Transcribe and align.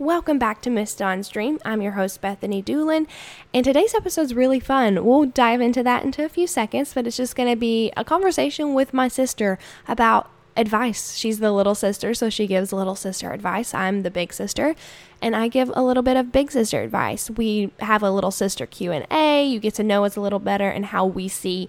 Welcome 0.00 0.38
back 0.38 0.62
to 0.62 0.70
Miss 0.70 0.94
Dawn's 0.94 1.28
Dream. 1.28 1.58
I'm 1.64 1.82
your 1.82 1.92
host, 1.92 2.20
Bethany 2.20 2.62
Doolin, 2.62 3.08
and 3.52 3.64
today's 3.64 3.96
episode 3.96 4.20
is 4.20 4.34
really 4.34 4.60
fun. 4.60 5.04
We'll 5.04 5.24
dive 5.24 5.60
into 5.60 5.82
that 5.82 6.04
into 6.04 6.24
a 6.24 6.28
few 6.28 6.46
seconds, 6.46 6.94
but 6.94 7.08
it's 7.08 7.16
just 7.16 7.34
going 7.34 7.48
to 7.48 7.56
be 7.56 7.90
a 7.96 8.04
conversation 8.04 8.74
with 8.74 8.94
my 8.94 9.08
sister 9.08 9.58
about 9.88 10.30
advice. 10.56 11.14
She's 11.14 11.40
the 11.40 11.50
little 11.50 11.74
sister, 11.74 12.14
so 12.14 12.30
she 12.30 12.46
gives 12.46 12.72
little 12.72 12.94
sister 12.94 13.32
advice. 13.32 13.74
I'm 13.74 14.02
the 14.02 14.10
big 14.10 14.32
sister, 14.32 14.76
and 15.20 15.34
I 15.34 15.48
give 15.48 15.68
a 15.74 15.82
little 15.82 16.04
bit 16.04 16.16
of 16.16 16.30
big 16.30 16.52
sister 16.52 16.80
advice. 16.80 17.28
We 17.28 17.72
have 17.80 18.04
a 18.04 18.12
little 18.12 18.30
sister 18.30 18.66
Q&A. 18.66 19.46
You 19.46 19.58
get 19.58 19.74
to 19.74 19.82
know 19.82 20.04
us 20.04 20.14
a 20.14 20.20
little 20.20 20.38
better 20.38 20.68
and 20.68 20.86
how 20.86 21.06
we 21.06 21.26
see 21.26 21.68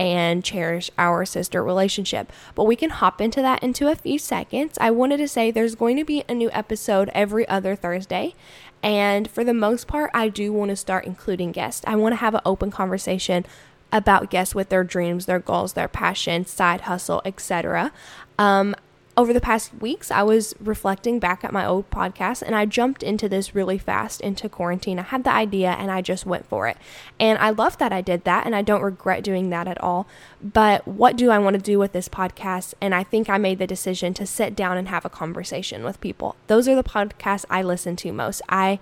and 0.00 0.42
cherish 0.42 0.90
our 0.96 1.26
sister 1.26 1.62
relationship. 1.62 2.32
But 2.54 2.64
we 2.64 2.74
can 2.74 2.88
hop 2.88 3.20
into 3.20 3.42
that 3.42 3.62
into 3.62 3.88
a 3.88 3.94
few 3.94 4.18
seconds. 4.18 4.78
I 4.80 4.90
wanted 4.90 5.18
to 5.18 5.28
say 5.28 5.50
there's 5.50 5.74
going 5.74 5.98
to 5.98 6.04
be 6.04 6.24
a 6.26 6.34
new 6.34 6.50
episode 6.52 7.10
every 7.12 7.46
other 7.48 7.76
Thursday. 7.76 8.34
And 8.82 9.30
for 9.30 9.44
the 9.44 9.52
most 9.52 9.86
part, 9.86 10.10
I 10.14 10.30
do 10.30 10.54
want 10.54 10.70
to 10.70 10.76
start 10.76 11.04
including 11.04 11.52
guests. 11.52 11.84
I 11.86 11.96
want 11.96 12.12
to 12.12 12.16
have 12.16 12.34
an 12.34 12.40
open 12.46 12.70
conversation 12.70 13.44
about 13.92 14.30
guests 14.30 14.54
with 14.54 14.70
their 14.70 14.84
dreams, 14.84 15.26
their 15.26 15.38
goals, 15.38 15.74
their 15.74 15.88
passion, 15.88 16.46
side 16.46 16.82
hustle, 16.82 17.20
etc. 17.26 17.92
Um, 18.38 18.74
over 19.20 19.34
the 19.34 19.40
past 19.40 19.74
weeks, 19.82 20.10
I 20.10 20.22
was 20.22 20.54
reflecting 20.58 21.18
back 21.18 21.44
at 21.44 21.52
my 21.52 21.66
old 21.66 21.90
podcast 21.90 22.40
and 22.40 22.54
I 22.54 22.64
jumped 22.64 23.02
into 23.02 23.28
this 23.28 23.54
really 23.54 23.76
fast 23.76 24.22
into 24.22 24.48
quarantine. 24.48 24.98
I 24.98 25.02
had 25.02 25.24
the 25.24 25.32
idea 25.32 25.72
and 25.72 25.90
I 25.90 26.00
just 26.00 26.24
went 26.24 26.48
for 26.48 26.68
it. 26.68 26.78
And 27.18 27.38
I 27.38 27.50
love 27.50 27.76
that 27.76 27.92
I 27.92 28.00
did 28.00 28.24
that 28.24 28.46
and 28.46 28.56
I 28.56 28.62
don't 28.62 28.80
regret 28.80 29.22
doing 29.22 29.50
that 29.50 29.68
at 29.68 29.78
all. 29.82 30.08
But 30.42 30.88
what 30.88 31.16
do 31.16 31.28
I 31.28 31.36
want 31.36 31.52
to 31.54 31.60
do 31.60 31.78
with 31.78 31.92
this 31.92 32.08
podcast? 32.08 32.72
And 32.80 32.94
I 32.94 33.04
think 33.04 33.28
I 33.28 33.36
made 33.36 33.58
the 33.58 33.66
decision 33.66 34.14
to 34.14 34.24
sit 34.24 34.56
down 34.56 34.78
and 34.78 34.88
have 34.88 35.04
a 35.04 35.10
conversation 35.10 35.84
with 35.84 36.00
people. 36.00 36.34
Those 36.46 36.66
are 36.66 36.74
the 36.74 36.82
podcasts 36.82 37.44
I 37.50 37.62
listen 37.62 37.96
to 37.96 38.12
most. 38.12 38.40
I 38.48 38.78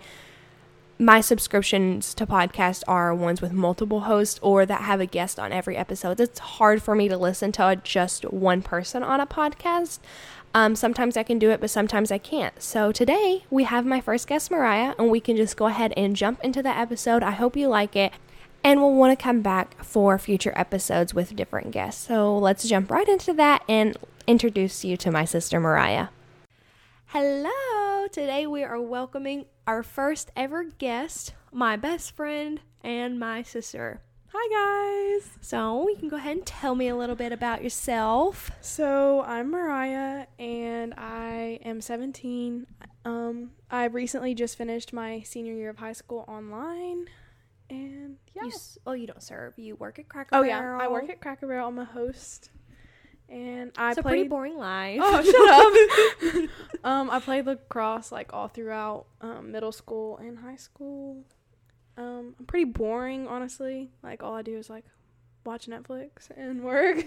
my 0.99 1.21
subscriptions 1.21 2.13
to 2.15 2.27
podcasts 2.27 2.83
are 2.89 3.15
ones 3.15 3.41
with 3.41 3.53
multiple 3.53 4.01
hosts 4.01 4.41
or 4.43 4.67
that 4.67 4.83
have 4.83 5.01
a 5.01 5.07
guest 5.07 5.39
on 5.39 5.53
every 5.53 5.77
episode. 5.77 6.19
It's 6.19 6.41
hard 6.41 6.83
for 6.83 6.95
me 6.95 7.09
to 7.09 7.17
listen 7.17 7.53
to 7.53 7.81
just 7.85 8.25
one 8.33 8.63
person 8.63 9.05
on 9.05 9.21
a 9.21 9.27
podcast. 9.27 10.01
Um, 10.55 10.75
sometimes 10.75 11.17
I 11.17 11.23
can 11.23 11.39
do 11.39 11.51
it, 11.51 11.61
but 11.61 11.71
sometimes 11.71 12.11
I 12.11 12.19
can't. 12.19 12.61
So 12.61 12.91
today 12.91 13.45
we 13.49 13.65
have 13.65 13.87
my 13.87 14.01
first 14.01 14.27
guest, 14.27 14.51
Mariah, 14.51 14.95
and 14.99 15.09
we 15.09 15.21
can 15.21 15.37
just 15.37 15.57
go 15.57 15.67
ahead 15.67 15.93
and 15.97 16.17
jump 16.17 16.41
into 16.43 16.63
the 16.63 16.77
episode. 16.77 17.23
I 17.23 17.33
hope 17.33 17.57
you 17.57 17.69
like 17.69 17.95
it. 17.95 18.13
And 18.65 18.81
we'll 18.81 18.95
want 18.95 19.17
to 19.17 19.23
come 19.23 19.41
back 19.41 19.85
for 19.85 20.19
future 20.19 20.53
episodes 20.57 21.15
with 21.15 21.37
different 21.37 21.71
guests. 21.71 22.09
So 22.09 22.37
let's 22.37 22.69
jump 22.69 22.91
right 22.91 23.09
into 23.09 23.33
that 23.35 23.63
and 23.69 23.97
introduce 24.27 24.85
you 24.85 24.97
to 24.97 25.13
my 25.13 25.25
sister, 25.25 25.61
Mariah. 25.61 26.09
Hello! 27.13 28.07
Today 28.13 28.47
we 28.47 28.63
are 28.63 28.79
welcoming 28.79 29.47
our 29.67 29.83
first 29.83 30.31
ever 30.37 30.65
guest, 30.65 31.33
my 31.51 31.75
best 31.75 32.15
friend, 32.15 32.61
and 32.85 33.19
my 33.19 33.43
sister. 33.43 34.03
Hi, 34.35 35.17
guys. 35.17 35.31
So, 35.41 35.89
you 35.89 35.97
can 35.97 36.11
go 36.11 36.17
ahead 36.17 36.37
and 36.37 36.45
tell 36.45 36.75
me 36.75 36.87
a 36.89 36.95
little 36.95 37.17
bit 37.17 37.33
about 37.33 37.63
yourself. 37.63 38.51
So, 38.61 39.23
I'm 39.23 39.51
Mariah 39.51 40.27
and 40.39 40.93
I 40.99 41.61
am 41.65 41.81
17. 41.81 42.67
Um, 43.07 43.53
I 43.71 43.87
recently 43.87 44.35
just 44.35 44.59
finished 44.59 44.93
my 44.93 45.23
senior 45.23 45.55
year 45.55 45.71
of 45.71 45.79
high 45.79 45.95
school 45.95 46.27
online. 46.29 47.07
And 47.71 48.19
yeah. 48.37 48.45
You, 48.45 48.53
oh, 48.87 48.93
you 48.93 49.07
don't 49.07 49.23
serve. 49.23 49.55
You 49.59 49.77
work 49.77 49.99
at 49.99 50.11
Cracker 50.11 50.37
oh, 50.37 50.43
Barrel. 50.43 50.79
yeah. 50.79 50.85
I 50.85 50.89
work 50.91 51.09
at 51.09 51.23
Cracker 51.23 51.47
Barrel. 51.47 51.69
I'm 51.69 51.79
a 51.79 51.87
host. 51.87 52.51
And 53.29 53.73
I 53.77 53.91
it's 53.91 53.99
a 53.99 54.03
pretty 54.03 54.27
boring 54.27 54.57
life. 54.57 55.01
Oh, 55.03 55.23
shut 55.23 56.45
up. 56.45 56.51
um, 56.85 57.11
I 57.11 57.21
played 57.21 57.47
lacrosse 57.47 58.11
like 58.11 58.33
all 58.33 58.49
throughout 58.49 59.07
um, 59.21 59.53
middle 59.53 59.73
school 59.73 60.17
and 60.19 60.39
high 60.39 60.57
school. 60.57 61.25
Um, 61.99 62.35
I'm 62.39 62.47
pretty 62.47 62.65
boring, 62.65 63.27
honestly. 63.27 63.91
Like 64.03 64.23
all 64.23 64.35
I 64.35 64.43
do 64.43 64.57
is 64.57 64.71
like 64.71 64.85
watch 65.45 65.67
Netflix 65.67 66.31
and 66.37 66.63
work. 66.65 67.05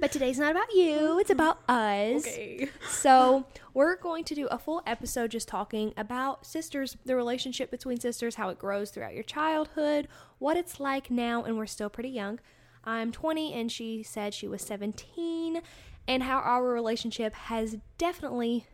but 0.00 0.12
today's 0.12 0.38
not 0.38 0.52
about 0.52 0.72
you. 0.72 1.18
It's 1.18 1.30
about 1.30 1.58
us. 1.68 2.22
Okay. 2.26 2.68
So 2.88 3.44
we're 3.74 3.96
going 3.96 4.24
to 4.24 4.34
do 4.34 4.46
a 4.46 4.58
full 4.58 4.82
episode 4.86 5.32
just 5.32 5.48
talking 5.48 5.92
about 5.96 6.46
sisters, 6.46 6.96
the 7.04 7.16
relationship 7.16 7.70
between 7.70 8.00
sisters, 8.00 8.36
how 8.36 8.48
it 8.48 8.58
grows 8.58 8.90
throughout 8.90 9.14
your 9.14 9.24
childhood, 9.24 10.08
what 10.38 10.56
it's 10.56 10.80
like 10.80 11.10
now, 11.10 11.42
and 11.44 11.58
we're 11.58 11.66
still 11.66 11.90
pretty 11.90 12.10
young. 12.10 12.38
I'm 12.84 13.12
20 13.12 13.52
and 13.54 13.70
she 13.70 14.02
said 14.02 14.34
she 14.34 14.48
was 14.48 14.62
17, 14.62 15.62
and 16.08 16.22
how 16.22 16.38
our 16.38 16.64
relationship 16.64 17.34
has 17.34 17.78
definitely 17.98 18.66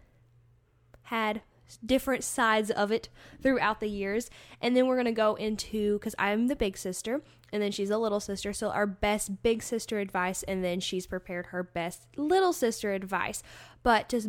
had 1.02 1.42
different 1.84 2.24
sides 2.24 2.70
of 2.70 2.90
it 2.90 3.08
throughout 3.42 3.80
the 3.80 3.88
years. 3.88 4.30
And 4.60 4.76
then 4.76 4.86
we're 4.86 4.96
going 4.96 5.04
to 5.06 5.12
go 5.12 5.34
into 5.34 5.98
because 5.98 6.14
I'm 6.18 6.46
the 6.46 6.56
big 6.56 6.78
sister 6.78 7.20
and 7.52 7.62
then 7.62 7.72
she's 7.72 7.90
a 7.90 7.98
little 7.98 8.20
sister. 8.20 8.52
So 8.52 8.70
our 8.70 8.86
best 8.86 9.42
big 9.42 9.62
sister 9.62 9.98
advice, 9.98 10.42
and 10.42 10.62
then 10.62 10.80
she's 10.80 11.06
prepared 11.06 11.46
her 11.46 11.62
best 11.62 12.06
little 12.16 12.52
sister 12.52 12.92
advice. 12.92 13.42
But 13.82 14.08
just 14.08 14.28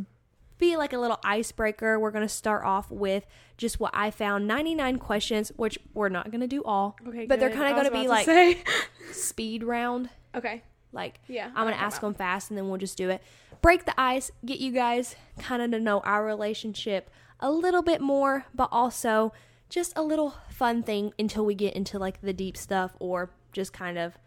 be 0.60 0.78
like 0.78 0.94
a 0.94 1.00
little 1.00 1.20
icebreaker. 1.24 2.00
We're 2.00 2.12
going 2.12 2.26
to 2.26 2.30
start 2.34 2.64
off 2.64 2.92
with 2.92 3.26
just 3.58 3.80
what 3.80 3.92
I 3.96 4.12
found 4.12 4.48
99 4.48 4.98
questions, 5.00 5.52
which 5.56 5.80
we're 5.94 6.10
not 6.10 6.30
going 6.30 6.42
to 6.42 6.48
do 6.48 6.64
all. 6.64 6.96
Okay. 7.08 7.26
But 7.26 7.40
they're 7.40 7.50
kind 7.50 7.68
of 7.68 7.74
going 7.74 7.86
to 7.86 7.92
be 8.04 8.08
like 8.08 8.26
say. 8.26 8.64
speed 9.12 9.64
round. 9.64 10.10
okay. 10.36 10.62
Like, 10.92 11.20
Yeah. 11.28 11.48
I'm 11.56 11.66
going 11.66 11.76
to 11.76 11.82
ask 11.82 12.02
them 12.02 12.14
fast 12.16 12.50
and 12.50 12.58
then 12.58 12.68
we'll 12.68 12.80
just 12.80 12.98
do 12.98 13.10
it. 13.10 13.22
Break 13.62 13.86
the 13.86 14.00
ice, 14.00 14.32
get 14.46 14.60
you 14.60 14.72
guys 14.72 15.16
kind 15.40 15.62
of 15.62 15.72
to 15.72 15.80
know 15.80 16.00
our 16.02 16.26
relationship 16.26 17.10
a 17.40 17.52
little 17.52 17.82
bit 17.84 18.02
more, 18.02 18.46
but 18.56 18.70
also 18.72 19.32
just 19.70 19.94
a 19.96 20.02
little 20.02 20.34
fun 20.50 20.82
thing 20.82 21.14
until 21.20 21.46
we 21.46 21.54
get 21.54 21.76
into 21.76 22.00
like 22.00 22.22
the 22.22 22.34
deep 22.34 22.58
stuff 22.58 22.96
or 23.00 23.30
just 23.52 23.72
kind 23.72 23.98
of 24.00 24.18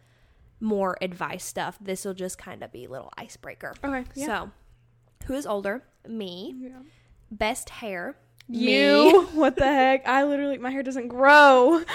more 0.61 0.97
advice 1.03 1.45
stuff. 1.45 1.79
This 1.81 2.05
will 2.05 2.15
just 2.15 2.39
kind 2.39 2.63
of 2.63 2.71
be 2.71 2.85
a 2.85 2.89
little 2.89 3.13
icebreaker. 3.19 3.75
Okay. 3.83 4.05
Yeah. 4.15 4.27
So, 4.27 4.51
who 5.23 5.35
is 5.35 5.47
older? 5.47 5.83
Me. 6.09 6.55
yeah. 6.59 6.71
Best 7.31 7.71
hair? 7.71 8.17
You. 8.49 9.29
What 9.35 9.57
the 9.57 9.65
heck? 9.65 10.07
I 10.07 10.25
literally 10.25 10.59
my 10.59 10.71
hair 10.71 10.83
doesn't 10.83 11.09
grow. 11.09 11.83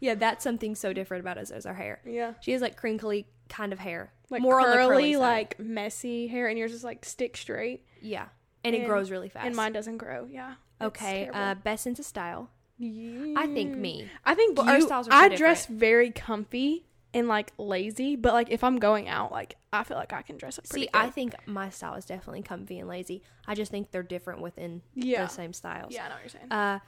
Yeah, 0.00 0.14
that's 0.14 0.44
something 0.44 0.74
so 0.74 0.92
different 0.92 1.22
about 1.22 1.38
us 1.38 1.50
as 1.50 1.64
our 1.64 1.72
hair. 1.74 2.00
Yeah. 2.04 2.34
She 2.40 2.52
has 2.52 2.60
like 2.60 2.76
crinkly 2.76 3.26
kind 3.48 3.72
of 3.72 3.78
hair. 3.78 4.12
Like 4.28 4.42
More 4.42 4.60
curly, 4.60 4.76
curly 4.86 5.16
like 5.16 5.58
messy 5.58 6.26
hair, 6.26 6.46
and 6.48 6.58
yours 6.58 6.72
is 6.72 6.84
like 6.84 7.04
stick 7.06 7.36
straight, 7.36 7.86
Yeah. 8.02 8.26
And, 8.62 8.74
it 8.74 8.84
grows 8.86 9.10
really 9.10 9.28
fast. 9.30 9.46
and 9.46 9.54
mine 9.56 9.72
doesn't 9.72 9.96
grow. 9.98 10.26
Yeah. 10.30 10.54
Okay. 10.80 11.30
Uh, 11.32 11.54
best 11.54 11.84
sense 11.84 11.98
of 11.98 12.04
style? 12.04 12.50
You- 12.78 13.34
I 13.36 13.46
think 13.46 13.76
me. 13.76 14.10
I 14.24 14.34
think 14.34 14.56
But 14.56 14.68
our 14.68 14.80
styles 14.80 15.08
are 15.08 15.10
so 15.12 15.16
I 15.16 15.28
dress 15.34 15.66
very 15.66 16.10
comfy 16.10 16.84
and 17.14 17.28
like 17.28 17.52
lazy, 17.56 18.16
but 18.16 18.32
like 18.34 18.50
if 18.50 18.62
I'm 18.64 18.78
going 18.78 19.08
out, 19.08 19.32
like 19.32 19.56
I 19.72 19.84
feel 19.84 19.96
like 19.96 20.12
I 20.12 20.22
can 20.22 20.36
dress 20.36 20.58
up. 20.58 20.68
Pretty 20.68 20.86
See, 20.86 20.90
I 20.92 21.08
think 21.10 21.34
my 21.46 21.70
style 21.70 21.94
is 21.94 22.04
definitely 22.04 22.42
comfy 22.42 22.78
and 22.78 22.88
lazy. 22.88 23.22
I 23.46 23.54
just 23.54 23.70
think 23.70 23.90
they're 23.92 24.02
different 24.02 24.40
within 24.42 24.82
yeah, 24.94 25.22
the 25.24 25.30
same 25.30 25.52
styles. 25.52 25.92
yeah, 25.94 26.04
I 26.04 26.08
know 26.08 26.14
what 26.16 26.22
you're 26.24 26.28
saying. 26.30 26.52
Uh, 26.52 26.78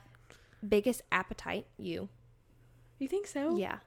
biggest 0.68 1.02
appetite? 1.12 1.66
You. 1.78 2.08
you 2.98 3.08
think 3.08 3.26
so? 3.26 3.56
Yeah. 3.56 3.78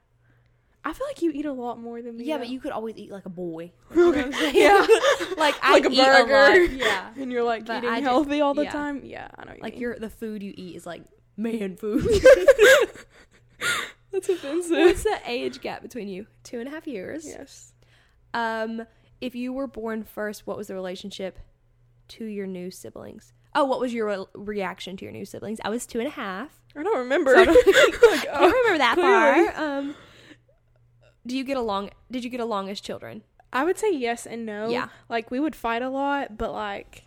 I 0.86 0.94
feel 0.94 1.06
like 1.08 1.22
you 1.22 1.32
eat 1.32 1.46
a 1.46 1.52
lot 1.52 1.78
more 1.78 2.02
than 2.02 2.16
me. 2.16 2.24
Yeah, 2.24 2.38
though. 2.38 2.44
but 2.44 2.50
you 2.50 2.62
could 2.62 2.72
always 2.72 2.96
eat 2.96 3.12
like 3.12 3.26
a 3.26 3.30
boy. 3.30 3.74
okay, 3.98 4.52
yeah, 4.54 4.88
like 5.38 5.56
I 5.62 5.74
like 5.74 5.86
a 5.86 5.90
burger. 5.90 6.62
lot. 6.62 6.72
Yeah. 6.72 7.10
and 7.18 7.30
you're 7.32 7.44
like 7.44 7.66
But 7.66 7.80
eating 7.80 7.90
I 7.90 8.00
healthy 8.00 8.40
all 8.40 8.54
the 8.54 8.64
yeah. 8.64 8.72
time. 8.72 9.02
Yeah, 9.04 9.28
I 9.38 9.44
know. 9.44 9.54
You 9.58 9.62
Like 9.62 9.74
mean. 9.74 9.82
your 9.82 10.00
the 10.00 10.10
food 10.10 10.42
you 10.42 10.54
eat 10.56 10.78
is 10.78 10.86
like 10.86 11.04
man 11.36 11.76
food. 11.76 12.08
That's 14.12 14.30
offensive. 14.30 14.72
What's 14.78 15.04
the 15.04 15.20
age 15.26 15.62
gap 15.62 15.82
between 15.82 16.08
you? 16.08 16.28
Two 16.44 16.60
and 16.60 16.68
a 16.68 16.72
half 16.72 16.88
years. 16.88 17.26
yes. 17.28 17.74
Um, 18.34 18.84
if 19.22 19.36
you 19.36 19.52
were 19.54 19.68
born 19.68 20.04
first, 20.04 20.46
what 20.48 20.58
was 20.58 20.68
the 20.68 20.74
relationship 20.76 21.40
to 22.10 22.26
your 22.26 22.48
new 22.48 22.72
siblings? 22.72 23.34
Oh, 23.56 23.66
what 23.66 23.80
was 23.80 23.94
your 23.94 24.08
re- 24.08 24.26
reaction 24.36 24.96
to 24.98 25.06
your 25.06 25.12
new 25.12 25.26
siblings? 25.26 25.60
I 25.64 25.70
was 25.70 25.86
two 25.86 26.00
and 26.00 26.08
a 26.08 26.12
half. 26.12 26.62
I 26.76 26.84
don't 26.84 26.98
remember. 27.00 27.34
So 27.36 27.42
I 27.42 27.46
don't, 27.46 28.12
Like, 28.12 28.30
I 28.30 28.40
don't 28.42 28.54
remember 28.54 28.78
that 28.78 28.94
clearly. 28.96 29.50
far. 29.52 29.64
Um, 29.80 29.96
do 31.26 31.36
you 31.38 31.44
get 31.44 31.58
along? 31.58 31.90
Did 32.12 32.24
you 32.24 32.30
get 32.30 32.40
along 32.40 32.70
as 32.70 32.80
children? 32.80 33.24
I 33.52 33.64
would 33.66 33.78
say 33.80 33.92
yes 33.92 34.26
and 34.28 34.46
no. 34.46 34.70
Yeah. 34.70 34.90
Like 35.10 35.32
we 35.32 35.40
would 35.40 35.56
fight 35.56 35.82
a 35.82 35.90
lot, 35.90 36.38
but 36.38 36.52
like 36.54 37.06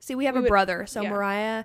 See, 0.00 0.14
we 0.14 0.26
have 0.26 0.34
We 0.34 0.40
a 0.40 0.42
would- 0.42 0.48
brother, 0.48 0.86
so 0.86 1.00
yeah. 1.02 1.10
Mariah 1.10 1.64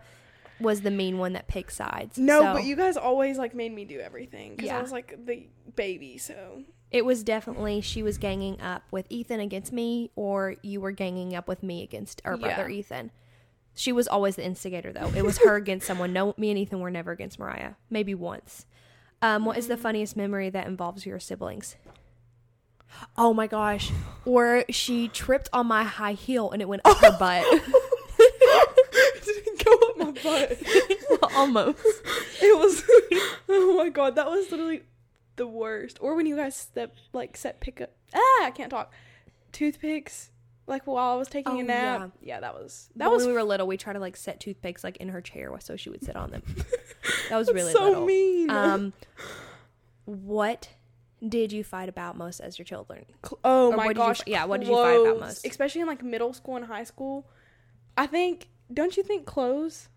was 0.64 0.82
the 0.82 0.90
mean 0.92 1.20
one 1.20 1.34
that 1.34 1.48
picked 1.48 1.74
sides. 1.74 2.18
no, 2.18 2.40
So 2.42 2.54
but 2.54 2.64
you 2.64 2.76
guys 2.76 2.98
always 2.98 3.38
like 3.38 3.54
made 3.54 3.72
me 3.74 3.86
do 3.86 4.00
everything 4.00 4.52
because 4.56 4.66
Yeah. 4.68 4.80
I 4.80 4.82
was 4.82 4.92
like 4.92 5.16
the 5.26 5.46
baby. 5.76 6.18
So 6.18 6.64
It 6.90 7.06
was 7.06 7.24
definitely 7.24 7.82
she 7.82 8.02
was 8.02 8.18
ganging 8.18 8.60
up 8.62 8.84
with 8.90 9.06
Ethan 9.10 9.40
against 9.40 9.72
me, 9.72 10.10
or 10.16 10.56
you 10.64 10.82
were 10.82 10.92
ganging 10.92 11.36
up 11.36 11.48
with 11.48 11.62
me 11.62 11.84
against 11.84 12.22
our 12.26 12.38
brother 12.38 12.68
Ethan. 12.70 13.12
She 13.76 13.92
was 13.92 14.08
always 14.08 14.36
the 14.36 14.46
instigator, 14.46 14.94
though. 14.94 15.12
It 15.16 15.26
was 15.26 15.40
her 15.40 15.56
against 15.56 15.88
someone. 15.88 16.14
No, 16.14 16.36
me 16.38 16.50
and 16.52 16.60
Ethan 16.60 16.80
were 16.80 16.92
never 16.92 17.12
against 17.12 17.40
Mariah. 17.40 17.74
Maybe 17.90 18.14
once. 18.14 18.68
Um, 19.24 19.46
what 19.46 19.58
is 19.58 19.68
the 19.68 19.78
funniest 19.78 20.16
memory 20.16 20.50
that 20.52 20.68
involves 20.68 21.06
your 21.08 21.20
siblings? 21.20 21.76
Oh 23.18 23.34
my 23.34 23.48
gosh! 23.48 23.90
Or 24.26 24.64
she 24.70 25.08
tripped 25.08 25.50
on 25.52 25.66
my 25.66 25.84
high 25.84 26.14
heel 26.14 26.52
and 26.52 26.62
it 26.62 26.68
went 26.70 26.84
up 26.86 26.98
her 26.98 27.18
butt. 27.18 27.44
didn't 30.24 31.08
go 31.10 31.16
up 31.16 31.22
my 31.22 31.28
butt. 31.28 31.34
Almost. 31.36 31.80
It 32.42 32.58
was. 32.58 32.84
oh 33.50 33.78
my 33.78 33.90
god, 33.90 34.16
that 34.16 34.26
was 34.30 34.52
literally 34.52 34.84
the 35.38 35.48
worst. 35.48 35.98
Or 36.02 36.16
when 36.16 36.26
you 36.26 36.36
guys 36.36 36.56
step 36.56 36.96
like 37.14 37.38
set 37.38 37.60
pick 37.62 37.80
up. 37.82 37.92
Ah, 38.14 38.46
I 38.46 38.52
can't 38.54 38.70
talk. 38.70 38.92
Toothpicks. 39.52 40.30
Like 40.66 40.88
while 40.88 41.14
I 41.14 41.16
was 41.16 41.28
taking 41.28 41.54
Oh, 41.54 41.60
a 41.60 41.64
nap. 41.64 42.12
Yeah, 42.22 42.40
that 42.40 42.54
was 42.54 42.90
that 42.96 43.06
That 43.06 43.12
was 43.12 43.24
when 43.24 43.30
we 43.30 43.34
were 43.34 43.44
little. 43.44 43.68
We 43.68 43.78
tried 43.78 43.94
to 43.94 44.00
like 44.00 44.16
set 44.16 44.40
toothpicks 44.40 44.84
like 44.84 44.98
in 44.98 45.10
her 45.10 45.22
chair 45.22 45.52
so 45.60 45.76
she 45.76 45.90
would 45.90 46.04
sit 46.04 46.16
on 46.16 46.32
them. 46.32 46.44
That 47.30 47.38
was 47.38 47.52
really 47.52 47.74
so 47.74 47.84
little. 47.84 48.06
mean. 48.06 48.50
Um, 48.50 48.94
what 50.06 50.70
did 51.28 51.52
you 51.52 51.64
fight 51.64 51.90
about 51.90 52.18
most 52.18 52.40
as 52.40 52.58
your 52.58 52.66
children? 52.66 53.06
Oh 53.44 53.72
or 53.72 53.78
my 53.78 53.88
did 53.90 53.98
you 53.98 54.04
gosh. 54.04 54.22
yeah, 54.26 54.46
what 54.46 54.60
did 54.62 54.70
you 54.70 54.76
fight 54.76 55.00
about 55.02 55.20
most? 55.20 55.46
Especially 55.46 55.82
in 55.82 55.88
like 55.88 56.04
middle 56.04 56.34
school 56.34 56.56
and 56.58 56.66
high 56.66 56.84
school. 56.84 57.28
I 57.98 58.08
think. 58.08 58.50
Don't 58.74 58.96
you 58.98 59.04
think 59.04 59.26
clothes? 59.26 59.90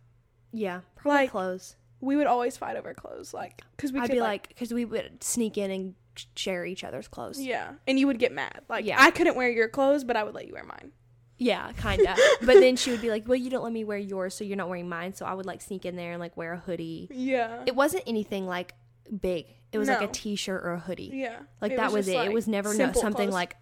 Yeah, 0.56 0.80
probably 0.96 1.20
Like, 1.22 1.30
clothes. 1.30 1.76
We 2.00 2.16
would 2.16 2.26
always 2.26 2.56
fight 2.56 2.76
over 2.76 2.92
clothes, 2.94 3.32
like 3.34 3.62
because 3.76 3.92
we 3.92 4.00
I'd 4.00 4.06
could 4.08 4.14
be 4.16 4.20
like, 4.20 4.48
because 4.48 4.72
we 4.72 4.84
would 4.84 5.22
sneak 5.22 5.56
in 5.58 5.70
and 5.70 5.94
share 6.34 6.64
each 6.64 6.82
other's 6.84 7.08
clothes. 7.08 7.40
yeah, 7.40 7.72
and 7.86 7.98
you 7.98 8.06
would 8.06 8.18
get 8.18 8.32
mad. 8.32 8.62
Like 8.68 8.84
Yeah. 8.84 8.96
I 8.98 9.10
couldn't 9.10 9.36
wear 9.36 9.50
your 9.50 9.68
clothes, 9.68 10.04
but 10.04 10.16
I 10.16 10.24
would 10.24 10.34
let 10.34 10.46
you 10.46 10.54
wear 10.54 10.64
mine. 10.64 10.92
Yeah, 11.38 11.72
kind 11.72 12.00
of. 12.00 12.16
but 12.42 12.54
then 12.54 12.76
she 12.76 12.90
would 12.90 13.02
be 13.02 13.10
like, 13.10 13.28
"Well, 13.28 13.36
you 13.36 13.50
don't 13.50 13.62
let 13.64 13.72
me 13.72 13.84
wear 13.84 13.98
yours, 13.98 14.34
so 14.34 14.42
you're 14.44 14.56
not 14.56 14.68
wearing 14.70 14.88
mine." 14.88 15.14
So 15.14 15.26
I 15.26 15.34
would 15.34 15.44
like 15.46 15.60
sneak 15.60 15.84
in 15.84 15.94
there 15.96 16.12
and 16.12 16.20
like 16.20 16.34
wear 16.36 16.52
a 16.54 16.58
hoodie. 16.58 17.08
Yeah. 17.10 17.62
It 17.66 17.74
wasn't 17.76 18.04
anything 18.06 18.46
like 18.46 18.74
big. 19.20 19.46
It 19.72 19.78
was 19.78 19.88
like 19.88 20.00
a 20.00 20.04
No. 20.06 20.10
t-shirt 20.12 20.62
or 20.64 20.72
a 20.72 20.78
hoodie. 20.80 21.10
yeah. 21.12 21.40
Like 21.60 21.76
that 21.76 21.92
was 21.92 22.06
just, 22.06 22.16
it. 22.16 22.26
it 22.28 22.32
was 22.32 22.46
never 22.48 22.70
no, 22.74 22.92
something 22.92 23.12
clothes. 23.28 23.32
like 23.34 23.56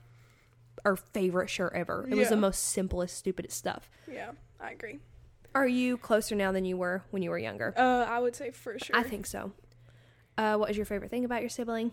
our 0.85 0.95
favorite 0.97 1.51
shirt 1.51 1.73
ever. 1.75 2.07
It 2.09 2.15
was 2.15 2.29
the 2.29 2.37
most 2.37 2.63
simplest, 2.63 3.17
stupidest 3.17 3.57
stuff. 3.57 3.89
Yeah, 4.11 4.31
I 4.61 4.71
agree. 4.73 5.01
Are 5.55 5.67
you 5.69 5.97
closer 5.97 6.35
now 6.35 6.51
than 6.53 6.65
you 6.65 6.77
were 6.77 7.05
when 7.11 7.23
you 7.23 7.31
were 7.31 7.39
younger? 7.39 7.73
Uh, 7.77 8.05
I 8.09 8.19
would 8.19 8.35
say 8.35 8.51
for 8.51 8.79
sure. 8.79 8.97
I 8.97 9.03
think 9.03 9.27
so. 9.27 9.53
Uh, 10.37 10.57
what 10.57 10.71
is 10.71 10.77
your 10.77 10.87
favorite 10.87 11.11
thing 11.11 11.25
about 11.25 11.41
your 11.43 11.49
sibling? 11.49 11.93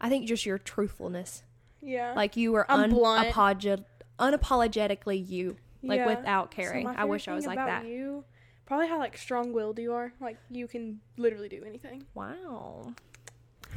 I 0.00 0.08
think 0.08 0.26
just 0.26 0.44
your 0.44 0.58
truthfulness. 0.58 1.44
Yeah. 1.80 2.14
Like 2.14 2.36
you 2.36 2.52
were 2.52 2.70
I'm 2.70 2.90
unapolog- 2.90 3.84
unapologetically 4.18 5.28
you, 5.28 5.56
like 5.82 5.98
Yeah. 5.98 6.06
without 6.06 6.50
caring. 6.50 6.84
my 6.84 6.94
I 6.94 7.04
wish 7.04 7.28
I 7.28 7.34
was 7.34 7.46
like 7.46 7.58
that. 7.58 7.86
You 7.86 8.24
probably 8.66 8.88
how 8.88 8.98
like 8.98 9.16
strong-willed 9.16 9.78
you 9.78 9.92
are. 9.92 10.12
Like 10.20 10.38
you 10.50 10.66
can 10.66 11.00
literally 11.16 11.48
do 11.48 11.62
anything. 11.64 12.06
Wow. 12.14 12.92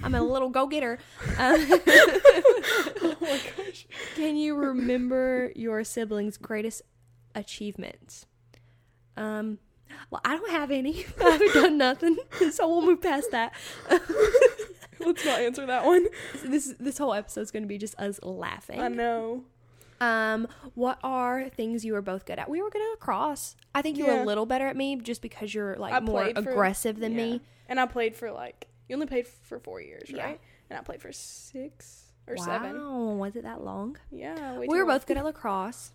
I'm 0.01 0.15
a 0.15 0.21
little 0.21 0.49
go 0.49 0.65
getter. 0.65 0.97
Um, 1.37 1.55
oh 1.69 3.15
my 3.21 3.39
gosh. 3.57 3.85
can 4.15 4.35
you 4.35 4.55
remember 4.55 5.51
your 5.55 5.83
siblings' 5.83 6.37
greatest 6.37 6.81
achievements? 7.35 8.25
Um, 9.17 9.59
well, 10.09 10.21
I 10.25 10.35
don't 10.37 10.49
have 10.51 10.71
any. 10.71 11.05
I 11.23 11.29
haven't 11.31 11.53
done 11.53 11.77
nothing, 11.77 12.17
so 12.51 12.67
we'll 12.67 12.81
move 12.85 13.01
past 13.01 13.31
that. 13.31 13.53
Let's 14.99 15.25
not 15.25 15.39
answer 15.39 15.65
that 15.65 15.85
one. 15.85 16.07
this 16.45 16.73
this 16.79 16.97
whole 16.97 17.13
episode's 17.13 17.51
going 17.51 17.63
to 17.63 17.67
be 17.67 17.77
just 17.77 17.99
us 17.99 18.19
laughing. 18.23 18.79
I 18.79 18.87
know. 18.87 19.43
Um, 19.99 20.47
what 20.75 20.99
are 21.03 21.49
things 21.49 21.85
you 21.85 21.93
were 21.93 22.01
both 22.01 22.25
good 22.25 22.37
at? 22.39 22.49
We 22.49 22.61
were 22.61 22.69
good 22.69 22.81
at 22.81 22.89
lacrosse. 22.91 23.55
I 23.73 23.81
think 23.81 23.97
you 23.97 24.05
were 24.05 24.21
a 24.21 24.25
little 24.25 24.45
better 24.45 24.67
at 24.67 24.75
me 24.75 24.95
just 24.97 25.21
because 25.21 25.53
you're 25.53 25.75
like 25.77 25.93
I 25.93 25.99
more 26.01 26.25
for- 26.33 26.39
aggressive 26.39 26.99
than 26.99 27.11
Yeah. 27.13 27.17
me. 27.17 27.41
And 27.69 27.79
I 27.79 27.85
played 27.85 28.15
for 28.15 28.31
like 28.31 28.67
you 28.89 28.95
only 28.95 29.07
played 29.07 29.27
for 29.27 29.59
four 29.59 29.79
years, 29.81 30.09
Yeah. 30.09 30.23
right? 30.25 30.39
And 30.69 30.77
I 30.77 30.81
played 30.81 31.01
for 31.01 31.11
six 31.13 32.11
or 32.27 32.35
wow, 32.35 32.43
seven. 32.45 33.17
was 33.17 33.35
it 33.35 33.43
that 33.43 33.63
long? 33.63 33.97
Yeah. 34.11 34.57
we 34.57 34.67
were 34.67 34.85
both 34.85 35.05
good 35.05 35.17
at 35.17 35.23
lacrosse. 35.25 35.91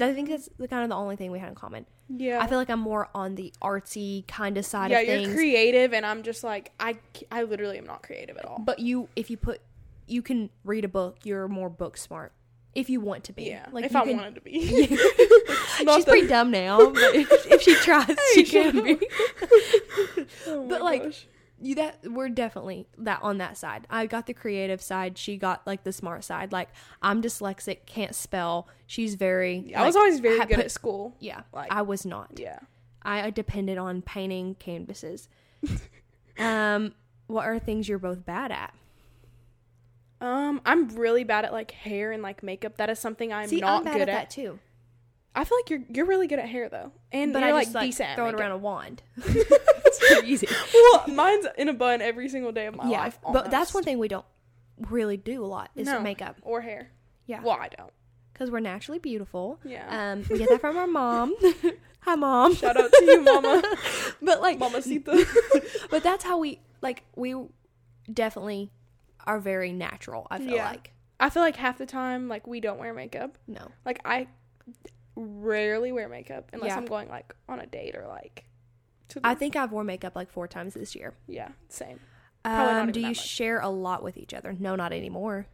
I 0.00 0.12
think 0.14 0.28
that's 0.28 0.48
the 0.58 0.68
kind 0.68 0.82
of 0.84 0.90
the 0.90 0.96
only 0.96 1.16
thing 1.16 1.30
we 1.30 1.38
had 1.38 1.48
in 1.48 1.54
common. 1.54 1.86
Yeah. 2.08 2.40
I 2.40 2.46
feel 2.46 2.58
like 2.58 2.70
I'm 2.70 2.80
more 2.80 3.08
on 3.14 3.34
the 3.34 3.52
artsy 3.60 4.26
kind 4.26 4.56
of 4.56 4.64
side 4.64 4.90
yeah, 4.90 5.00
of 5.00 5.22
you're 5.26 5.34
creative, 5.34 5.92
and 5.92 6.06
I'm 6.06 6.22
just 6.22 6.42
like 6.44 6.72
I. 6.80 6.98
I 7.30 7.42
literally 7.42 7.78
am 7.78 7.86
not 7.86 8.02
creative 8.02 8.36
at 8.36 8.44
all. 8.44 8.58
but 8.64 8.78
you, 8.78 9.08
if 9.16 9.28
you 9.30 9.36
put, 9.36 9.60
you 10.06 10.22
can 10.22 10.50
read 10.64 10.84
a 10.84 10.88
book. 10.88 11.18
You're 11.24 11.48
more 11.48 11.68
book 11.68 11.96
smart 11.96 12.32
if 12.74 12.88
you 12.88 13.00
want 13.00 13.24
to 13.24 13.32
be. 13.32 13.44
yeah, 13.44 13.66
like 13.72 13.84
if 13.86 13.96
I 13.96 14.04
can- 14.04 14.16
wanted 14.16 14.34
to 14.36 14.40
be. 14.40 14.60
She's 15.76 15.84
Not 15.86 16.04
pretty 16.06 16.28
dumb 16.28 16.50
now, 16.50 16.90
but 16.90 17.14
if, 17.14 17.30
if 17.52 17.62
she 17.62 17.74
tries, 17.76 18.16
she 18.34 18.44
can 18.44 18.82
be. 18.82 18.98
Oh 20.46 20.66
But, 20.68 20.82
like, 20.82 21.02
gosh. 21.04 21.26
You 21.60 21.74
that 21.76 21.98
we're 22.04 22.28
definitely 22.28 22.86
that 22.98 23.20
on 23.22 23.38
that 23.38 23.56
side. 23.56 23.86
I 23.90 24.06
got 24.06 24.26
the 24.26 24.34
creative 24.34 24.80
side. 24.80 25.18
She 25.18 25.36
got 25.36 25.66
like 25.66 25.84
the 25.84 25.92
smart 25.92 26.24
side. 26.24 26.52
Like 26.52 26.68
I'm 27.02 27.20
dyslexic, 27.22 27.86
can't 27.86 28.14
spell. 28.14 28.68
She's 28.86 29.14
very. 29.16 29.72
I 29.74 29.84
was 29.86 29.96
always 29.96 30.20
very 30.20 30.38
had 30.38 30.48
good 30.48 30.56
put- 30.56 30.64
at 30.66 30.70
school. 30.70 31.16
Yeah, 31.20 31.42
like- 31.52 31.72
I 31.72 31.82
was 31.82 32.04
not. 32.06 32.32
Yeah. 32.38 32.58
I 33.02 33.30
depended 33.30 33.78
on 33.78 34.02
painting 34.02 34.56
canvases. 34.56 35.28
um, 36.38 36.94
what 37.26 37.46
are 37.46 37.58
things 37.58 37.88
you're 37.88 37.98
both 37.98 38.26
bad 38.26 38.52
at? 38.52 38.74
Um, 40.20 40.60
I'm 40.66 40.88
really 40.88 41.24
bad 41.24 41.44
at 41.44 41.52
like 41.52 41.70
hair 41.70 42.10
and 42.12 42.22
like 42.22 42.42
makeup. 42.42 42.76
That 42.76 42.90
is 42.90 42.98
something 42.98 43.32
I'm 43.32 43.48
See, 43.48 43.60
not 43.60 43.78
I'm 43.80 43.84
bad 43.84 43.92
good 43.94 44.02
at, 44.02 44.08
at. 44.08 44.14
that 44.14 44.30
too. 44.30 44.58
I 45.38 45.44
feel 45.44 45.56
like 45.58 45.70
you're 45.70 45.82
you're 45.88 46.06
really 46.06 46.26
good 46.26 46.38
at 46.40 46.48
hair 46.48 46.68
though, 46.68 46.90
and 47.12 47.32
But 47.32 47.40
you're 47.40 47.48
I 47.50 47.52
like 47.52 47.66
just 47.66 47.74
like 47.76 47.86
decent. 47.86 48.08
at 48.10 48.16
throw 48.16 48.24
it 48.26 48.32
makeup. 48.32 48.40
around 48.40 48.50
a 48.52 48.58
wand. 48.58 49.02
it's 49.16 49.98
pretty 49.98 50.28
easy. 50.32 50.48
Well, 50.74 51.04
mine's 51.08 51.46
in 51.56 51.68
a 51.68 51.72
bun 51.74 52.00
every 52.02 52.28
single 52.28 52.50
day 52.52 52.66
of 52.66 52.74
my 52.74 52.88
yeah, 52.90 53.02
life. 53.02 53.18
but 53.32 53.50
that's 53.50 53.72
one 53.72 53.84
thing 53.84 53.98
we 53.98 54.08
don't 54.08 54.26
really 54.90 55.16
do 55.16 55.44
a 55.44 55.46
lot 55.46 55.70
is 55.76 55.86
No. 55.86 56.00
makeup 56.00 56.36
or 56.42 56.60
hair. 56.62 56.90
Yeah. 57.26 57.40
Well, 57.42 57.56
I 57.60 57.68
don't. 57.68 57.92
because 58.32 58.50
we're 58.50 58.60
naturally 58.60 58.98
beautiful. 58.98 59.58
Yeah. 59.64 60.12
Um, 60.12 60.24
we 60.30 60.38
get 60.38 60.48
that 60.48 60.60
from 60.60 60.76
our 60.76 60.86
mom. 60.86 61.34
Hi, 62.00 62.14
mom. 62.14 62.54
Shout 62.54 62.76
out 62.80 62.90
to 62.92 63.04
you, 63.04 63.20
Mama. 63.22 63.62
But 64.22 64.40
like, 64.40 64.58
Mama 64.58 64.80
Sita. 64.82 65.26
but 65.90 66.02
that's 66.02 66.24
how 66.24 66.38
we 66.38 66.60
like. 66.80 67.02
We 67.16 67.34
definitely 68.12 68.70
are 69.26 69.38
very 69.40 69.72
natural. 69.72 70.26
I 70.30 70.38
feel 70.38 70.54
Yeah. 70.54 70.70
like 70.70 70.92
I 71.20 71.28
feel 71.30 71.42
like 71.42 71.56
half 71.56 71.76
the 71.78 71.86
time, 71.86 72.28
like 72.28 72.46
we 72.46 72.60
don't 72.60 72.78
wear 72.78 72.94
makeup. 72.94 73.36
no. 73.46 73.68
Like 73.84 74.00
I 74.04 74.26
rarely 75.18 75.92
wear 75.92 76.08
makeup 76.08 76.48
unless 76.52 76.68
Yeah. 76.68 76.76
I'm 76.76 76.86
going 76.86 77.08
like 77.08 77.34
on 77.48 77.60
a 77.60 77.66
date 77.66 77.94
or 77.96 78.06
like. 78.06 78.44
To 79.10 79.20
the, 79.20 79.26
I 79.26 79.34
think 79.34 79.56
I've 79.56 79.72
worn 79.72 79.86
makeup 79.86 80.14
like 80.14 80.30
four 80.30 80.46
times 80.48 80.74
this 80.74 80.94
year. 80.94 81.14
yeah, 81.26 81.48
same. 81.68 81.98
Um, 82.44 82.92
do 82.92 83.00
you 83.00 83.14
share 83.14 83.60
a 83.60 83.68
lot 83.68 84.02
with 84.02 84.16
each 84.16 84.32
other? 84.32 84.54
No, 84.58 84.76
not 84.76 84.92
anymore. 84.92 85.46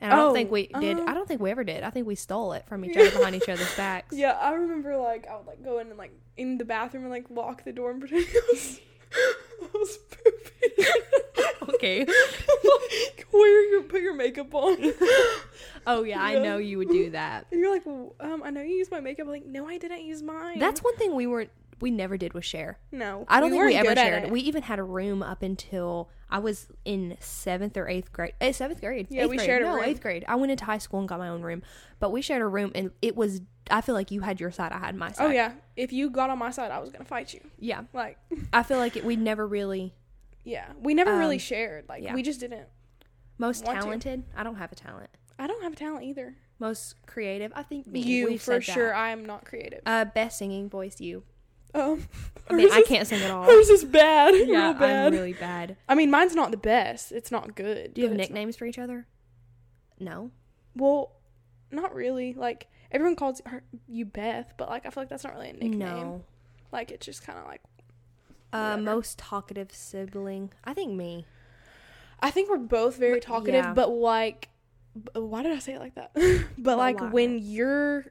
And 0.00 0.12
I 0.12 0.16
don't 0.16 0.30
Oh, 0.30 0.32
think 0.32 0.50
we 0.50 0.68
did. 0.68 0.98
um, 0.98 1.08
I 1.08 1.12
don't 1.14 1.28
think 1.28 1.40
we 1.42 1.50
ever 1.50 1.62
did. 1.62 1.82
I 1.84 1.90
think 1.90 2.06
we 2.06 2.14
stole 2.14 2.52
it 2.54 2.64
from 2.66 2.84
each 2.84 2.96
other 2.96 3.10
behind 3.10 3.36
each 3.36 3.48
other's 3.50 3.74
backs. 3.76 4.16
Yeah, 4.16 4.32
I 4.32 4.52
remember 4.54 4.96
like 4.96 5.26
I 5.28 5.36
would 5.36 5.46
like 5.46 5.62
go 5.62 5.78
in 5.78 5.88
and 5.88 5.98
like 5.98 6.12
in 6.38 6.56
the 6.58 6.64
bathroom 6.64 7.02
and 7.04 7.12
like 7.12 7.26
lock 7.28 7.64
the 7.64 7.72
door 7.72 7.90
and 7.90 8.00
pretend 8.00 8.24
I 8.32 8.40
was, 8.50 8.80
I 9.62 9.66
was 9.74 9.98
pooping. 9.98 10.84
Okay. 11.74 12.06
wear 13.32 13.70
your 13.70 13.82
put 13.84 14.00
your 14.02 14.14
makeup 14.14 14.54
on. 14.54 14.76
Oh 15.86 16.02
yeah, 16.04 16.22
I 16.22 16.38
know 16.38 16.58
you 16.58 16.78
would 16.78 16.88
do 16.90 17.10
that. 17.10 17.46
And 17.50 17.60
you're 17.60 17.72
like, 17.72 17.84
"W- 17.84 18.12
um, 18.20 18.42
I 18.44 18.50
know 18.50 18.60
you 18.62 18.74
used 18.76 18.90
my 18.90 19.00
makeup. 19.00 19.26
I'm 19.26 19.32
like, 19.32 19.46
no, 19.46 19.66
I 19.66 19.78
didn't 19.78 20.02
use 20.04 20.22
mine. 20.22 20.58
That's 20.58 20.82
one 20.82 20.94
thing 20.96 21.14
we 21.14 21.26
weren't. 21.26 21.50
We 21.80 21.90
never 21.90 22.18
did 22.18 22.34
was 22.34 22.44
share. 22.44 22.78
no. 22.92 23.24
I 23.26 23.40
don't 23.40 23.50
think 23.50 23.64
we 23.64 23.74
ever 23.74 23.96
shared. 23.96 24.24
it. 24.24 24.30
We 24.30 24.40
even 24.42 24.62
had 24.62 24.78
a 24.78 24.82
room 24.82 25.22
up 25.22 25.42
until 25.42 26.10
I 26.28 26.38
was 26.38 26.68
in 26.84 27.16
seventh 27.20 27.78
or 27.78 27.88
eighth 27.88 28.12
grade. 28.12 28.34
Eh, 28.42 28.52
seventh 28.52 28.80
grade. 28.82 29.06
Yeah, 29.08 29.22
Eighth 29.22 29.30
we 29.30 29.36
grade. 29.38 29.46
shared 29.46 29.62
a 29.62 29.66
room. 29.66 29.84
eighth 29.84 30.02
grade. 30.02 30.22
I 30.28 30.34
went 30.34 30.52
into 30.52 30.66
high 30.66 30.76
school 30.76 31.00
and 31.00 31.08
got 31.08 31.18
my 31.18 31.28
own 31.28 31.40
room, 31.40 31.62
but 31.98 32.12
we 32.12 32.20
shared 32.20 32.42
a 32.42 32.46
room, 32.46 32.72
and 32.74 32.90
it 33.00 33.16
was. 33.16 33.40
I 33.70 33.80
feel 33.80 33.94
like 33.94 34.10
you 34.10 34.20
had 34.20 34.40
your 34.40 34.50
side, 34.50 34.72
I 34.72 34.78
had 34.78 34.94
my 34.94 35.12
side. 35.12 35.26
Oh 35.26 35.30
yeah, 35.30 35.52
if 35.76 35.90
you 35.92 36.10
got 36.10 36.28
on 36.28 36.38
my 36.38 36.50
side, 36.50 36.70
I 36.70 36.80
was 36.80 36.90
gonna 36.90 37.04
fight 37.06 37.32
you. 37.32 37.40
yeah. 37.58 37.84
Like, 37.94 38.18
I 38.52 38.62
feel 38.62 38.76
like 38.84 38.96
it, 38.98 39.04
we 39.04 39.16
never 39.16 39.46
really 39.46 39.94
yeah, 40.44 40.72
we 40.80 40.94
never 40.94 41.16
really 41.16 41.36
Um, 41.36 41.40
shared. 41.40 41.84
Like, 41.88 42.02
yeah. 42.02 42.14
we 42.14 42.22
just 42.22 42.40
didn't. 42.40 42.66
most 43.38 43.64
Want 43.64 43.78
to. 43.78 43.82
talented. 43.84 44.24
I 44.36 44.42
don't 44.42 44.56
have 44.56 44.72
a 44.72 44.74
talent. 44.74 45.10
I 45.38 45.46
don't 45.46 45.62
have 45.62 45.72
a 45.72 45.76
talent 45.76 46.04
either. 46.04 46.36
Most 46.58 46.94
creative. 47.06 47.52
I 47.56 47.62
think 47.62 47.86
me. 47.86 48.00
you 48.00 48.26
We've 48.26 48.42
for 48.42 48.60
sure. 48.60 48.94
I 48.94 49.10
am 49.10 49.24
not 49.24 49.44
creative. 49.46 49.80
Uh, 49.86 50.04
best 50.04 50.38
singing 50.38 50.68
voice. 50.68 51.00
You. 51.00 51.22
Um, 51.72 52.06
I 52.50 52.52
mean, 52.54 52.68
I 52.70 52.82
can't 52.82 53.06
sing 53.06 53.22
at 53.22 53.30
all. 53.30 53.44
Hers 53.44 53.68
is 53.70 53.84
bad. 53.84 54.34
Yeah, 54.34 54.70
real 54.70 54.74
bad. 54.74 55.06
I'm 55.06 55.12
really 55.12 55.32
bad. 55.32 55.76
I 55.88 55.94
mean, 55.94 56.10
mine's 56.10 56.34
not 56.34 56.50
the 56.50 56.56
best. 56.58 57.12
It's 57.12 57.30
not 57.30 57.54
good. 57.54 57.94
Do 57.94 58.00
you 58.02 58.08
have 58.08 58.16
nicknames 58.16 58.56
for 58.56 58.66
each 58.66 58.78
other? 58.78 59.06
No. 59.98 60.30
well, 60.74 61.12
not 61.70 61.94
really. 61.94 62.34
Like 62.34 62.66
everyone 62.90 63.14
calls 63.16 63.40
her, 63.46 63.62
you 63.88 64.04
Beth, 64.04 64.52
but 64.58 64.68
like 64.68 64.84
I 64.84 64.90
feel 64.90 65.02
like 65.02 65.08
that's 65.10 65.24
not 65.24 65.34
really 65.34 65.50
a 65.50 65.52
nickname. 65.52 65.78
No. 65.78 66.24
Like 66.72 66.90
it's 66.90 67.06
just 67.06 67.22
kind 67.24 67.38
of 67.38 67.46
like 67.46 67.62
Uh, 68.52 68.76
most 68.76 69.18
talkative 69.18 69.72
sibling. 69.72 70.52
I 70.64 70.74
think 70.74 70.92
me. 70.92 71.26
I 72.20 72.30
think 72.30 72.50
we're 72.50 72.58
both 72.58 72.96
very 72.96 73.14
But- 73.14 73.22
talkative, 73.22 73.64
yeah. 73.64 73.72
but 73.74 73.90
like, 73.90 74.48
why 75.14 75.42
did 75.42 75.52
I 75.52 75.58
say 75.60 75.74
it 75.74 75.78
like 75.80 75.94
that? 75.94 76.12
but 76.58 76.76
like 76.78 77.00
why? 77.00 77.08
when 77.08 77.38
you're 77.38 78.06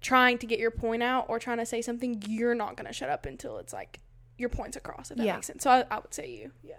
trying 0.00 0.38
to 0.38 0.46
get 0.46 0.58
your 0.58 0.70
point 0.70 1.02
out 1.02 1.26
or 1.28 1.38
trying 1.38 1.58
to 1.58 1.66
say 1.66 1.80
something, 1.80 2.22
you're 2.26 2.54
not 2.54 2.76
gonna 2.76 2.92
shut 2.92 3.08
up 3.08 3.24
until 3.26 3.58
it's 3.58 3.72
like 3.72 4.00
your 4.36 4.48
point's 4.48 4.76
across. 4.76 5.10
If 5.10 5.16
that 5.18 5.24
Yeah. 5.24 5.34
makes 5.36 5.46
sense. 5.46 5.62
So 5.62 5.70
I, 5.70 5.84
I 5.90 5.98
would 5.98 6.12
say 6.12 6.28
you. 6.30 6.50
Yeah. 6.62 6.74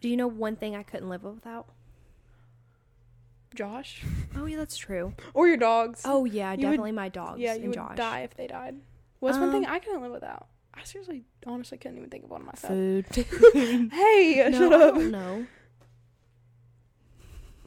Do 0.00 0.08
you 0.08 0.16
know 0.16 0.28
one 0.28 0.54
thing 0.56 0.76
I 0.76 0.82
couldn't 0.82 1.08
live 1.08 1.24
without? 1.24 1.66
Josh 3.54 4.02
Oh 4.36 4.44
yeah, 4.44 4.56
that's 4.58 4.76
true. 4.76 5.14
or 5.32 5.48
your 5.48 5.56
dogs. 5.56 6.02
Oh 6.04 6.24
yeah, 6.26 6.50
You 6.52 6.56
would- 6.58 6.62
definitely 6.62 6.92
my 6.92 7.08
dogs 7.08 7.40
yeah, 7.40 7.54
and 7.54 7.62
you 7.62 7.68
would 7.70 7.74
Josh. 7.76 7.96
die 7.96 8.20
if 8.20 8.34
they 8.34 8.46
died. 8.46 8.76
What's 9.18 9.38
one 9.38 9.50
thing 9.50 9.64
Um, 9.66 9.72
I 9.72 9.78
couldn't 9.78 10.02
live 10.02 10.12
without? 10.12 10.46
I 10.76 10.84
seriously, 10.84 11.24
honestly, 11.46 11.78
couldn't 11.78 11.98
even 11.98 12.10
think 12.10 12.24
of 12.24 12.30
one 12.30 12.44
myself. 12.44 12.72
Food. 12.72 13.06
Hey, 13.92 14.48
no, 14.50 14.58
shut 14.58 14.72
up. 14.72 14.94
don't. 14.94 15.48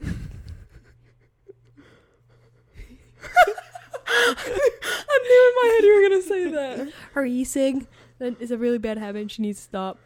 I 4.12 5.20
knew 5.24 5.48
in 5.48 5.56
my 5.56 5.74
head 5.76 5.84
you 5.84 6.02
were 6.02 6.10
gonna 6.10 6.22
say 6.22 6.50
that. 6.52 6.94
Her. 7.14 7.26
That 8.20 8.42
is 8.42 8.52
a 8.52 8.58
really 8.58 8.78
bad 8.78 8.98
habit. 8.98 9.22
and 9.22 9.32
She 9.32 9.42
needs 9.42 9.60
to 9.60 9.64
stop. 9.64 10.00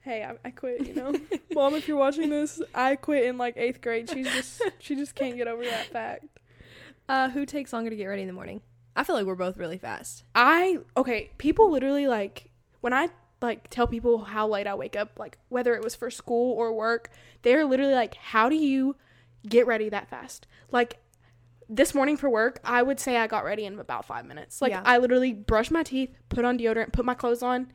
Hey, 0.00 0.24
I, 0.24 0.34
I 0.44 0.50
quit. 0.50 0.86
You 0.86 0.94
know, 0.94 1.14
mom, 1.52 1.74
if 1.74 1.86
you're 1.86 1.96
watching 1.96 2.30
this, 2.30 2.60
I 2.74 2.96
quit 2.96 3.24
in 3.24 3.38
like 3.38 3.56
eighth 3.56 3.80
grade. 3.80 4.08
She's 4.10 4.26
just 4.26 4.62
she 4.78 4.96
just 4.96 5.14
can't 5.14 5.36
get 5.36 5.46
over 5.46 5.64
that 5.64 5.86
fact. 5.86 6.24
Uh, 7.08 7.28
who 7.30 7.44
takes 7.44 7.72
longer 7.72 7.90
to 7.90 7.96
get 7.96 8.06
ready 8.06 8.22
in 8.22 8.28
the 8.28 8.34
morning? 8.34 8.60
I 8.96 9.04
feel 9.04 9.14
like 9.16 9.26
we're 9.26 9.34
both 9.34 9.56
really 9.56 9.78
fast. 9.78 10.24
I 10.34 10.78
okay. 10.96 11.30
People 11.38 11.70
literally 11.70 12.06
like 12.08 12.49
when 12.80 12.92
I 12.92 13.08
like 13.42 13.68
tell 13.70 13.86
people 13.86 14.18
how 14.24 14.46
late 14.48 14.66
I 14.66 14.74
wake 14.74 14.96
up, 14.96 15.18
like 15.18 15.38
whether 15.48 15.74
it 15.74 15.82
was 15.82 15.94
for 15.94 16.10
school 16.10 16.52
or 16.58 16.72
work, 16.72 17.10
they're 17.42 17.64
literally 17.64 17.94
like, 17.94 18.14
"How 18.16 18.48
do 18.48 18.56
you 18.56 18.96
get 19.48 19.66
ready 19.66 19.88
that 19.88 20.08
fast?" 20.10 20.46
Like 20.70 20.98
this 21.68 21.94
morning 21.94 22.16
for 22.16 22.28
work, 22.28 22.58
I 22.64 22.82
would 22.82 22.98
say 22.98 23.16
I 23.16 23.26
got 23.28 23.44
ready 23.44 23.64
in 23.64 23.78
about 23.78 24.04
five 24.04 24.26
minutes. 24.26 24.60
Like 24.60 24.70
Yeah. 24.72 24.82
I 24.84 24.98
literally 24.98 25.32
brushed 25.32 25.70
my 25.70 25.82
teeth, 25.84 26.10
put 26.28 26.44
on 26.44 26.58
deodorant, 26.58 26.92
put 26.92 27.04
my 27.04 27.14
clothes 27.14 27.42
on, 27.42 27.72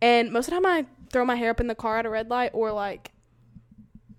and 0.00 0.32
most 0.32 0.46
of 0.48 0.54
the 0.54 0.60
time 0.60 0.66
I 0.66 0.86
throw 1.10 1.24
my 1.24 1.34
hair 1.36 1.50
up 1.50 1.60
in 1.60 1.66
the 1.66 1.74
car 1.74 1.98
at 1.98 2.06
a 2.06 2.10
red 2.10 2.30
light 2.30 2.50
or 2.54 2.72
like 2.72 3.12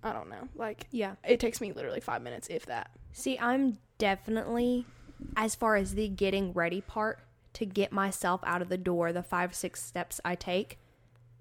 I 0.02 0.12
don't 0.12 0.28
know, 0.30 0.48
like 0.54 0.86
Yeah. 0.92 1.16
it 1.26 1.40
takes 1.40 1.60
me 1.60 1.72
literally 1.72 2.00
five 2.00 2.22
minutes 2.22 2.46
if 2.48 2.66
that. 2.66 2.90
See, 3.12 3.36
I'm 3.38 3.78
definitely, 3.98 4.86
as 5.36 5.56
far 5.56 5.74
as 5.74 5.94
the 5.94 6.06
getting 6.08 6.52
ready 6.52 6.80
part, 6.80 7.18
to 7.58 7.66
get 7.66 7.90
myself 7.90 8.40
out 8.44 8.62
of 8.62 8.68
the 8.68 8.78
door, 8.78 9.12
the 9.12 9.22
five, 9.22 9.52
six 9.52 9.82
steps 9.82 10.20
I 10.24 10.36
take, 10.36 10.78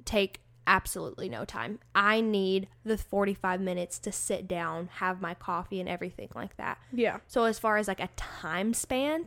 take 0.03 0.39
absolutely 0.65 1.29
no 1.29 1.45
time. 1.45 1.77
I 1.93 2.21
need 2.21 2.67
the 2.83 2.97
45 2.97 3.62
minutes 3.62 4.00
to 4.00 4.12
sit 4.12 4.47
down, 4.47 4.89
have 4.95 5.21
my 5.21 5.36
coffee, 5.36 5.79
and 5.79 5.88
everything 5.88 6.29
like 6.33 6.57
that. 6.57 6.79
Yeah. 6.91 7.19
So, 7.27 7.43
as 7.43 7.59
far 7.59 7.77
as 7.77 7.88
like 7.88 8.00
a 8.00 8.09
time 8.15 8.74
span, 8.74 9.25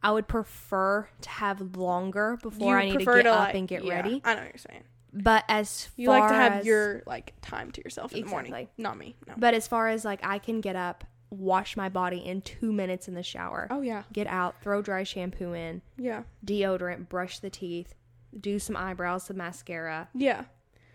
I 0.00 0.12
would 0.12 0.28
prefer 0.28 1.08
to 1.22 1.28
have 1.28 1.76
longer 1.76 2.38
before 2.40 2.78
I 2.78 2.84
need 2.84 3.00
to 3.00 3.04
get 3.04 3.26
up 3.26 3.38
like- 3.48 3.54
and 3.56 3.66
get 3.66 3.84
yeah, 3.84 3.94
ready. 3.94 4.20
I 4.24 4.34
know 4.34 4.42
what 4.42 4.50
you're 4.52 4.58
saying. 4.70 4.84
But 5.12 5.42
as 5.48 5.88
You 5.96 6.08
like 6.08 6.28
to 6.28 6.34
have 6.34 6.52
as- 6.60 6.66
your 6.66 7.02
like 7.04 7.32
time 7.42 7.72
to 7.72 7.82
yourself 7.82 8.12
in 8.12 8.20
the 8.20 8.28
morning. 8.28 8.52
Exactly. 8.52 8.70
Not 8.80 8.96
me. 8.96 9.16
No. 9.26 9.34
But 9.36 9.54
as 9.54 9.66
far 9.66 9.88
as 9.88 10.04
like 10.04 10.20
I 10.22 10.38
can 10.38 10.60
get 10.60 10.76
up, 10.76 11.02
wash 11.30 11.76
my 11.76 11.88
body 11.88 12.18
in 12.18 12.40
two 12.42 12.72
minutes 12.72 13.08
in 13.08 13.14
the 13.14 13.22
shower, 13.22 13.66
Oh 13.70 13.80
yeah. 13.82 14.04
get 14.12 14.26
out, 14.26 14.62
throw 14.62 14.80
dry 14.82 15.02
shampoo 15.02 15.52
in, 15.52 15.82
Yeah. 15.96 16.22
deodorant, 16.44 17.08
brush 17.08 17.38
the 17.40 17.50
teeth, 17.50 17.94
do 18.38 18.58
some 18.58 18.76
eyebrows, 18.76 19.24
some 19.24 19.36
mascara, 19.36 20.08
Yeah. 20.14 20.44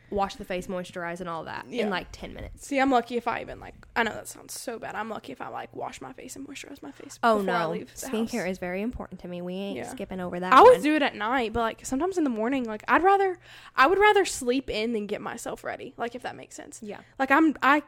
wash 0.09 0.35
the 0.35 0.45
face, 0.45 0.67
moisturize, 0.67 1.19
and 1.19 1.27
all 1.29 1.43
that 1.45 1.65
Yeah. 1.67 1.83
in 1.85 1.89
like 1.89 2.07
10 2.11 2.33
minutes. 2.33 2.67
See, 2.67 2.79
I'm 2.79 2.91
lucky 2.91 3.17
if 3.17 3.27
I 3.27 3.41
even 3.41 3.59
like. 3.59 3.73
I 3.95 4.03
know 4.03 4.11
that 4.13 4.27
sounds 4.27 4.59
so 4.59 4.77
bad. 4.77 4.93
I'm 4.95 5.09
lucky 5.09 5.31
if 5.31 5.41
I 5.41 5.47
like 5.49 5.75
wash 5.75 6.01
my 6.01 6.13
face 6.13 6.35
and 6.35 6.47
moisturize 6.47 6.81
my 6.83 6.91
face. 6.91 7.17
Oh 7.23 7.39
before 7.39 7.53
I 7.55 7.63
no, 7.63 7.71
leave 7.71 7.93
skincare 7.95 8.41
house. 8.41 8.51
is 8.51 8.57
very 8.59 8.81
important 8.83 9.21
to 9.21 9.27
me. 9.27 9.41
We 9.41 9.53
ain't 9.55 9.77
Yeah. 9.77 9.87
skipping 9.89 10.19
over 10.19 10.39
that. 10.39 10.53
I 10.53 10.57
always 10.57 10.77
one. 10.77 10.83
do 10.83 10.95
it 10.95 11.01
at 11.01 11.15
night, 11.15 11.53
but 11.53 11.61
like 11.61 11.85
sometimes 11.85 12.17
in 12.19 12.23
the 12.23 12.29
morning, 12.29 12.63
like 12.63 12.83
I'd 12.87 13.01
rather, 13.03 13.37
I 13.75 13.87
would 13.87 13.97
rather 13.99 14.25
sleep 14.25 14.69
in 14.69 14.93
than 14.93 15.07
get 15.07 15.21
myself 15.21 15.63
ready. 15.63 15.93
Like 15.97 16.13
if 16.15 16.21
that 16.23 16.35
makes 16.35 16.55
sense. 16.55 16.79
Yeah. 16.83 16.99
Like 17.17 17.31
I'm, 17.31 17.55
I, 17.63 17.81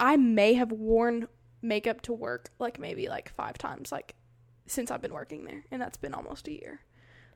I 0.00 0.16
may 0.16 0.54
have 0.54 0.72
worn 0.72 1.28
makeup 1.62 2.00
to 2.02 2.12
work 2.12 2.50
like 2.58 2.78
maybe 2.78 3.08
like 3.08 3.30
five 3.30 3.58
times 3.58 3.92
like 3.92 4.14
since 4.66 4.90
I've 4.90 5.02
been 5.02 5.12
working 5.12 5.44
there, 5.44 5.64
and 5.70 5.80
that's 5.82 5.96
been 5.96 6.14
almost 6.14 6.46
a 6.48 6.52
year. 6.52 6.80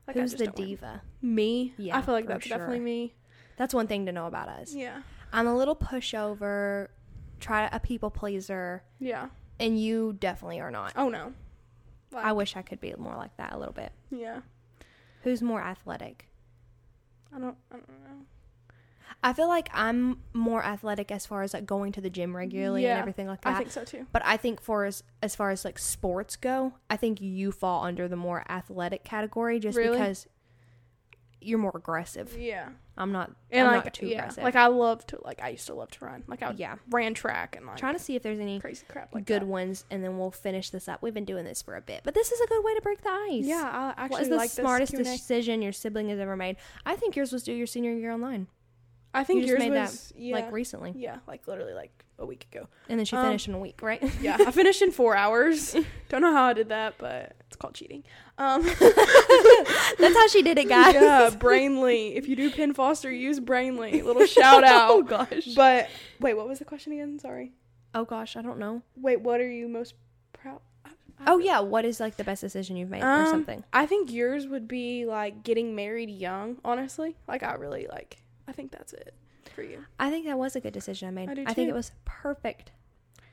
Like 0.07 0.17
I 0.17 0.21
Who's 0.21 0.35
the 0.35 0.47
diva? 0.47 1.01
Me. 1.21 1.73
Yeah, 1.77 1.97
I 1.97 2.01
feel 2.01 2.13
like 2.13 2.27
that's 2.27 2.47
definitely 2.47 2.79
me. 2.79 3.15
That's 3.57 3.73
one 3.73 3.87
thing 3.87 4.05
to 4.05 4.11
know 4.11 4.27
about 4.27 4.47
us. 4.49 4.73
Yeah. 4.73 5.01
I'm 5.33 5.47
a 5.47 5.55
little 5.55 5.75
pushover, 5.75 6.89
try 7.39 7.67
a 7.71 7.79
people 7.79 8.09
pleaser, 8.09 8.83
Yeah. 8.99 9.29
and 9.59 9.79
you 9.79 10.13
definitely 10.19 10.59
are 10.61 10.71
not. 10.71 10.93
Oh 10.95 11.09
no. 11.09 11.33
Like, 12.11 12.23
I 12.25 12.31
wish 12.31 12.55
I 12.55 12.61
could 12.61 12.79
be 12.79 12.93
more 12.97 13.15
like 13.15 13.35
that 13.37 13.51
a 13.53 13.57
little 13.57 13.73
bit. 13.73 13.91
Yeah. 14.11 14.41
Who's 15.23 15.41
more 15.41 15.59
athletic? 15.61 16.27
I 17.35 17.39
don't. 17.39 17.57
I 17.71 17.75
don't 17.75 17.89
know. 17.89 18.25
I 19.25 19.33
feel 19.33 19.47
like 19.47 19.69
I'm 19.73 20.19
more 20.33 20.63
athletic 20.63 21.09
as 21.11 21.25
far 21.25 21.41
as 21.41 21.51
like 21.55 21.65
going 21.65 21.91
to 21.93 22.01
the 22.01 22.11
gym 22.11 22.35
regularly 22.35 22.83
Yeah, 22.83 22.91
and 22.91 22.99
everything 22.99 23.25
like 23.25 23.41
that. 23.41 23.55
I 23.55 23.57
think 23.57 23.71
so 23.71 23.83
too. 23.83 24.05
But 24.11 24.21
I 24.23 24.37
think 24.37 24.61
for 24.61 24.85
as 24.85 25.01
as 25.23 25.35
far 25.35 25.49
as 25.49 25.65
like 25.65 25.79
sports 25.79 26.35
go, 26.35 26.73
I 26.91 26.95
think 26.95 27.19
you 27.19 27.51
fall 27.51 27.83
under 27.85 28.07
the 28.07 28.15
more 28.15 28.45
athletic 28.47 29.03
category 29.03 29.59
just 29.59 29.75
Really? 29.79 29.97
because 29.97 30.27
you're 31.41 31.57
more 31.57 31.71
aggressive. 31.73 32.37
Yeah. 32.37 32.69
I'm 32.97 33.11
not. 33.11 33.31
And 33.49 33.67
I'm 33.67 33.73
like 33.75 33.85
not 33.85 33.93
too 33.95 34.05
yeah, 34.05 34.19
aggressive. 34.19 34.43
like 34.43 34.55
I 34.55 34.67
love 34.67 35.05
to 35.07 35.19
like 35.23 35.41
I 35.41 35.49
used 35.49 35.65
to 35.67 35.73
love 35.73 35.89
to 35.91 36.05
run. 36.05 36.23
Like 36.27 36.43
I 36.43 36.53
yeah, 36.55 36.75
ran 36.91 37.15
track 37.15 37.55
and 37.55 37.65
like 37.65 37.77
trying 37.77 37.95
to 37.95 37.99
see 37.99 38.15
if 38.15 38.21
there's 38.21 38.39
any 38.39 38.59
crazy 38.59 38.85
crap 38.87 39.11
like 39.13 39.25
good 39.25 39.41
that. 39.41 39.47
ones, 39.47 39.85
and 39.89 40.03
then 40.03 40.19
we'll 40.19 40.29
finish 40.29 40.69
this 40.69 40.87
up. 40.87 41.01
We've 41.01 41.15
been 41.15 41.25
doing 41.25 41.45
this 41.45 41.63
for 41.63 41.75
a 41.75 41.81
bit, 41.81 42.01
but 42.03 42.13
this 42.13 42.31
is 42.31 42.39
a 42.39 42.47
good 42.47 42.63
way 42.63 42.75
to 42.75 42.81
break 42.81 43.01
the 43.01 43.09
ice. 43.09 43.43
Yeah, 43.45 43.63
I 43.97 44.03
actually 44.03 44.09
What 44.13 44.21
is 44.21 44.29
the 44.29 44.35
like 44.35 44.49
smartest 44.51 44.93
decision 44.95 45.61
your 45.63 45.73
sibling 45.73 46.09
has 46.09 46.19
ever 46.19 46.37
made? 46.37 46.57
I 46.85 46.95
think 46.95 47.15
yours 47.15 47.31
was 47.33 47.43
do 47.43 47.53
your 47.53 47.67
senior 47.67 47.91
year 47.91 48.11
online. 48.11 48.47
I 49.15 49.23
think 49.23 49.41
you 49.41 49.47
yours 49.47 49.59
made 49.59 49.73
that, 49.73 49.89
was 49.91 50.13
yeah, 50.17 50.35
Like 50.35 50.51
recently, 50.51 50.93
yeah, 50.95 51.17
like 51.27 51.47
literally 51.47 51.73
like 51.73 51.91
a 52.19 52.25
week 52.25 52.45
ago. 52.51 52.67
and 52.89 52.97
then 52.99 53.05
she 53.05 53.15
Um, 53.15 53.25
finished 53.25 53.47
in 53.47 53.53
a 53.53 53.59
week, 53.59 53.81
right? 53.81 54.01
Yeah, 54.21 54.37
I 54.47 54.51
finished 54.51 54.81
in 54.81 54.91
four 54.91 55.15
hours. 55.15 55.75
Don't 56.09 56.21
know 56.21 56.31
how 56.31 56.43
I 56.45 56.53
did 56.53 56.69
that, 56.69 56.95
but 56.97 57.35
it's 57.47 57.55
called 57.55 57.73
cheating. 57.75 58.03
Um, 58.37 58.61
That's 59.99 60.15
how 60.15 60.27
she 60.27 60.41
did 60.41 60.57
it, 60.57 60.67
guys. 60.69 60.93
yeah, 60.93 61.29
Brainly. 61.31 62.15
If 62.15 62.27
you 62.27 62.35
do 62.35 62.51
Penn 62.51 62.73
Foster, 62.73 63.11
use 63.11 63.39
Brainly. 63.39 64.03
Little 64.03 64.25
shout 64.25 64.63
out. 64.75 64.89
oh 64.91 65.03
gosh. 65.03 65.45
But 65.55 65.89
wait, 66.19 66.33
what 66.35 66.47
was 66.47 66.59
the 66.59 66.65
question 66.65 66.93
again? 66.93 67.19
Sorry. 67.19 67.53
oh 67.93 68.05
gosh, 68.05 68.35
I 68.35 68.41
don't 68.41 68.59
know. 68.59 68.81
Wait, 68.95 69.21
what 69.21 69.39
are 69.39 69.49
you 69.51 69.67
most 69.67 69.95
proud? 70.33 70.59
Oh 71.27 71.39
yeah, 71.39 71.61
what 71.61 71.85
is 71.85 71.99
like 72.01 72.17
the 72.17 72.25
best 72.25 72.41
decision 72.41 72.75
you've 72.75 72.89
made 72.89 73.01
or 73.01 73.09
Um, 73.09 73.27
something? 73.27 73.63
I 73.71 73.85
think 73.85 74.11
yours 74.11 74.47
would 74.47 74.67
be 74.67 75.05
like 75.05 75.43
getting 75.43 75.73
married 75.75 76.09
young. 76.09 76.57
Honestly, 76.65 77.15
like 77.27 77.41
I 77.41 77.53
really 77.53 77.87
like. 77.89 78.17
I 78.47 78.51
think 78.51 78.71
that's 78.71 78.93
it 78.93 79.13
for 79.53 79.63
you. 79.63 79.85
I 79.99 80.09
think 80.09 80.25
that 80.25 80.37
was 80.37 80.55
a 80.55 80.59
good 80.59 80.73
decision 80.73 81.07
I 81.07 81.11
made. 81.11 81.29
I 81.29 81.33
do 81.33 81.43
I 81.47 81.53
think 81.53 81.69
it 81.69 81.75
was 81.75 81.91
perfect. 82.05 82.71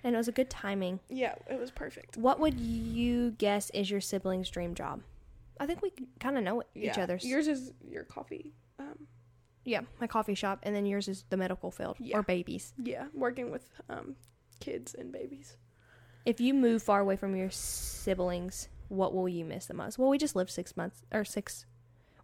And 0.05 0.15
it 0.15 0.19
was 0.19 0.27
a 0.29 0.33
good 0.33 0.51
timing. 0.51 0.99
Yeah, 1.09 1.35
it 1.49 1.61
was 1.61 1.71
perfect. 1.71 2.17
What 2.17 2.41
would 2.41 2.59
you 2.59 3.33
guess 3.33 3.71
is 3.71 3.91
your 3.91 4.01
sibling's 4.01 4.51
dream 4.51 4.75
job? 4.75 5.03
I 5.61 5.67
think 5.67 5.81
we 5.81 5.93
kind 6.19 6.37
of 6.37 6.43
know 6.43 6.63
each 6.75 6.97
Yeah. 6.97 7.03
other's. 7.05 7.25
Yours 7.25 7.47
is 7.47 7.73
your 7.89 8.03
coffee. 8.03 8.53
Um, 8.81 9.07
yeah, 9.65 9.83
my 10.01 10.09
coffee 10.09 10.35
shop, 10.35 10.59
and 10.65 10.75
then 10.75 10.87
yours 10.87 11.07
is 11.07 11.25
the 11.31 11.37
medical 11.37 11.71
field 11.71 11.97
Yeah. 12.01 12.19
or 12.19 12.23
babies. 12.25 12.75
yeah, 12.83 13.07
working 13.15 13.53
with 13.53 13.71
um 13.89 14.17
kids 14.59 14.95
and 14.95 15.13
babies. 15.13 15.57
If 16.25 16.41
you 16.41 16.53
move 16.55 16.83
far 16.83 17.01
away 17.01 17.15
from 17.17 17.37
your 17.37 17.51
siblings, 17.51 18.69
what 18.89 19.15
will 19.15 19.29
you 19.29 19.45
miss 19.45 19.67
the 19.67 19.75
most? 19.75 19.99
Well, 19.99 20.09
we 20.09 20.19
just 20.19 20.35
lived 20.37 20.51
six 20.51 20.77
months 20.77 21.03
or 21.13 21.25
six. 21.25 21.67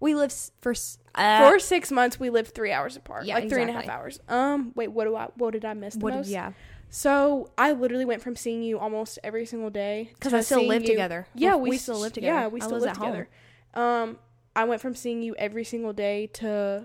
We 0.00 0.14
lived 0.14 0.32
s- 0.32 0.52
for 0.60 0.70
s- 0.72 0.98
uh, 1.14 1.50
For 1.50 1.58
six 1.58 1.90
months, 1.90 2.20
we 2.20 2.30
lived 2.30 2.54
three 2.54 2.70
hours 2.72 2.96
apart. 2.96 3.24
Yeah, 3.24 3.34
like 3.34 3.48
three 3.48 3.62
and 3.62 3.70
a 3.70 3.72
half 3.74 3.82
exactly. 3.84 4.02
hours. 4.02 4.20
Um, 4.28 4.72
wait, 4.76 4.88
what 4.88 5.04
do 5.04 5.16
I? 5.16 5.28
What 5.36 5.52
did 5.52 5.64
I 5.64 5.74
miss 5.74 5.94
the 5.94 6.00
what? 6.00 6.14
most? 6.14 6.28
Yeah, 6.28 6.52
So 6.90 7.50
I 7.58 7.72
literally 7.72 8.04
went 8.04 8.22
from 8.22 8.36
seeing 8.36 8.62
you 8.62 8.78
almost 8.78 9.18
every 9.24 9.44
single 9.44 9.70
day 9.70 10.10
because 10.14 10.32
to 10.32 10.38
I 10.38 10.40
still 10.42 10.58
seeing 10.58 10.68
live 10.68 10.82
you- 10.82 10.88
together. 10.88 11.26
Yeah, 11.34 11.56
we, 11.56 11.76
still 11.78 11.98
live 11.98 12.12
together. 12.12 12.32
Yeah, 12.42 12.46
we 12.48 12.60
I 12.60 12.64
still 12.64 12.78
lives 12.78 12.84
live 12.86 12.90
at 12.96 13.00
together. 13.00 13.28
Um, 13.74 14.18
I 14.56 14.64
went 14.64 14.80
from 14.80 14.94
seeing 14.94 15.22
you 15.22 15.34
every 15.36 15.64
single 15.64 15.92
day 15.92 16.28
to 16.34 16.84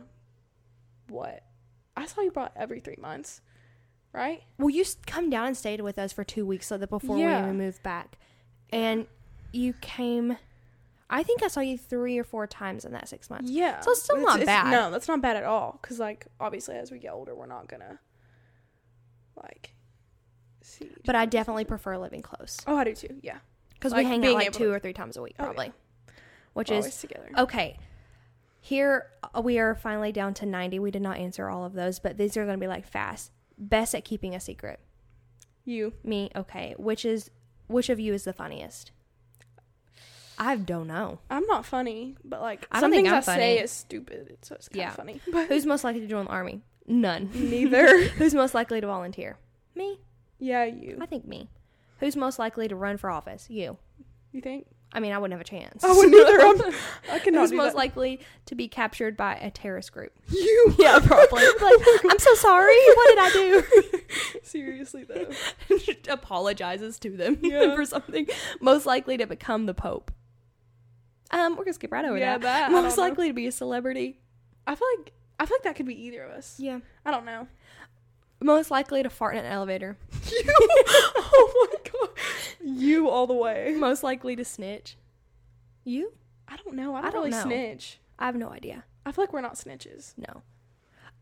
what? 1.10 1.44
I 1.96 2.06
saw 2.06 2.22
you 2.22 2.30
about 2.30 2.52
every 2.56 2.80
three 2.80 2.98
months, 3.00 3.42
right? 4.12 4.42
Well, 4.58 4.70
you 4.70 4.82
s- 4.82 4.98
come 5.06 5.30
down 5.30 5.48
and 5.48 5.58
stayed 5.58 5.82
with 5.82 6.00
us 6.00 6.12
for 6.12 6.24
two 6.24 6.46
weeks 6.46 6.66
so 6.68 6.78
that 6.78 6.90
before 6.90 7.16
we 7.18 7.24
even 7.24 7.58
moved 7.58 7.84
back, 7.84 8.18
and 8.72 9.06
you 9.52 9.74
came. 9.82 10.38
I 11.14 11.24
think 11.24 11.44
I 11.44 11.48
saw 11.48 11.60
you 11.62 11.78
three 11.78 12.18
or 12.18 12.24
four 12.24 12.48
times 12.48 12.84
in 12.86 12.92
that 12.94 13.08
six 13.08 13.30
months. 13.30 13.50
Yeah. 13.52 13.80
So 13.82 13.92
it's 13.92 14.02
still 14.04 14.20
not 14.20 14.44
bad. 14.46 14.72
No, 14.72 14.90
that's 14.92 15.08
not 15.08 15.22
bad 15.22 15.38
at 15.38 15.44
all. 15.44 15.80
Cause 15.82 16.00
like 16.00 16.26
obviously 16.40 16.76
as 16.76 16.92
we 16.92 16.98
get 17.00 17.12
older, 17.14 17.34
we're 17.36 17.46
not 17.46 17.68
gonna 17.68 18.00
like 19.42 19.74
see. 20.62 20.90
But 21.06 21.16
I 21.16 21.26
definitely 21.26 21.66
prefer 21.66 21.98
living 21.98 22.22
close 22.22 22.58
Oh, 22.68 22.76
I 22.78 22.84
do 22.84 22.96
too. 22.96 23.16
Yeah. 23.22 23.38
because 23.74 23.92
Like 23.92 24.06
we 24.06 24.10
hang 24.10 24.26
out 24.26 24.34
like 24.34 24.52
two 24.52 24.66
to- 24.66 24.72
or 24.74 24.80
three 24.80 24.94
times 24.94 25.18
a 25.18 25.22
week 25.22 25.36
Oh, 25.40 25.44
yeah. 25.44 25.48
probably, 25.54 25.74
which 26.54 26.70
We're 26.70 26.78
is 26.80 27.00
together. 27.00 27.30
okay. 27.38 27.78
Here 28.60 29.08
uh, 29.36 29.42
we 29.42 29.60
are 29.60 29.76
finally 29.76 30.12
down 30.14 30.34
to 30.36 30.46
ninety. 30.46 30.80
We 30.80 30.90
did 30.90 31.02
not 31.02 31.18
answer 31.18 31.50
all 31.50 31.66
of 31.66 31.74
those, 31.74 32.00
but 32.00 32.18
these 32.18 32.38
are 32.38 32.46
going 32.46 32.58
to 32.58 32.64
be 32.64 32.68
like 32.68 32.88
fast. 32.88 33.32
Best 33.58 33.94
at 33.94 34.06
keeping 34.06 34.34
a 34.34 34.40
secret. 34.40 34.80
You. 35.66 35.94
Me, 36.04 36.32
okay. 36.36 36.74
Which 36.78 37.04
is 37.04 37.30
which 37.68 37.90
of 37.90 38.00
you 38.00 38.14
is 38.14 38.24
the 38.24 38.32
funniest? 38.34 38.92
I 40.38 40.56
don't 40.58 40.88
know. 40.88 41.20
I'm 41.30 41.46
not 41.46 41.66
funny, 41.66 42.16
but 42.24 42.42
like 42.42 42.68
I 42.72 42.80
some 42.80 42.92
things 42.92 43.10
I 43.12 43.20
say 43.22 43.60
is 43.60 43.72
stupid, 43.72 44.38
so 44.42 44.56
it's 44.56 44.68
kind 44.70 44.80
Yeah. 44.82 44.90
of 44.90 44.96
funny. 44.96 45.22
But 45.32 45.48
Who's 45.48 45.66
most 45.66 45.84
likely 45.84 46.02
to 46.02 46.08
join 46.08 46.26
the 46.26 46.32
army? 46.32 46.62
None. 46.88 47.30
neither. 47.34 48.04
Who's 48.18 48.34
most 48.34 48.54
likely 48.54 48.82
to 48.82 48.88
volunteer? 48.88 49.38
Me. 49.76 50.00
yeah, 50.40 50.66
you. 50.66 50.98
I 51.02 51.06
think 51.06 51.26
me. 51.26 51.50
Who's 52.00 52.16
most 52.16 52.38
likely 52.40 52.68
to 52.68 52.76
run 52.76 52.98
for 52.98 53.10
office? 53.10 53.50
You. 53.50 53.78
You 54.32 54.42
think? 54.42 54.66
I 54.96 55.00
mean, 55.00 55.12
I 55.12 55.18
wouldn't 55.18 55.34
have 55.34 55.42
a 55.42 55.50
chance. 55.50 55.84
I 55.84 55.92
wouldn't 55.92 56.14
either. 56.14 56.40
I'm- 56.42 56.74
I 57.12 57.18
cannot 57.20 57.42
Who's 57.42 57.52
most 57.52 57.72
that. 57.72 57.78
likely 57.78 58.20
to 58.46 58.54
be 58.56 58.68
captured 58.68 59.18
by 59.18 59.36
a 59.36 59.50
terrorist 59.50 59.92
group? 59.92 60.12
you. 60.30 60.76
Yeah, 60.78 61.00
probably. 61.04 61.42
like, 61.44 62.06
I'm 62.12 62.20
so 62.20 62.36
sorry. 62.36 62.76
What 62.96 63.10
did 63.10 63.20
I 63.20 63.30
do? 63.34 64.00
Seriously 64.44 65.04
though. 65.06 65.30
apologizes 66.10 67.00
to 67.00 67.16
them 67.18 67.38
Yeah. 67.42 67.76
for 67.76 67.86
something. 67.86 68.28
Most 68.62 68.86
likely 68.86 69.18
to 69.18 69.26
become 69.26 69.66
the 69.66 69.74
Pope. 69.74 70.12
Um, 71.34 71.56
we're 71.58 71.64
gonna 71.66 71.74
skip 71.74 71.92
right 71.92 72.06
over 72.06 72.18
Yeah, 72.18 72.38
that. 72.38 72.42
that, 72.42 72.72
Most 72.72 72.96
don't 72.96 73.06
know. 73.06 73.10
likely 73.10 73.28
to 73.28 73.34
be 73.34 73.48
a 73.48 73.52
celebrity. 73.52 74.20
I 74.68 74.76
feel 74.76 74.88
like 75.00 75.12
I 75.40 75.46
feel 75.46 75.56
like 75.58 75.64
that 75.64 75.76
could 75.76 75.86
be 75.88 76.00
either 76.06 76.24
of 76.24 76.32
us. 76.32 76.58
Yeah. 76.60 76.80
I 77.06 77.12
don't 77.12 77.26
know. 77.26 77.48
Most 78.42 78.72
likely 78.72 79.04
to 79.04 79.10
fart 79.10 79.36
in 79.36 79.46
an 79.46 79.52
elevator. 79.52 79.98
You. 80.32 80.44
oh 81.16 81.70
my 81.72 81.92
god. 81.92 82.10
You 82.62 83.10
all 83.10 83.28
the 83.28 83.34
way. 83.34 83.76
Most 83.78 84.04
likely 84.04 84.36
to 84.36 84.46
snitch. 84.46 84.96
You? 85.84 86.14
I 86.48 86.56
don't 86.58 86.76
know. 86.76 86.96
I 86.96 87.00
I 87.00 87.02
don't, 87.04 87.12
don't 87.14 87.22
really 87.24 87.32
know. 87.32 87.44
snitch. 87.44 88.00
I 88.20 88.26
have 88.26 88.36
no 88.36 88.50
idea. 88.50 88.84
I 89.06 89.12
feel 89.12 89.24
like 89.24 89.34
we're 89.34 89.42
not 89.42 89.56
snitches. 89.56 90.14
No. 90.18 90.44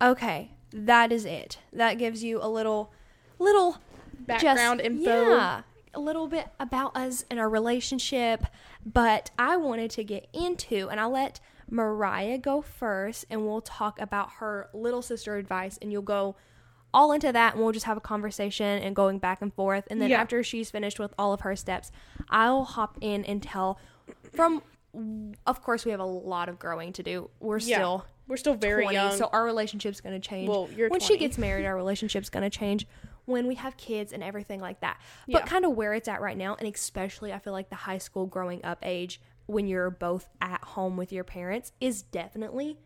Okay, 0.01 0.51
that 0.73 1.11
is 1.11 1.25
it. 1.25 1.57
That 1.73 1.97
gives 1.97 2.23
you 2.23 2.39
a 2.41 2.47
little, 2.49 2.91
little 3.39 3.77
Background 4.19 4.79
just, 4.79 4.89
info. 4.91 5.29
Yeah, 5.35 5.61
a 5.93 5.99
little 5.99 6.27
bit 6.27 6.47
about 6.59 6.95
us 6.95 7.25
and 7.29 7.39
our 7.39 7.49
relationship. 7.49 8.45
But 8.85 9.31
I 9.37 9.57
wanted 9.57 9.91
to 9.91 10.03
get 10.03 10.27
into, 10.33 10.89
and 10.89 10.99
I'll 10.99 11.11
let 11.11 11.39
Mariah 11.69 12.37
go 12.37 12.61
first, 12.61 13.25
and 13.29 13.45
we'll 13.45 13.61
talk 13.61 13.99
about 14.01 14.29
her 14.39 14.69
little 14.73 15.01
sister 15.01 15.37
advice, 15.37 15.77
and 15.81 15.91
you'll 15.91 16.01
go 16.01 16.35
all 16.93 17.11
into 17.13 17.31
that, 17.31 17.53
and 17.53 17.63
we'll 17.63 17.71
just 17.71 17.85
have 17.85 17.95
a 17.95 18.01
conversation 18.01 18.81
and 18.83 18.95
going 18.95 19.17
back 19.19 19.41
and 19.41 19.53
forth. 19.53 19.87
And 19.89 20.01
then 20.01 20.09
Yeah. 20.09 20.19
after 20.21 20.43
she's 20.43 20.69
finished 20.71 20.99
with 20.99 21.13
all 21.17 21.31
of 21.31 21.41
her 21.41 21.55
steps, 21.55 21.91
I'll 22.29 22.63
hop 22.65 22.97
in 23.01 23.23
and 23.25 23.41
tell 23.41 23.79
from. 24.33 24.61
Of 25.47 25.61
course, 25.63 25.85
we 25.85 25.91
have 25.91 26.01
a 26.01 26.05
lot 26.05 26.49
of 26.49 26.59
growing 26.59 26.91
to 26.93 27.01
do. 27.03 27.29
We're 27.39 27.59
Yeah. 27.59 27.77
still 27.77 28.05
We're 28.27 28.35
still 28.35 28.55
very 28.55 28.83
20, 28.83 28.93
young. 28.97 29.17
so 29.17 29.29
our 29.31 29.45
relationship's 29.45 30.01
going 30.01 30.19
to 30.19 30.27
change. 30.27 30.49
well, 30.49 30.67
you're 30.75 30.89
when 30.89 30.99
20. 30.99 31.05
she 31.13 31.17
gets 31.17 31.37
married, 31.37 31.65
our 31.65 31.75
relationship's 31.75 32.29
going 32.29 32.43
to 32.43 32.49
change. 32.49 32.85
When 33.25 33.47
we 33.47 33.55
have 33.55 33.77
kids 33.77 34.13
and 34.13 34.23
everything 34.23 34.59
like 34.59 34.81
that. 34.81 34.99
Yeah. 35.27 35.39
But 35.39 35.47
kind 35.47 35.65
of 35.65 35.71
where 35.71 35.93
it's 35.93 36.07
at 36.07 36.21
right 36.21 36.37
now, 36.37 36.55
and 36.59 36.73
especially 36.73 37.31
I 37.31 37.39
feel 37.39 37.53
like 37.53 37.69
the 37.69 37.75
high 37.75 37.99
school 37.99 38.25
growing 38.25 38.63
up 38.65 38.79
age 38.81 39.21
when 39.45 39.67
you're 39.67 39.89
both 39.89 40.29
at 40.41 40.63
home 40.63 40.97
with 40.97 41.11
your 41.11 41.23
parents 41.23 41.71
is 41.79 42.01
definitely 42.01 42.77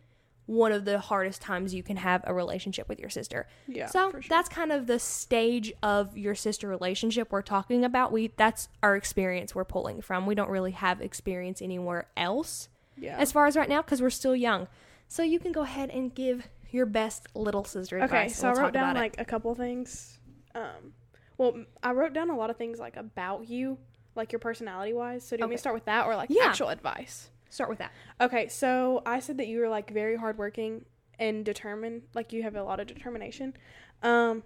one 0.46 0.70
of 0.70 0.84
the 0.84 0.98
hardest 1.00 1.42
times 1.42 1.74
you 1.74 1.82
can 1.82 1.96
have 1.96 2.22
a 2.24 2.32
relationship 2.32 2.88
with 2.88 3.00
your 3.00 3.10
sister. 3.10 3.48
Yeah, 3.66 3.86
So 3.86 4.12
sure. 4.12 4.22
that's 4.28 4.48
kind 4.48 4.70
of 4.70 4.86
the 4.86 4.98
stage 5.00 5.72
of 5.82 6.16
your 6.16 6.36
sister 6.36 6.68
relationship 6.68 7.32
we're 7.32 7.42
talking 7.42 7.84
about. 7.84 8.12
We 8.12 8.32
that's 8.36 8.68
our 8.82 8.94
experience 8.94 9.54
we're 9.54 9.64
pulling 9.64 10.00
from. 10.02 10.24
We 10.24 10.36
don't 10.36 10.50
really 10.50 10.70
have 10.70 11.00
experience 11.00 11.60
anywhere 11.60 12.06
else 12.16 12.68
yeah. 12.96 13.16
as 13.18 13.32
far 13.32 13.46
as 13.46 13.56
right 13.56 13.68
now 13.68 13.82
because 13.82 14.00
we're 14.00 14.10
still 14.10 14.36
young. 14.36 14.68
So 15.08 15.22
you 15.22 15.38
can 15.40 15.50
go 15.52 15.62
ahead 15.62 15.90
and 15.90 16.14
give 16.14 16.46
your 16.70 16.86
best 16.86 17.26
little 17.34 17.64
sister 17.64 17.98
advice. 17.98 18.10
okay, 18.10 18.28
so 18.28 18.48
I 18.48 18.52
wrote 18.52 18.72
down 18.72 18.90
about 18.90 18.96
it. 18.96 19.00
like 19.00 19.14
a 19.20 19.24
couple 19.24 19.54
things. 19.54 20.18
Um, 20.56 20.92
well, 21.38 21.64
I 21.82 21.92
wrote 21.92 22.12
down 22.14 22.30
a 22.30 22.36
lot 22.36 22.50
of 22.50 22.56
things 22.56 22.78
like 22.78 22.96
about 22.96 23.48
you, 23.48 23.78
like 24.14 24.32
your 24.32 24.38
personality 24.38 24.92
wise. 24.92 25.22
So 25.24 25.36
do 25.36 25.40
you 25.40 25.44
want 25.44 25.50
me 25.50 25.54
Okay. 25.54 25.56
to 25.56 25.60
start 25.60 25.74
with 25.74 25.84
that 25.84 26.06
or 26.06 26.16
like 26.16 26.30
Yeah. 26.30 26.44
actual 26.46 26.68
advice? 26.70 27.30
Start 27.50 27.70
with 27.70 27.78
that. 27.78 27.92
Okay, 28.20 28.48
so 28.48 29.02
I 29.06 29.20
said 29.20 29.36
that 29.38 29.46
you 29.46 29.60
were 29.60 29.68
like 29.68 29.90
very 29.90 30.16
hardworking 30.16 30.84
and 31.18 31.44
determined. 31.44 32.02
Like 32.14 32.32
you 32.32 32.42
have 32.42 32.56
a 32.56 32.62
lot 32.64 32.80
of 32.80 32.86
determination. 32.86 33.54
Um. 34.02 34.42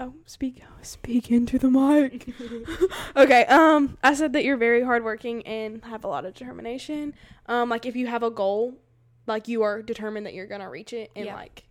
Oh, 0.00 0.14
speak 0.26 0.62
speak 0.82 1.30
into 1.30 1.58
the 1.58 1.70
mic. 1.70 2.28
okay. 3.16 3.44
Um, 3.46 3.98
I 4.02 4.14
said 4.14 4.32
that 4.34 4.44
you're 4.44 4.56
very 4.56 4.82
hardworking 4.82 5.44
and 5.46 5.84
have 5.84 6.04
a 6.04 6.08
lot 6.08 6.24
of 6.24 6.34
determination. 6.34 7.14
Um, 7.46 7.68
like 7.68 7.84
if 7.84 7.96
you 7.96 8.06
have 8.06 8.22
a 8.22 8.30
goal, 8.30 8.74
like 9.26 9.48
you 9.48 9.62
are 9.62 9.82
determined 9.82 10.24
that 10.26 10.34
you're 10.34 10.46
gonna 10.46 10.70
reach 10.70 10.92
it, 10.92 11.10
and 11.16 11.26
Yeah. 11.26 11.34
like 11.34 11.64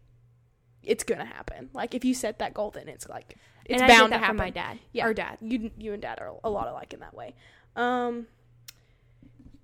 it's 0.88 1.04
gonna 1.04 1.26
happen. 1.26 1.70
Like 1.74 1.94
if 1.94 2.04
you 2.06 2.14
set 2.14 2.40
that 2.40 2.54
goal, 2.54 2.72
then 2.72 2.88
it's 2.88 3.08
like 3.08 3.36
it's 3.66 3.82
and 3.82 3.92
I 3.92 3.94
bound 3.94 4.12
did 4.12 4.14
that 4.14 4.20
to 4.20 4.24
happen. 4.26 4.38
my 4.38 4.50
dad. 4.50 4.80
Yeah. 4.94 5.04
Our 5.06 5.14
dad. 5.14 5.38
You 5.42 5.72
you 5.78 5.94
and 5.94 6.02
dad 6.02 6.20
are 6.20 6.34
a 6.44 6.50
lot 6.50 6.68
alike 6.68 6.94
in 6.94 7.00
that 7.02 7.14
way. 7.14 7.36
Um 7.76 8.28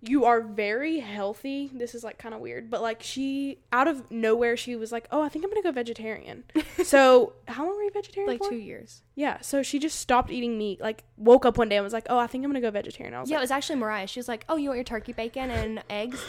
you 0.05 0.25
are 0.25 0.41
very 0.41 0.99
healthy. 0.99 1.71
This 1.73 1.95
is 1.95 2.03
like 2.03 2.17
kind 2.17 2.35
of 2.35 2.41
weird, 2.41 2.69
but 2.69 2.81
like 2.81 3.01
she 3.01 3.59
out 3.71 3.87
of 3.87 4.11
nowhere 4.11 4.57
she 4.57 4.75
was 4.75 4.91
like, 4.91 5.07
"Oh, 5.11 5.21
I 5.21 5.29
think 5.29 5.45
I'm 5.45 5.51
going 5.51 5.61
to 5.63 5.65
go 5.65 5.71
vegetarian." 5.71 6.43
so, 6.83 7.33
how 7.47 7.65
long 7.65 7.77
were 7.77 7.83
you 7.83 7.91
vegetarian 7.91 8.29
Like 8.29 8.39
for? 8.43 8.49
two 8.49 8.57
years. 8.57 9.01
Yeah, 9.15 9.39
so 9.39 9.63
she 9.63 9.79
just 9.79 9.97
stopped 9.99 10.29
eating 10.29 10.57
meat. 10.57 10.81
Like 10.81 11.05
woke 11.15 11.45
up 11.45 11.57
one 11.57 11.69
day 11.69 11.77
and 11.77 11.85
was 11.85 11.93
like, 11.93 12.07
"Oh, 12.09 12.19
I 12.19 12.27
think 12.27 12.43
I'm 12.43 12.51
going 12.51 12.61
to 12.61 12.67
go 12.67 12.69
vegetarian." 12.69 13.13
I 13.13 13.21
was 13.21 13.29
Yeah, 13.29 13.37
it 13.37 13.41
was 13.41 13.51
actually 13.51 13.79
Mariah. 13.79 14.07
She 14.07 14.19
was 14.19 14.27
like, 14.27 14.43
"Oh, 14.49 14.57
you 14.57 14.67
want 14.67 14.77
your 14.77 14.83
turkey 14.83 15.13
bacon 15.13 15.49
and 15.49 15.81
eggs, 15.89 16.21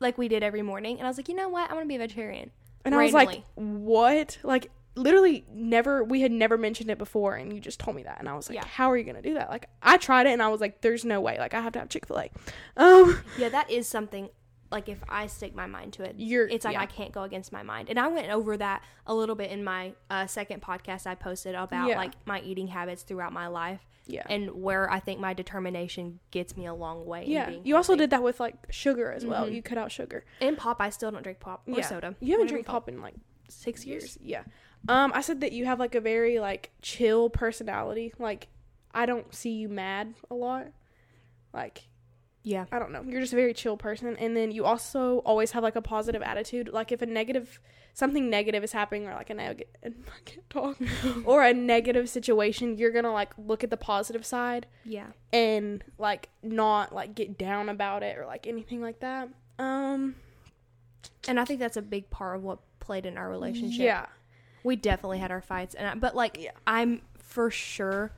like 0.00 0.18
we 0.18 0.26
did 0.26 0.42
every 0.42 0.62
morning?" 0.62 0.98
And 0.98 1.06
I 1.06 1.10
was 1.10 1.16
like, 1.16 1.28
"You 1.28 1.36
know 1.36 1.48
what? 1.48 1.70
I'm 1.70 1.76
gonna 1.76 1.86
be 1.86 1.94
a 1.94 1.98
vegetarian." 1.98 2.50
And 2.84 2.94
I 2.94 3.02
was 3.04 3.12
like, 3.12 3.42
"What?" 3.54 4.38
Like 4.42 4.70
literally 4.96 5.44
never 5.52 6.02
we 6.02 6.20
had 6.20 6.32
never 6.32 6.58
mentioned 6.58 6.90
it 6.90 6.98
before 6.98 7.36
and 7.36 7.52
you 7.52 7.60
just 7.60 7.78
told 7.78 7.96
me 7.96 8.02
that 8.02 8.18
and 8.18 8.28
I 8.28 8.34
was 8.34 8.48
like, 8.48 8.56
Yeah. 8.56 8.66
"How 8.66 8.90
are 8.90 8.96
you 8.96 9.04
going 9.04 9.16
to 9.16 9.22
do 9.22 9.34
that?" 9.34 9.48
Like 9.50 9.68
I 9.82 9.96
tried 9.96 10.26
it 10.26 10.30
and 10.30 10.42
I 10.42 10.48
was 10.48 10.60
like, 10.60 10.80
"There's 10.80 11.04
no 11.04 11.20
way. 11.20 11.38
Like 11.38 11.54
I 11.54 11.60
have 11.60 11.72
to 11.74 11.78
have 11.78 11.88
Chick-fil-A." 11.88 12.30
Um 12.76 13.20
Yeah, 13.38 13.48
that 13.50 13.70
is 13.70 13.86
something. 13.86 14.28
Like 14.70 14.88
if 14.88 15.02
I 15.08 15.26
stick 15.26 15.54
my 15.54 15.66
mind 15.66 15.94
to 15.94 16.04
it, 16.04 16.14
You're- 16.18 16.52
it's 16.52 16.64
like 16.64 16.74
yeah. 16.74 16.82
I 16.82 16.86
can't 16.86 17.10
go 17.12 17.22
against 17.24 17.52
my 17.52 17.62
mind. 17.62 17.88
And 17.90 17.98
I 17.98 18.06
went 18.08 18.30
over 18.30 18.56
that 18.56 18.82
a 19.06 19.14
little 19.14 19.34
bit 19.34 19.50
in 19.50 19.64
my 19.64 19.92
uh, 20.08 20.26
second 20.26 20.62
podcast 20.62 21.06
I 21.06 21.14
posted 21.16 21.54
about 21.54 21.88
Yeah. 21.88 21.96
like 21.96 22.12
my 22.24 22.40
eating 22.40 22.68
habits 22.68 23.02
throughout 23.02 23.32
my 23.32 23.48
life 23.48 23.80
yeah. 24.06 24.22
and 24.28 24.50
where 24.62 24.90
I 24.90 25.00
think 25.00 25.18
my 25.20 25.34
determination 25.34 26.20
gets 26.30 26.56
me 26.56 26.66
a 26.66 26.74
long 26.74 27.04
way. 27.04 27.24
in 27.24 27.30
Yeah, 27.30 27.50
you 27.64 27.74
also 27.76 27.96
did 27.96 28.10
that 28.10 28.22
with 28.22 28.38
like 28.38 28.54
sugar 28.70 29.10
as 29.10 29.26
well. 29.26 29.46
Mhm. 29.46 29.54
You 29.54 29.62
cut 29.62 29.76
out 29.78 29.90
sugar. 29.90 30.24
And 30.40 30.56
pop, 30.56 30.80
I 30.80 30.90
still 30.90 31.10
don't 31.10 31.22
drink 31.22 31.40
pop 31.40 31.62
or 31.66 31.76
yeah, 31.78 31.86
soda. 31.86 32.14
You 32.20 32.32
haven't 32.32 32.46
drank 32.48 32.66
pop 32.66 32.88
in 32.88 33.00
like 33.02 33.14
six 33.48 33.84
years. 33.84 34.02
years. 34.04 34.18
Yeah. 34.22 34.42
Um, 34.88 35.10
I 35.14 35.20
said 35.20 35.40
that 35.40 35.52
you 35.52 35.66
have 35.66 35.78
like 35.80 35.94
a 35.94 36.00
very 36.00 36.38
like 36.38 36.70
chill 36.80 37.28
personality. 37.28 38.14
Like, 38.18 38.48
I 38.94 39.04
don't 39.04 39.34
see 39.34 39.50
you 39.50 39.68
mad 39.68 40.14
a 40.30 40.34
lot. 40.34 40.68
Like, 41.52 41.88
Yeah. 42.42 42.64
I 42.72 42.78
don't 42.78 42.90
know. 42.92 43.02
You're 43.06 43.20
just 43.20 43.32
a 43.34 43.36
very 43.36 43.52
chill 43.52 43.76
person, 43.76 44.16
and 44.16 44.36
then 44.36 44.50
you 44.50 44.64
also 44.64 45.18
always 45.18 45.50
have 45.52 45.62
like 45.62 45.76
a 45.76 45.82
positive 45.82 46.22
attitude. 46.22 46.70
Like, 46.72 46.90
if 46.92 47.02
a 47.02 47.06
negative 47.06 47.60
something 47.92 48.30
negative 48.30 48.62
is 48.64 48.72
happening, 48.72 49.06
or 49.06 49.12
like 49.14 49.30
a 49.30 49.34
negative, 49.34 49.66
I 49.84 49.90
can't 50.24 50.48
talk, 50.48 50.76
or 51.24 51.42
a 51.44 51.52
negative 51.52 52.08
situation, 52.08 52.78
you're 52.78 52.92
gonna 52.92 53.12
like 53.12 53.32
look 53.36 53.62
at 53.64 53.70
the 53.70 53.76
positive 53.76 54.24
side 54.24 54.66
Yeah. 54.84 55.08
and 55.32 55.82
like 55.98 56.28
not 56.42 56.94
like 56.94 57.14
get 57.14 57.36
down 57.36 57.68
about 57.68 58.02
it 58.02 58.16
or 58.16 58.26
like 58.26 58.46
anything 58.46 58.80
like 58.80 59.00
that. 59.00 59.28
Um, 59.58 60.14
And 61.28 61.38
I 61.40 61.44
think 61.44 61.60
that's 61.60 61.76
a 61.76 61.82
big 61.82 62.08
part 62.10 62.36
of 62.36 62.42
what 62.42 62.60
played 62.78 63.04
in 63.06 63.18
our 63.18 63.28
relationship. 63.28 63.80
yeah. 63.82 64.06
We 64.62 64.76
definitely 64.76 65.18
had 65.18 65.30
our 65.30 65.40
fights 65.42 65.74
and 65.74 65.86
I, 65.86 65.94
but 65.96 66.14
like 66.14 66.38
Yeah. 66.40 66.52
I'm 66.66 67.02
for 67.18 67.50
sure 67.50 68.12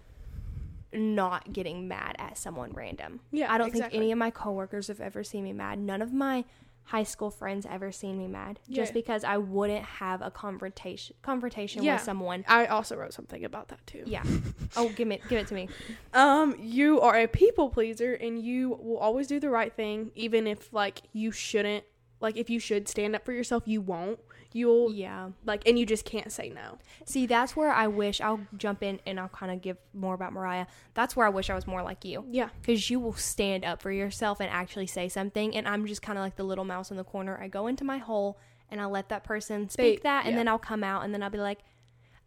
not 0.93 1.53
getting 1.53 1.89
mad 1.89 2.17
at 2.19 2.37
someone 2.39 2.73
random. 2.73 3.21
Yeah, 3.31 3.53
I 3.53 3.59
don't 3.59 3.69
exactly. 3.69 3.91
think 3.99 4.03
any 4.03 4.13
of 4.13 4.19
my 4.19 4.31
coworkers 4.31 4.89
have 4.89 5.01
ever 5.01 5.25
seen 5.25 5.45
me 5.45 5.53
mad. 5.53 5.79
None 5.79 6.03
of 6.03 6.13
my 6.13 6.45
high 6.85 7.05
school 7.05 7.31
friends 7.31 7.65
ever 7.71 7.93
seen 7.93 8.19
me 8.19 8.27
mad 8.27 8.59
just 8.69 8.91
Yeah. 8.91 8.95
because 8.95 9.23
I 9.23 9.37
wouldn't 9.39 9.85
have 9.85 10.21
a 10.21 10.31
confrontation 10.33 11.15
confrontation 11.23 11.83
Yeah. 11.85 11.95
with 11.95 12.03
someone. 12.03 12.45
I 12.49 12.67
also 12.67 12.97
wrote 12.97 13.13
something 13.15 13.45
about 13.45 13.69
that 13.69 13.87
too. 13.87 14.03
Yeah. 14.05 14.25
oh, 14.77 14.89
give 14.91 15.07
me 15.07 15.21
give 15.29 15.39
it 15.39 15.47
to 15.47 15.55
me. 15.55 15.69
Um, 16.13 16.57
you 16.59 17.01
are 17.01 17.17
a 17.17 17.29
people 17.29 17.71
pleaser 17.71 18.15
and 18.15 18.43
you 18.43 18.71
will 18.71 18.99
always 18.99 19.29
do 19.29 19.39
the 19.39 19.49
right 19.51 19.73
thing, 19.73 20.11
even 20.17 20.47
if 20.47 20.73
like 20.73 21.03
you 21.13 21.31
shouldn't. 21.31 21.85
Like 22.21 22.37
if 22.37 22.51
you 22.51 22.59
should 22.61 22.89
stand 22.89 23.15
up 23.17 23.25
for 23.25 23.33
yourself, 23.33 23.63
you 23.67 23.81
won't. 23.81 24.19
You'll 24.55 24.93
Yeah. 24.93 25.31
like, 25.45 25.67
and 25.67 25.79
you 25.79 25.87
just 25.87 26.05
can't 26.05 26.31
say 26.33 26.49
no. 26.51 26.79
See, 27.05 27.27
that's 27.27 27.57
where 27.57 27.71
I 27.73 27.87
wish 27.87 28.21
I'll 28.21 28.41
jump 28.57 28.83
in 28.83 29.01
and 29.07 29.19
I'll 29.19 29.29
kind 29.29 29.53
of 29.53 29.61
give 29.63 29.77
more 29.95 30.15
about 30.15 30.33
Mariah. 30.33 30.67
That's 30.95 31.17
where 31.17 31.27
I 31.27 31.31
wish 31.31 31.51
I 31.51 31.55
was 31.55 31.67
more 31.67 31.83
like 31.83 32.05
you. 32.05 32.25
Yeah, 32.31 32.49
because 32.61 32.91
you 32.91 33.01
will 33.01 33.15
stand 33.15 33.65
up 33.65 33.81
for 33.83 33.91
yourself 33.91 34.41
and 34.41 34.51
actually 34.51 34.87
say 34.87 35.09
something. 35.09 35.55
And 35.57 35.67
I'm 35.67 35.87
just 35.87 36.03
kind 36.03 36.19
of 36.19 36.23
like 36.25 36.37
the 36.37 36.45
little 36.45 36.65
mouse 36.65 36.91
in 36.91 36.97
the 36.97 37.05
corner. 37.05 37.39
I 37.41 37.49
go 37.49 37.67
into 37.67 37.85
my 37.85 37.99
hole 37.99 38.39
and 38.71 38.81
I 38.81 38.87
let 38.87 39.09
that 39.11 39.25
person 39.25 39.69
speak 39.69 39.99
They- 39.99 40.03
that, 40.09 40.25
and 40.25 40.33
yeah. 40.33 40.39
then 40.39 40.49
I'll 40.49 40.59
come 40.59 40.83
out 40.85 41.05
and 41.05 41.13
then 41.13 41.23
I'll 41.23 41.31
be 41.31 41.39
like, 41.39 41.59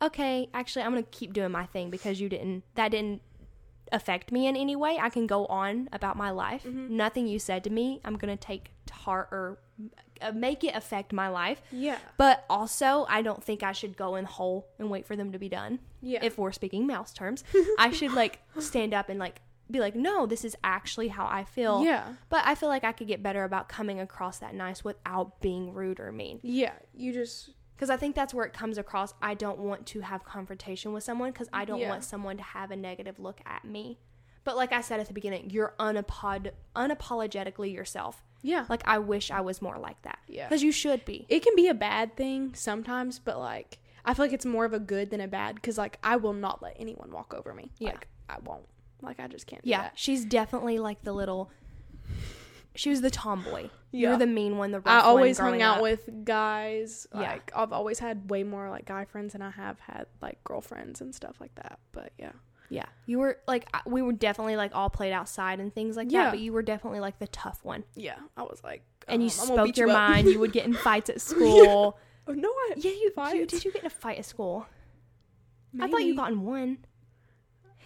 okay, 0.02 0.50
actually, 0.54 0.84
I'm 0.84 0.92
gonna 0.92 1.04
keep 1.04 1.34
doing 1.34 1.52
my 1.52 1.66
thing 1.66 1.90
because 1.90 2.20
you 2.20 2.30
didn't. 2.30 2.64
That 2.76 2.90
didn't 2.92 3.22
affect 3.91 4.32
me 4.32 4.48
in 4.48 4.56
any 4.56 4.76
way. 4.76 4.98
I 5.02 5.10
can 5.10 5.28
go 5.28 5.45
on 5.48 5.89
about 5.91 6.17
my 6.17 6.32
life. 6.32 6.63
Mm-hmm. 6.63 6.95
Nothing 6.95 7.28
you 7.28 7.39
said 7.39 7.63
to 7.65 7.69
me, 7.69 8.02
I'm 8.04 8.17
gonna 8.17 8.38
take 8.38 8.71
to 8.88 8.93
heart 8.93 9.30
or 9.32 9.60
uh, 10.21 10.32
make 10.32 10.63
it 10.63 10.76
affect 10.76 11.12
my 11.12 11.28
life. 11.28 11.62
yeah, 11.71 11.98
But 12.17 12.45
also, 12.50 13.06
I 13.10 13.21
don't 13.21 13.43
think 13.43 13.63
I 13.63 13.74
should 13.74 13.98
go 13.98 14.15
in 14.15 14.24
the 14.24 14.32
hole 14.32 14.67
and 14.80 14.89
wait 14.89 15.06
for 15.06 15.15
them 15.15 15.32
to 15.34 15.39
be 15.39 15.50
done 15.50 15.80
yeah. 16.02 16.19
if 16.24 16.38
we're 16.38 16.52
speaking 16.54 16.88
mouse 16.88 17.12
terms, 17.13 17.43
I 17.80 17.91
should 17.91 18.13
like 18.13 18.39
stand 18.60 18.93
up 18.93 19.10
and 19.10 19.19
like 19.19 19.41
be 19.69 19.80
like, 19.80 19.95
no, 19.95 20.26
this 20.26 20.45
is 20.45 20.56
actually 20.63 21.08
how 21.10 21.26
I 21.26 21.43
feel. 21.43 21.84
yeah, 21.84 22.13
But 22.30 22.43
I 22.45 22.56
feel 22.56 22.69
like 22.69 22.84
I 22.84 22.91
could 22.91 23.08
get 23.08 23.24
better 23.24 23.43
about 23.43 23.67
coming 23.67 24.00
across 24.00 24.38
that 24.39 24.54
nice 24.54 24.84
without 24.84 25.41
being 25.41 25.74
rude 25.74 26.00
or 26.00 26.12
mean. 26.12 26.39
yeah. 26.43 26.74
You 26.93 27.12
just 27.12 27.50
Because 27.76 27.90
I 27.90 27.98
think 27.98 28.16
that's 28.16 28.34
where 28.34 28.46
it 28.46 28.54
comes 28.54 28.78
across. 28.78 29.14
I 29.22 29.34
don't 29.34 29.60
want 29.60 29.86
to 29.88 30.02
have 30.02 30.24
confrontation 30.24 30.94
with 30.94 31.04
someone 31.04 31.32
because 31.32 31.50
I 31.52 31.66
don't 31.66 31.80
Yeah. 31.80 31.90
want 31.90 32.04
someone 32.04 32.38
to 32.38 32.44
have 32.44 32.72
a 32.72 32.76
negative 32.76 33.20
look 33.20 33.40
at 33.46 33.66
me. 33.66 34.00
But 34.46 34.56
like 34.56 34.72
I 34.72 34.82
said 34.82 35.00
at 35.00 35.08
the 35.08 35.14
beginning, 35.14 35.50
you're 35.50 35.74
unapod- 35.80 36.52
unapologetically 36.76 37.74
yourself. 37.74 38.24
Yeah. 38.42 38.66
Like 38.70 38.84
I 38.86 39.00
wish 39.00 39.32
I 39.32 39.42
was 39.42 39.62
more 39.62 39.78
like 39.78 40.02
that. 40.04 40.20
Yeah. 40.28 40.48
Because 40.48 40.64
you 40.64 40.72
should 40.72 41.04
be. 41.04 41.26
it 41.30 41.42
can 41.42 41.56
be 41.56 41.68
a 41.68 41.74
bad 41.74 42.16
thing 42.16 42.54
sometimes, 42.54 43.20
but 43.20 43.40
like 43.40 43.80
I 44.06 44.14
feel 44.14 44.26
like 44.26 44.34
it's 44.34 44.46
more 44.46 44.66
of 44.66 44.74
a 44.74 44.80
good 44.80 45.10
than 45.10 45.20
a 45.20 45.28
bad 45.28 45.56
because 45.56 45.78
like 45.78 45.98
I 46.04 46.16
will 46.18 46.34
not 46.34 46.62
let 46.62 46.76
anyone 46.80 47.12
walk 47.12 47.34
over 47.34 47.54
me. 47.54 47.72
Yeah. 47.80 47.90
Like 47.90 48.08
I 48.30 48.38
won't. 48.40 48.68
Like 49.02 49.20
I 49.20 49.28
just 49.28 49.48
can't. 49.48 49.66
Yeah. 49.66 49.90
She's 49.96 50.24
definitely 50.26 50.78
like 50.80 51.04
the 51.04 51.12
little. 51.14 51.50
She 52.76 52.90
was 52.90 53.02
the 53.02 53.10
tomboy. 53.10 53.70
Yeah. 53.92 54.10
You're 54.10 54.18
the 54.18 54.28
mean 54.28 54.58
one. 54.58 54.72
The 54.72 54.80
rough 54.82 55.04
I 55.04 55.06
always 55.06 55.38
hung 55.38 55.62
out 55.62 55.78
up. 55.78 55.84
with 55.84 56.10
guys. 56.26 57.08
Yeah. 57.14 57.38
I've 57.56 57.72
always 57.72 58.00
had 58.00 58.30
way 58.30 58.44
more 58.44 58.70
like 58.70 58.86
guy 58.86 59.06
friends 59.06 59.34
than 59.34 59.42
I 59.42 59.52
have 59.52 59.80
had 59.80 60.08
like 60.22 60.44
girlfriends 60.44 61.02
and 61.02 61.16
stuff 61.16 61.38
like 61.40 61.56
that. 61.56 61.80
But 61.92 62.12
yeah. 62.18 62.32
Yeah, 62.68 62.86
you 63.06 63.20
were 63.20 63.38
like 63.48 63.68
we 63.86 64.02
were 64.02 64.12
definitely 64.12 64.56
like 64.56 64.72
all 64.74 64.90
played 64.90 65.14
outside 65.14 65.60
and 65.60 65.72
things 65.74 65.96
like 65.96 66.12
Yeah. 66.12 66.26
that. 66.26 66.30
But 66.32 66.40
you 66.40 66.52
were 66.52 66.64
definitely 66.64 67.00
like 67.00 67.20
the 67.20 67.28
tough 67.28 67.64
one, 67.64 67.84
Yeah. 67.96 68.16
I 68.36 68.42
was 68.42 68.60
like. 68.64 68.82
and 69.08 69.22
you 69.22 69.30
um, 69.30 69.40
I'm 69.40 69.46
spoke 69.46 69.78
your 69.78 69.88
you 69.88 69.94
mind. 69.94 70.28
You 70.28 70.40
would 70.40 70.52
get 70.52 70.66
in 70.66 70.74
fights 70.88 71.12
at 71.12 71.22
school. 71.22 72.00
Oh, 72.28 72.34
no, 72.34 72.50
I. 72.50 72.74
yeah, 72.78 72.90
you, 72.90 73.12
you 73.16 73.46
did. 73.46 73.64
You 73.64 73.72
get 73.72 73.82
in 73.84 73.86
a 73.86 73.90
fight 73.92 74.18
at 74.18 74.26
school? 74.26 74.66
I 75.80 75.88
thought 75.88 76.04
you 76.04 76.16
got 76.16 76.32
in 76.32 76.42
one. 76.42 76.80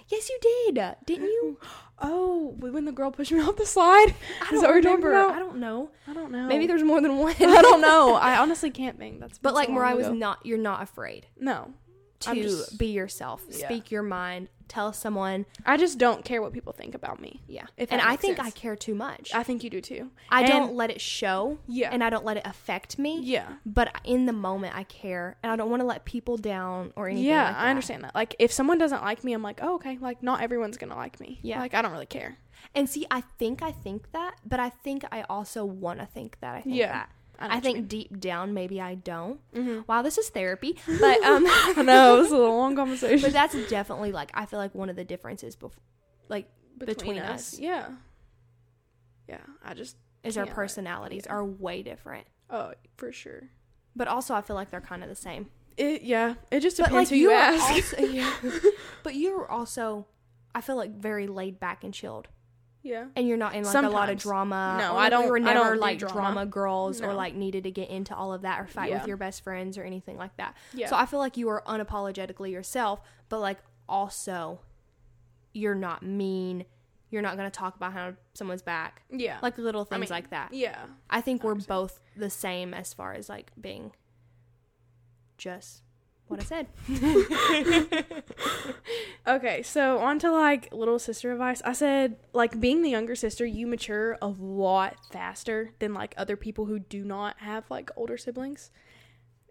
Yes, 0.10 0.30
you 0.30 0.40
did. 0.42 0.96
Didn't 1.06 1.26
you? 1.26 1.58
Oh, 2.02 2.56
when 2.60 2.86
the 2.86 2.94
girl 2.94 3.12
pushed 3.12 3.34
me 3.34 3.42
off 3.46 3.58
the 3.58 3.66
slide. 3.66 4.16
I 4.42 4.52
don't 4.52 4.62
that 4.62 4.68
what 4.68 4.74
you're 4.76 4.82
talking 4.84 5.04
remember. 5.04 5.34
I 5.34 5.38
don't 5.38 5.58
know. 5.58 5.90
I 6.08 6.14
don't 6.14 6.32
know. 6.32 6.48
Maybe 6.48 6.66
there's 6.66 6.82
more 6.82 7.02
than 7.02 7.18
one. 7.18 7.36
I 7.42 7.62
don't 7.62 7.82
know. 7.90 8.14
I 8.16 8.38
honestly 8.38 8.70
can't 8.72 8.98
think. 8.98 9.20
That's. 9.20 9.38
But 9.38 9.54
like 9.54 9.70
Mariah 9.70 9.98
was 9.98 10.08
not. 10.08 10.46
You're 10.46 10.58
not 10.58 10.82
afraid 10.82 11.28
No. 11.38 11.74
To 12.22 12.36
just- 12.36 12.78
be 12.78 12.88
yourself. 12.88 13.44
Yeah. 13.50 13.66
Speak 13.66 13.92
your 13.92 14.04
mind. 14.04 14.50
Tell 14.68 14.94
someone. 14.94 15.48
I 15.66 15.78
just 15.78 15.98
don't 15.98 16.24
care 16.24 16.44
what 16.44 16.54
people 16.54 16.74
think 16.74 16.94
about 16.94 17.20
me. 17.20 17.42
Yeah. 17.48 17.66
If 17.76 17.92
and 17.92 18.00
I 18.00 18.16
think 18.16 18.38
sense. 18.38 18.48
I 18.50 18.52
care 18.52 18.76
too 18.76 18.94
much. 18.94 19.34
I 19.34 19.42
think 19.42 19.64
you 19.64 19.70
do 19.72 19.82
too. 19.82 20.12
I 20.30 20.42
And- 20.42 20.50
don't 20.52 20.76
let 20.76 20.92
it 20.92 21.02
show. 21.02 21.58
Yeah. 21.68 21.90
And 21.92 22.04
I 22.04 22.12
don't 22.12 22.24
let 22.24 22.38
it 22.38 22.44
affect 22.46 23.00
me. 23.00 23.20
Yeah. 23.20 23.48
But 23.66 23.96
in 24.04 24.28
the 24.28 24.34
moment, 24.34 24.76
I 24.76 24.84
care, 24.84 25.38
and 25.42 25.52
I 25.52 25.56
don't 25.56 25.72
want 25.72 25.82
to 25.82 25.88
let 25.88 26.06
people 26.06 26.38
down 26.38 26.94
or 26.96 27.08
anything. 27.08 27.26
Yeah, 27.26 27.46
like 27.46 27.54
that. 27.56 27.64
I 27.64 27.70
understand 27.72 28.04
that. 28.04 28.14
Like, 28.14 28.36
if 28.38 28.52
someone 28.52 28.78
doesn't 28.78 29.02
like 29.02 29.24
me, 29.24 29.34
I'm 29.34 29.42
like, 29.42 29.60
oh, 29.64 29.76
okay. 29.76 29.98
Like, 30.00 30.22
not 30.22 30.42
everyone's 30.42 30.78
gonna 30.78 30.96
like 30.96 31.20
me. 31.20 31.40
Yeah. 31.42 31.60
Like, 31.60 31.74
I 31.74 31.82
don't 31.82 31.92
really 31.92 32.06
care. 32.06 32.38
And 32.76 32.88
see, 32.88 33.08
I 33.10 33.22
think 33.22 33.64
I 33.64 33.72
think 33.72 34.12
that, 34.12 34.36
but 34.46 34.60
I 34.60 34.70
think 34.70 35.04
I 35.12 35.24
also 35.24 35.66
want 35.66 36.00
to 36.00 36.06
think 36.06 36.40
that 36.42 36.56
I 36.56 36.62
think 36.62 36.76
Yeah, 36.76 36.92
that. 36.92 37.10
I 37.40 37.48
I, 37.48 37.56
you 37.56 37.62
think 37.62 37.88
deep 37.88 38.20
down, 38.20 38.54
maybe 38.54 38.82
I 38.82 38.96
don't. 38.96 39.40
Mhm. 39.54 39.88
Wow, 39.88 40.02
this 40.02 40.18
is 40.18 40.30
therapy, 40.30 40.78
but 40.86 41.24
um, 41.24 41.46
I 41.48 41.82
know 41.84 42.20
it's 42.22 42.32
a 42.32 42.38
long 42.38 42.76
conversation 42.76 43.22
but 43.22 43.34
that's 43.34 43.56
definitely 43.70 44.12
like 44.12 44.32
I 44.34 44.46
feel 44.46 44.60
like 44.60 44.76
one 44.76 44.90
of 44.90 44.96
the 44.96 45.06
differences, 45.06 45.56
bef- 45.56 45.72
like 46.28 46.48
between, 46.78 46.96
between 46.96 47.18
us. 47.20 47.54
us. 47.54 47.60
Yeah. 47.60 47.88
Yeah, 49.28 49.42
I 49.64 49.74
just 49.74 49.96
is 50.24 50.38
our 50.38 50.46
personalities 50.46 51.24
yeah. 51.26 51.34
are 51.34 51.46
way 51.46 51.82
different. 51.82 52.28
oh 52.50 52.74
for 52.98 53.12
sure. 53.12 53.50
But 53.96 54.08
also, 54.08 54.34
I 54.34 54.42
feel 54.42 54.56
like 54.56 54.70
they're 54.70 54.82
kind 54.82 55.04
of 55.04 55.10
the 55.10 55.16
same. 55.16 55.48
It 55.78 56.02
yeah. 56.02 56.36
It 56.52 56.60
just 56.60 56.78
depends 56.78 56.94
like 56.96 57.08
who 57.10 57.16
you, 57.16 57.32
are 57.32 57.34
ask. 57.36 57.72
also, 57.72 58.06
yeah. 58.06 58.34
but 59.04 59.16
you're 59.16 59.50
also, 59.50 60.08
I 60.54 60.62
feel 60.62 60.76
like 60.76 60.96
very 60.96 61.28
laid 61.28 61.60
back 61.60 61.84
and 61.84 61.94
chilled. 61.94 62.28
Yeah. 62.84 63.06
And 63.16 63.28
you're 63.28 63.38
not 63.38 63.56
in 63.56 63.64
like 63.64 63.76
a 63.84 63.90
lot 63.90 64.10
of 64.10 64.18
drama. 64.18 64.78
No, 64.80 64.98
I 64.98 65.10
don't- 65.10 65.26
We 65.26 65.30
were 65.32 65.38
I 65.38 65.54
never 65.54 65.76
do 65.76 65.82
like 65.82 66.00
drama. 66.00 66.14
drama, 66.14 66.46
girls 66.46 67.02
or 67.02 67.14
like 67.14 67.36
needed 67.36 67.64
to 67.66 67.72
get 67.72 67.90
into 67.90 68.16
all 68.16 68.34
of 68.34 68.42
that 68.44 68.60
or 68.62 68.68
fight 68.68 68.90
Yeah. 68.92 69.00
with 69.00 69.08
your 69.08 69.18
best 69.18 69.44
friends 69.44 69.78
or 69.78 69.84
anything 69.84 70.18
like 70.18 70.36
that. 70.38 70.56
Yeah. 70.74 70.88
So 70.90 70.96
I 70.96 71.06
feel 71.06 71.20
like 71.20 71.36
you 71.38 71.50
are 71.50 71.62
unapologetically 71.68 72.52
yourself, 72.52 73.02
but 73.28 73.40
like 73.40 73.58
also, 73.88 74.62
you're 75.54 75.76
not 75.76 76.04
mean. 76.04 76.66
You're 77.12 77.24
not 77.24 77.38
gonna 77.38 77.50
talk 77.50 77.76
about 77.76 77.92
how 77.94 78.14
someone's 78.36 78.62
back, 78.62 79.02
yeah. 79.10 79.40
like 79.42 79.58
little 79.58 79.82
I 79.82 79.86
things 79.96 80.02
mean, 80.02 80.10
like 80.12 80.30
that. 80.30 80.54
yeah. 80.54 80.86
I 81.10 81.22
think 81.22 81.44
we're 81.44 81.56
both 81.56 82.00
the 82.16 82.30
same 82.30 82.72
as 82.74 82.94
far 82.94 83.14
as 83.14 83.28
like 83.30 83.52
being 83.60 83.94
just 85.38 85.82
what 86.30 86.40
I 86.40 86.44
said. 86.44 86.68
Okay, 89.28 89.62
so 89.62 90.00
on 90.00 90.18
to 90.20 90.32
like 90.32 90.74
little 90.74 90.98
sister 90.98 91.32
advice. 91.32 91.62
I 91.64 91.74
said 91.74 92.16
like 92.34 92.60
being 92.60 92.82
the 92.82 92.90
younger 92.90 93.16
sister, 93.16 93.46
you 93.46 93.68
mature 93.68 94.18
a 94.22 94.28
lot 94.28 94.96
faster 95.12 95.72
than 95.80 95.94
like 95.94 96.16
other 96.18 96.36
people 96.36 96.66
who 96.66 96.80
do 96.80 97.04
not 97.04 97.36
have 97.40 97.70
like 97.70 97.92
older 97.96 98.18
siblings. 98.18 98.72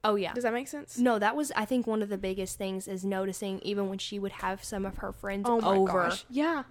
oh 0.02 0.16
yeah. 0.16 0.32
Does 0.32 0.42
that 0.44 0.52
make 0.52 0.66
sense? 0.66 0.98
No, 0.98 1.18
that 1.20 1.36
was 1.36 1.52
I 1.54 1.64
think 1.64 1.86
one 1.86 2.02
of 2.02 2.08
the 2.08 2.18
biggest 2.18 2.58
things 2.58 2.88
is 2.88 3.04
noticing 3.04 3.60
even 3.60 3.88
when 3.88 3.98
she 3.98 4.18
would 4.18 4.32
have 4.32 4.64
some 4.64 4.84
of 4.84 4.98
her 4.98 5.12
friends 5.12 5.44
Oh 5.48 5.60
over 5.62 6.08
gosh. 6.08 6.24
Yeah. 6.28 6.64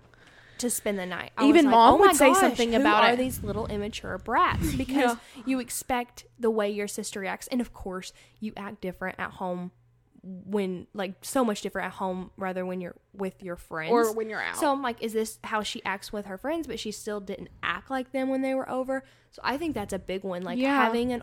to 0.58 0.70
spend 0.70 1.00
the 1.00 1.06
night. 1.06 1.32
I 1.38 1.46
Even 1.46 1.56
was 1.56 1.66
like, 1.66 1.72
mom 1.72 1.94
"Oh 1.94 1.98
would 2.00 2.16
say 2.16 2.34
something 2.34 2.76
about 2.76 3.04
are 3.06 3.14
it." 3.14 3.18
these 3.18 3.42
little 3.42 3.68
immature 3.68 4.18
brats 4.18 4.74
because 4.76 5.16
you 5.46 5.60
expect 5.62 6.26
the 6.38 6.50
way 6.52 6.70
your 6.70 6.90
sister 6.90 7.22
reacts, 7.22 7.48
and 7.48 7.62
of 7.62 7.74
course 7.74 8.12
you 8.42 8.52
act 8.58 8.82
different 8.82 9.18
at 9.20 9.32
home 9.34 9.72
when 10.46 10.88
like 10.94 11.14
so 11.22 11.46
much 11.46 11.62
different 11.62 11.86
at 11.88 11.94
home 11.94 12.32
rather 12.36 12.66
when 12.66 12.82
you're 12.82 12.96
with 13.14 13.42
your 13.42 13.56
friends 13.56 13.92
Or 13.92 14.14
when 14.14 14.30
you're 14.30 14.42
out. 14.42 14.58
So 14.58 14.72
I'm 14.72 14.82
like, 14.82 15.02
is 15.02 15.14
this 15.14 15.40
how 15.44 15.64
she 15.64 15.82
acts 15.86 16.12
with 16.12 16.26
her 16.26 16.38
friends? 16.38 16.68
But 16.68 16.80
she 16.80 16.92
still 16.92 17.20
didn't 17.22 17.50
act 17.64 17.90
like 17.90 18.12
them 18.12 18.28
when 18.30 18.42
they 18.42 18.54
were 18.54 18.70
over. 18.70 19.04
So 19.32 19.42
I 19.44 19.58
think 19.58 19.74
that's 19.74 19.94
a 19.94 20.00
big 20.00 20.24
one. 20.24 20.44
Like 20.44 20.60
Yeah. 20.60 20.76
having 20.76 21.14
a 21.14 21.22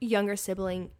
younger 0.00 0.36
sibling, 0.36 0.90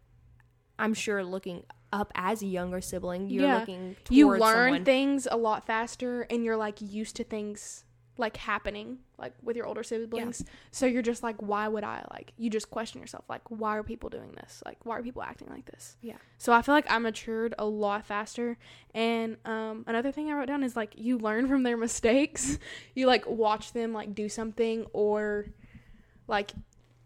I'm 0.79 0.93
sure 0.95 1.23
looking 1.23 1.63
up 1.93 2.11
as 2.15 2.41
a 2.41 2.47
younger 2.47 2.81
sibling, 2.81 3.29
you're 3.29 3.43
Yeah. 3.43 3.59
looking 3.59 3.95
towards 4.03 4.11
you 4.11 4.29
learn 4.29 4.39
someone. 4.69 4.85
things 4.85 5.27
a 5.29 5.37
lot 5.37 5.65
faster 5.65 6.23
and 6.23 6.43
you're 6.43 6.57
like 6.57 6.81
used 6.81 7.15
to 7.17 7.23
things 7.23 7.83
like 8.19 8.37
happening 8.37 8.97
like 9.17 9.33
with 9.43 9.55
your 9.55 9.65
older 9.65 9.83
siblings. 9.83 10.43
So 10.71 10.85
you're 10.85 11.01
just 11.01 11.21
like 11.23 11.35
why 11.41 11.67
would 11.67 11.83
i 11.83 12.03
like 12.11 12.33
you 12.37 12.49
just 12.49 12.69
question 12.71 12.99
yourself 13.01 13.23
like 13.29 13.41
why 13.49 13.77
are 13.77 13.83
people 13.83 14.09
doing 14.09 14.31
this? 14.35 14.61
Like 14.65 14.77
why 14.85 14.97
are 14.97 15.03
people 15.03 15.21
acting 15.21 15.47
like 15.49 15.65
this? 15.65 15.97
Yeah. 16.01 16.17
so 16.37 16.53
i 16.53 16.61
feel 16.61 16.73
like 16.75 16.89
i 16.89 16.97
matured 16.97 17.53
a 17.59 17.65
lot 17.65 18.05
faster. 18.05 18.57
And 18.93 19.37
um 19.45 19.83
another 19.87 20.11
thing 20.11 20.29
i 20.31 20.33
wrote 20.33 20.47
down 20.47 20.63
is 20.63 20.75
like 20.75 20.93
you 20.95 21.17
learn 21.17 21.47
from 21.47 21.63
their 21.63 21.77
mistakes. 21.77 22.57
You 22.95 23.05
like 23.07 23.27
watch 23.27 23.73
them 23.73 23.93
like 23.93 24.15
do 24.15 24.27
something 24.29 24.85
or 24.93 25.45
like 26.27 26.51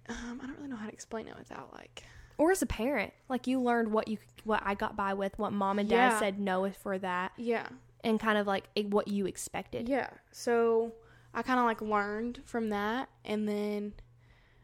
um 0.10 0.39
i 0.41 0.47
don't 0.47 0.56
really 0.58 0.69
know 0.69 0.76
how 0.76 0.88
to 0.88 0.93
explain 0.93 1.28
it 1.28 1.38
without 1.38 1.74
like 1.74 2.04
or 2.38 2.52
as 2.52 2.63
a 2.63 2.65
parent, 2.65 3.13
like 3.30 3.45
you 3.45 3.62
learned 3.62 3.91
what 3.91 4.08
you 4.08 4.17
what 4.45 4.63
I 4.65 4.74
got 4.74 4.95
by 4.95 5.13
with, 5.13 5.38
what 5.38 5.54
mom 5.54 5.78
and 5.78 5.88
dad 5.88 6.13
Yeah. 6.13 6.19
said 6.19 6.39
no 6.39 6.71
for 6.71 6.97
that, 6.97 7.34
yeah 7.38 7.67
and 8.04 8.20
kind 8.20 8.38
of 8.38 8.48
like 8.48 8.66
what 8.90 9.08
you 9.08 9.26
expected. 9.26 9.88
Yeah. 9.90 10.10
So 10.32 10.94
I 11.34 11.42
kind 11.42 11.60
of 11.60 11.66
like 11.66 11.82
learned 11.82 12.42
from 12.46 12.70
that 12.70 13.10
and 13.26 13.48
then 13.48 13.94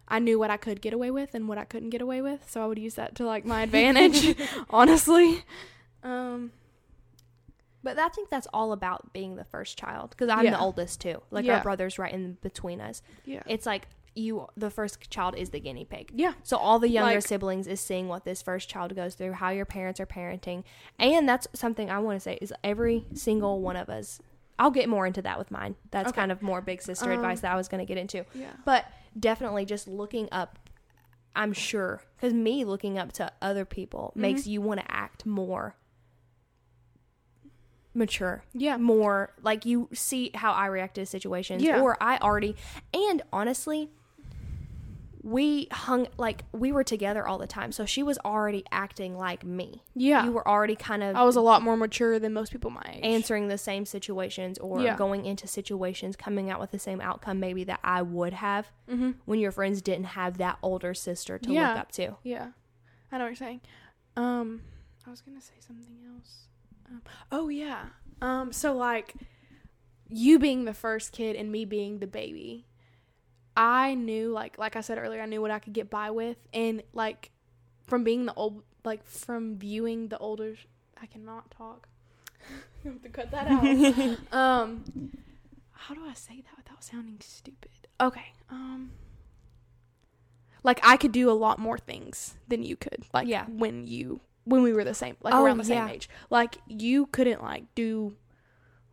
I 0.08 0.20
knew 0.20 0.40
what 0.40 0.50
I 0.50 0.58
could 0.58 0.82
get 0.82 0.94
away 0.94 1.12
with 1.12 1.34
and 1.36 1.48
what 1.48 1.58
I 1.58 1.66
couldn't 1.66 1.90
get 1.90 2.02
away 2.02 2.22
with. 2.22 2.50
So 2.50 2.64
I 2.64 2.66
would 2.68 2.80
use 2.80 2.96
that 2.96 3.16
to 3.16 3.26
like 3.26 3.46
my 3.46 3.62
advantage, 3.64 4.36
honestly. 4.70 5.44
Um 6.04 6.52
But 7.84 7.98
I 8.00 8.10
think 8.10 8.30
that's 8.30 8.48
all 8.54 8.72
about 8.74 9.14
being 9.14 9.36
the 9.36 9.44
first 9.46 9.78
child 9.78 10.10
because 10.12 10.30
I'm 10.30 10.46
Yeah. 10.46 10.52
the 10.52 10.60
oldest 10.60 11.00
too. 11.02 11.22
Like 11.32 11.46
Yeah. 11.46 11.58
our 11.58 11.64
brother's 11.64 11.98
right 12.00 12.14
in 12.14 12.38
between 12.42 12.82
us. 12.82 13.02
yeah. 13.26 13.44
It's 13.46 13.66
like 13.66 13.88
you, 14.18 14.48
the 14.58 14.70
first 14.70 15.10
child 15.10 15.36
is 15.36 15.52
the 15.52 15.60
guinea 15.60 15.86
pig. 15.86 16.12
Yeah. 16.16 16.34
So 16.44 16.58
all 16.58 16.80
the 16.80 16.90
younger 16.90 17.16
Like- 17.16 17.28
siblings 17.28 17.68
is 17.68 17.80
seeing 17.80 18.08
what 18.08 18.26
this 18.26 18.42
first 18.42 18.68
child 18.70 18.96
goes 18.96 19.16
through, 19.16 19.34
how 19.34 19.50
your 19.52 19.66
parents 19.66 20.00
are 20.00 20.06
parenting, 20.06 20.64
and 21.00 21.28
that's 21.30 21.48
something 21.54 21.90
I 21.90 22.00
want 22.00 22.16
to 22.18 22.20
say 22.20 22.38
is 22.42 22.54
every 22.64 23.06
single 23.14 23.62
one 23.62 23.76
of 23.76 23.90
us. 23.90 24.20
I'll 24.60 24.72
get 24.72 24.90
more 24.90 25.06
into 25.06 25.22
that 25.22 25.38
with 25.38 25.52
mine. 25.52 25.76
That's 25.92 26.10
Okay. 26.10 26.16
kind 26.22 26.32
of 26.32 26.42
more 26.42 26.62
big 26.62 26.82
sister 26.82 27.06
Um, 27.12 27.20
advice 27.20 27.42
that 27.42 27.52
I 27.52 27.56
was 27.56 27.68
going 27.68 27.80
to 27.80 27.86
get 27.86 27.98
into. 28.00 28.26
Yeah. 28.34 28.48
But 28.66 28.86
definitely 29.20 29.66
just 29.66 29.88
looking 29.88 30.28
up, 30.32 30.58
I'm 31.36 31.54
sure, 31.54 32.02
because 32.16 32.34
me 32.34 32.66
looking 32.66 32.98
up 32.98 33.12
to 33.14 33.32
other 33.42 33.66
people 33.66 34.10
Mm-hmm. 34.12 34.22
makes 34.22 34.48
you 34.48 34.60
want 34.62 34.80
to 34.80 34.92
act 34.92 35.28
more 35.28 35.76
mature, 37.94 38.44
Yeah. 38.54 38.78
more 38.78 39.34
like 39.42 39.66
you 39.66 39.90
see 39.94 40.30
how 40.36 40.52
I 40.54 40.68
react 40.68 40.96
to 40.96 41.06
situations, 41.06 41.64
Yeah. 41.64 41.82
or 41.82 41.98
I 42.02 42.18
already, 42.20 42.56
and 42.94 43.22
honestly, 43.34 43.90
we 45.28 45.68
hung 45.72 46.08
like 46.18 46.46
we 46.54 46.72
were 46.72 46.86
together 46.86 47.28
all 47.28 47.38
the 47.38 47.48
time, 47.48 47.74
so 47.74 47.86
she 47.86 48.02
was 48.02 48.18
already 48.24 48.64
acting 48.72 49.18
like 49.18 49.44
me. 49.44 49.84
Yeah. 49.94 50.24
You 50.24 50.32
were 50.32 50.48
already 50.48 50.78
kind 50.78 51.04
of 51.04 51.18
I 51.18 51.24
was 51.24 51.36
a 51.36 51.42
lot 51.42 51.62
more 51.62 51.76
mature 51.76 52.18
than 52.18 52.32
most 52.32 52.54
people 52.54 52.70
my 52.72 52.82
age. 52.94 53.04
answering 53.04 53.50
the 53.50 53.58
same 53.58 53.86
situations 53.86 54.58
or 54.60 54.80
Yeah. 54.82 54.96
going 54.96 55.26
into 55.26 55.46
situations 55.46 56.16
coming 56.16 56.50
out 56.50 56.62
with 56.62 56.72
the 56.72 56.80
same 56.80 57.02
outcome 57.02 57.42
maybe 57.42 57.66
that 57.66 57.82
I 57.84 58.04
would 58.04 58.32
have 58.34 58.72
Mhm. 58.88 59.16
when 59.26 59.40
your 59.40 59.52
friends 59.52 59.82
didn't 59.82 60.06
have 60.06 60.38
that 60.38 60.60
older 60.62 60.94
sister 60.94 61.38
to 61.40 61.52
Yeah. 61.52 61.70
look 61.72 61.78
up 61.80 61.92
to. 61.94 62.16
Yeah. 62.24 62.52
I 63.12 63.18
know 63.18 63.26
what 63.26 63.30
you're 63.32 63.36
saying. 63.36 63.60
Um 64.16 64.62
I 65.06 65.10
was 65.10 65.20
going 65.22 65.38
to 65.38 65.44
say 65.46 65.56
something 65.60 65.98
else. 66.14 66.48
Um, 66.90 67.02
oh 67.34 67.50
yeah. 67.50 67.88
Um 68.22 68.54
so 68.54 68.74
like 68.74 69.14
you 70.10 70.40
being 70.40 70.64
the 70.64 70.74
first 70.74 71.12
kid 71.12 71.36
and 71.36 71.52
me 71.52 71.66
being 71.66 72.00
the 72.00 72.08
baby. 72.08 72.66
I 73.58 73.96
knew 73.96 74.30
like 74.30 74.58
like 74.58 74.76
I 74.76 74.82
said 74.82 74.98
earlier 75.00 75.22
I 75.22 75.26
knew 75.26 75.42
what 75.42 75.50
I 75.52 75.58
could 75.60 75.74
get 75.74 75.90
by 75.90 76.12
with 76.12 76.38
and 76.54 76.84
like 76.94 77.32
from 77.88 78.04
being 78.04 78.26
the 78.28 78.34
old 78.36 78.62
like 78.86 79.04
from 79.06 79.58
viewing 79.58 80.10
the 80.10 80.18
older 80.20 80.56
I 81.02 81.08
cannot 81.08 81.50
talk. 81.52 81.88
I 82.86 82.90
have 82.90 83.02
to 83.02 83.10
cut 83.10 83.32
that 83.32 83.48
out. 83.48 84.18
um 84.32 85.12
how 85.72 85.96
do 85.96 86.02
I 86.06 86.14
say 86.14 86.36
that 86.42 86.56
without 86.58 86.84
sounding 86.84 87.18
stupid? 87.20 87.72
Okay. 88.00 88.26
Um 88.50 88.92
like 90.64 90.80
I 90.84 90.98
could 90.98 91.12
do 91.12 91.30
a 91.30 91.34
lot 91.34 91.58
more 91.60 91.78
things 91.78 92.36
than 92.48 92.62
you 92.64 92.76
could. 92.76 93.06
Like 93.14 93.28
Yeah. 93.28 93.46
when 93.48 93.88
you 93.88 94.22
when 94.44 94.62
we 94.64 94.72
were 94.72 94.84
the 94.84 94.94
same 94.94 95.18
like 95.22 95.34
Oh, 95.34 95.44
around 95.44 95.58
the 95.58 95.64
same 95.66 95.88
yeah. 95.88 95.94
age. 95.94 96.10
Like 96.30 96.58
you 96.68 97.08
couldn't 97.08 97.42
like 97.42 97.64
do 97.76 98.16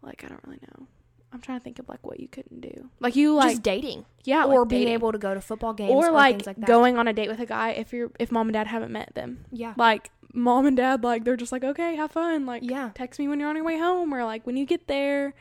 like 0.03 0.25
I 0.25 0.29
don't 0.29 0.41
really 0.45 0.61
know. 0.71 0.87
I'm 1.35 1.41
trying 1.41 1.59
to 1.59 1.65
think 1.65 1.79
of 1.81 1.89
like 1.89 2.07
what 2.07 2.21
you 2.21 2.29
couldn't 2.29 2.61
do. 2.61 2.89
Like 3.01 3.17
you 3.17 3.35
like 3.35 3.51
just 3.51 3.63
dating 3.65 4.07
yeah, 4.25 4.45
or 4.45 4.61
like 4.61 4.69
being 4.69 4.83
dating. 4.83 4.95
able 4.95 5.11
to 5.13 5.19
go 5.19 5.35
to 5.35 5.41
football 5.41 5.75
games 5.75 5.91
or 5.93 6.11
like, 6.13 6.37
things 6.37 6.47
like 6.47 6.57
that. 6.57 6.67
going 6.67 6.97
on 6.97 7.09
a 7.09 7.13
date 7.13 7.29
with 7.29 7.41
a 7.41 7.47
guy 7.47 7.71
if 7.71 7.93
you're 7.93 8.11
if 8.21 8.31
mom 8.33 8.47
and 8.49 8.55
dad 8.55 8.69
haven't 8.69 8.93
met 8.93 9.13
them. 9.15 9.45
yeah. 9.51 9.75
Like 9.77 10.11
mom 10.33 10.65
and 10.67 10.77
dad 10.77 11.03
like 11.05 11.25
they're 11.25 11.37
just 11.37 11.53
like 11.53 11.65
okay, 11.65 11.97
have 11.97 12.13
fun. 12.13 12.47
Like 12.47 12.63
Yeah. 12.63 12.91
text 12.95 13.19
me 13.19 13.27
when 13.29 13.41
you're 13.41 13.49
on 13.49 13.57
your 13.57 13.65
way 13.65 13.79
home 13.79 14.15
or 14.15 14.25
like 14.25 14.47
when 14.47 14.57
you 14.57 14.65
get 14.65 14.87
there. 14.87 15.35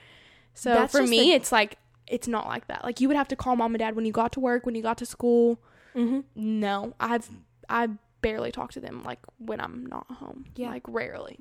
So 0.55 0.73
That's 0.73 0.91
for 0.91 1.03
me, 1.03 1.19
the- 1.19 1.31
it's 1.33 1.51
like 1.51 1.77
it's 2.07 2.27
not 2.27 2.47
like 2.47 2.67
that. 2.67 2.83
Like 2.83 2.99
you 2.99 3.07
would 3.07 3.15
have 3.17 3.27
to 3.29 3.35
call 3.35 3.55
mom 3.55 3.73
and 3.75 3.79
dad 3.79 3.95
when 3.95 4.05
you 4.05 4.11
got 4.11 4.31
to 4.33 4.39
work, 4.39 4.65
when 4.65 4.73
you 4.75 4.81
got 4.81 4.97
to 4.97 5.05
school. 5.05 5.59
Mm-hmm. 5.95 6.21
No, 6.35 6.95
I've 6.99 7.29
I 7.69 7.89
barely 8.21 8.51
talk 8.51 8.71
to 8.73 8.79
them 8.79 9.03
like 9.03 9.19
when 9.37 9.61
I'm 9.61 9.85
not 9.85 10.07
home. 10.09 10.45
Yeah. 10.55 10.69
like 10.69 10.83
rarely. 10.87 11.39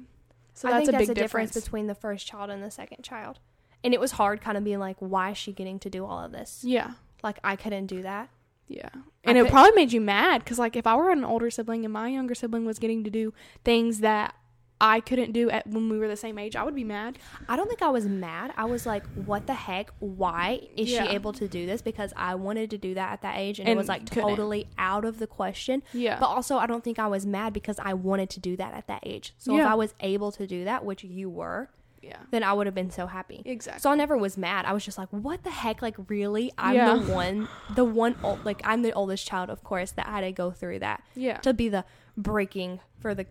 So 0.54 0.68
I 0.68 0.72
that's 0.72 0.80
think 0.86 0.88
a 0.90 0.92
that's 0.98 1.08
big 1.08 1.16
difference. 1.16 1.50
difference. 1.52 1.64
between 1.64 1.86
the 1.86 1.94
first 1.94 2.26
child 2.26 2.50
and 2.50 2.62
the 2.62 2.70
second 2.70 3.02
child. 3.02 3.38
And 3.84 3.92
it 3.94 4.00
was 4.00 4.12
hard 4.12 4.40
kind 4.40 4.56
of 4.56 4.64
being 4.64 4.78
like, 4.78 4.96
why 5.00 5.30
is 5.30 5.38
she 5.38 5.52
getting 5.52 5.78
to 5.80 5.90
do 5.90 6.04
all 6.04 6.24
of 6.24 6.32
this? 6.32 6.60
yeah, 6.64 6.92
Like, 7.22 7.38
I 7.44 7.56
couldn't 7.56 7.86
do 7.86 8.02
that. 8.02 8.28
yeah, 8.68 8.88
I 8.94 8.98
and 9.24 9.38
it 9.38 9.42
could- 9.42 9.50
probably 9.52 9.72
made 9.72 9.92
you 9.92 10.00
mad 10.00 10.42
because 10.44 10.58
like 10.58 10.76
if 10.76 10.86
I 10.86 10.94
were 10.96 11.10
an 11.10 11.24
older 11.24 11.50
sibling 11.50 11.84
and 11.84 11.92
my 11.92 12.08
younger 12.08 12.34
sibling 12.34 12.64
was 12.64 12.78
getting 12.78 13.02
to 13.04 13.10
do 13.10 13.32
things 13.64 14.00
that 14.00 14.34
I 14.80 14.98
couldn't 14.98 15.30
do 15.30 15.48
at 15.48 15.64
when 15.68 15.88
we 15.88 15.96
were 15.98 16.08
the 16.08 16.16
same 16.16 16.38
age, 16.38 16.56
I 16.56 16.64
would 16.64 16.74
be 16.74 16.82
mad. 16.82 17.16
I 17.48 17.54
don't 17.54 17.68
think 17.68 17.82
I 17.82 17.88
was 17.90 18.06
mad. 18.06 18.52
I 18.56 18.64
was 18.64 18.84
like, 18.84 19.04
what 19.14 19.46
the 19.46 19.54
heck? 19.54 19.90
Why 20.00 20.60
is 20.76 20.90
Yeah. 20.90 21.04
she 21.04 21.10
able 21.10 21.32
to 21.34 21.46
do 21.46 21.66
this? 21.66 21.82
Because 21.82 22.12
I 22.16 22.34
wanted 22.34 22.68
to 22.70 22.78
do 22.78 22.94
that 22.94 23.12
at 23.12 23.22
that 23.22 23.38
age 23.38 23.60
and, 23.60 23.68
it 23.68 23.72
And 23.72 23.78
was 23.78 23.86
like 23.88 24.08
couldn't. 24.10 24.28
totally 24.30 24.66
out 24.78 25.04
of 25.04 25.18
the 25.20 25.28
question. 25.28 25.84
Yeah, 25.92 26.18
But 26.18 26.26
also, 26.26 26.56
I 26.56 26.66
don't 26.66 26.82
think 26.82 26.98
I 26.98 27.06
was 27.06 27.24
mad 27.24 27.52
because 27.52 27.78
I 27.78 27.94
wanted 27.94 28.28
to 28.30 28.40
do 28.40 28.56
that 28.56 28.74
at 28.74 28.88
that 28.88 29.02
age. 29.04 29.34
So 29.38 29.52
if 29.54 29.58
Yeah. 29.58 29.70
I 29.70 29.76
was 29.76 29.94
able 30.00 30.32
to 30.32 30.48
do 30.48 30.64
that, 30.64 30.84
which 30.84 31.04
you 31.04 31.30
were, 31.30 31.70
yeah, 32.02 32.16
then 32.30 32.42
I 32.42 32.52
would 32.52 32.66
have 32.66 32.74
been 32.74 32.90
so 32.90 33.06
happy. 33.06 33.42
exactly. 33.44 33.80
So 33.80 33.90
I 33.90 33.94
never 33.94 34.16
was 34.16 34.36
mad. 34.36 34.64
I 34.66 34.72
was 34.72 34.84
just 34.84 34.98
like, 34.98 35.08
what 35.10 35.42
the 35.44 35.50
heck? 35.50 35.80
Like, 35.82 35.96
really? 36.08 36.52
I'm 36.58 36.74
Yeah. 36.74 36.94
the 36.94 37.12
one, 37.12 37.48
the 37.74 37.84
one, 37.84 38.16
old, 38.22 38.44
like, 38.44 38.60
I'm 38.64 38.82
the 38.82 38.92
oldest 38.92 39.26
child, 39.26 39.48
of 39.50 39.62
course, 39.64 39.92
that 39.92 40.06
had 40.06 40.22
to 40.22 40.32
go 40.32 40.50
through 40.50 40.80
that 40.80 41.02
yeah, 41.14 41.38
to 41.38 41.54
be 41.54 41.68
the 41.68 41.84
breaking 42.16 42.80
for 42.98 43.14
the 43.14 43.26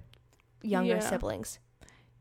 younger 0.63 0.95
Yeah. 0.95 0.99
siblings. 0.99 1.59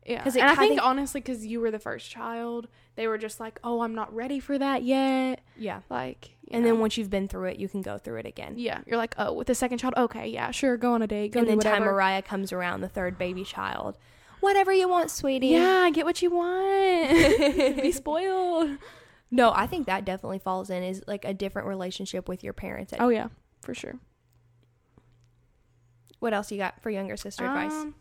yeah. 0.05 0.23
it- 0.27 0.35
and 0.35 0.43
I 0.43 0.53
I 0.53 0.55
think, 0.55 0.71
think- 0.71 0.83
honestly, 0.83 1.21
because 1.21 1.45
you 1.45 1.59
were 1.61 1.69
the 1.69 1.77
first 1.79 2.09
child, 2.09 2.67
they 2.95 3.07
were 3.07 3.19
just 3.19 3.39
like, 3.39 3.59
"Oh, 3.63 3.81
I'm 3.81 3.93
not 3.93 4.11
ready 4.13 4.39
for 4.39 4.57
that 4.57 4.81
yet." 4.83 5.41
Yeah. 5.55 5.81
Like, 5.91 6.31
And 6.49 6.63
know. 6.63 6.71
then 6.71 6.79
once 6.79 6.97
you've 6.97 7.11
been 7.11 7.27
through 7.27 7.49
it, 7.49 7.57
you 7.59 7.69
can 7.69 7.81
go 7.83 7.97
through 7.99 8.17
it 8.17 8.25
again. 8.25 8.55
Yeah, 8.57 8.79
you're 8.87 8.97
like, 8.97 9.13
oh, 9.19 9.31
with 9.31 9.45
the 9.47 9.53
second 9.55 9.77
child, 9.77 9.93
okay, 9.95 10.27
yeah, 10.27 10.49
sure, 10.51 10.75
go 10.75 10.93
on 10.95 11.01
a 11.03 11.07
date, 11.07 11.31
go 11.33 11.39
and 11.41 11.47
then 11.47 11.57
whatever. 11.57 11.75
time 11.77 11.85
Mariah 11.85 12.21
comes 12.23 12.51
around, 12.51 12.81
the 12.81 12.89
third 12.89 13.17
baby 13.19 13.43
child. 13.43 13.97
Whatever 14.41 14.73
you 14.73 14.89
want, 14.89 15.09
sweetie. 15.09 15.47
yeah, 15.47 15.89
get 15.91 16.05
what 16.05 16.21
you 16.21 16.31
want. 16.31 17.81
Be 17.81 17.91
spoiled. 17.93 18.77
No, 19.29 19.51
I 19.55 19.65
think 19.65 19.85
that 19.87 20.03
definitely 20.03 20.39
falls 20.39 20.69
in 20.69 20.83
is 20.83 21.01
like 21.07 21.23
a 21.23 21.33
different 21.33 21.67
relationship 21.67 22.27
with 22.27 22.43
your 22.43 22.53
parents. 22.53 22.93
Oh 22.99 23.09
yeah, 23.09 23.29
for 23.61 23.73
sure. 23.73 23.95
What 26.19 26.33
else 26.33 26.51
you 26.51 26.57
got 26.57 26.81
for 26.81 26.89
younger 26.89 27.17
sister 27.17 27.45
advice? 27.45 27.71
Um, 27.71 27.95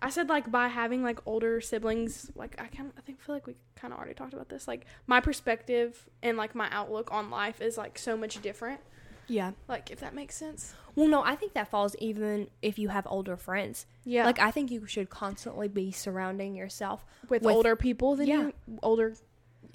I 0.00 0.10
said 0.10 0.28
like 0.28 0.50
by 0.50 0.68
having 0.68 1.02
like 1.02 1.20
older 1.26 1.60
siblings, 1.60 2.30
like 2.34 2.54
I 2.60 2.66
kind 2.66 2.88
of 2.88 2.94
I 2.98 3.00
think 3.02 3.20
feel 3.20 3.34
like 3.34 3.46
we 3.46 3.54
kind 3.76 3.92
of 3.92 3.98
already 3.98 4.14
talked 4.14 4.34
about 4.34 4.48
this. 4.48 4.66
Like 4.66 4.86
my 5.06 5.20
perspective 5.20 6.08
and 6.22 6.36
like 6.36 6.54
my 6.54 6.68
outlook 6.70 7.12
on 7.12 7.30
life 7.30 7.60
is 7.60 7.76
like 7.76 7.98
so 7.98 8.16
much 8.16 8.40
different. 8.42 8.80
Yeah. 9.28 9.52
Like 9.68 9.90
if 9.90 10.00
that 10.00 10.14
makes 10.14 10.34
sense. 10.36 10.74
Well, 10.94 11.08
no, 11.08 11.22
I 11.22 11.36
think 11.36 11.52
that 11.54 11.68
falls 11.68 11.94
even 11.98 12.48
if 12.62 12.78
you 12.78 12.88
have 12.88 13.06
older 13.10 13.36
friends. 13.36 13.86
Yeah, 14.04 14.24
Like 14.24 14.38
I 14.38 14.50
think 14.50 14.70
you 14.70 14.86
should 14.86 15.10
constantly 15.10 15.68
be 15.68 15.90
surrounding 15.92 16.54
yourself 16.54 17.04
with, 17.28 17.42
with- 17.42 17.54
older 17.54 17.76
people 17.76 18.16
than 18.16 18.26
Yeah. 18.28 18.40
you, 18.46 18.52
older 18.82 19.14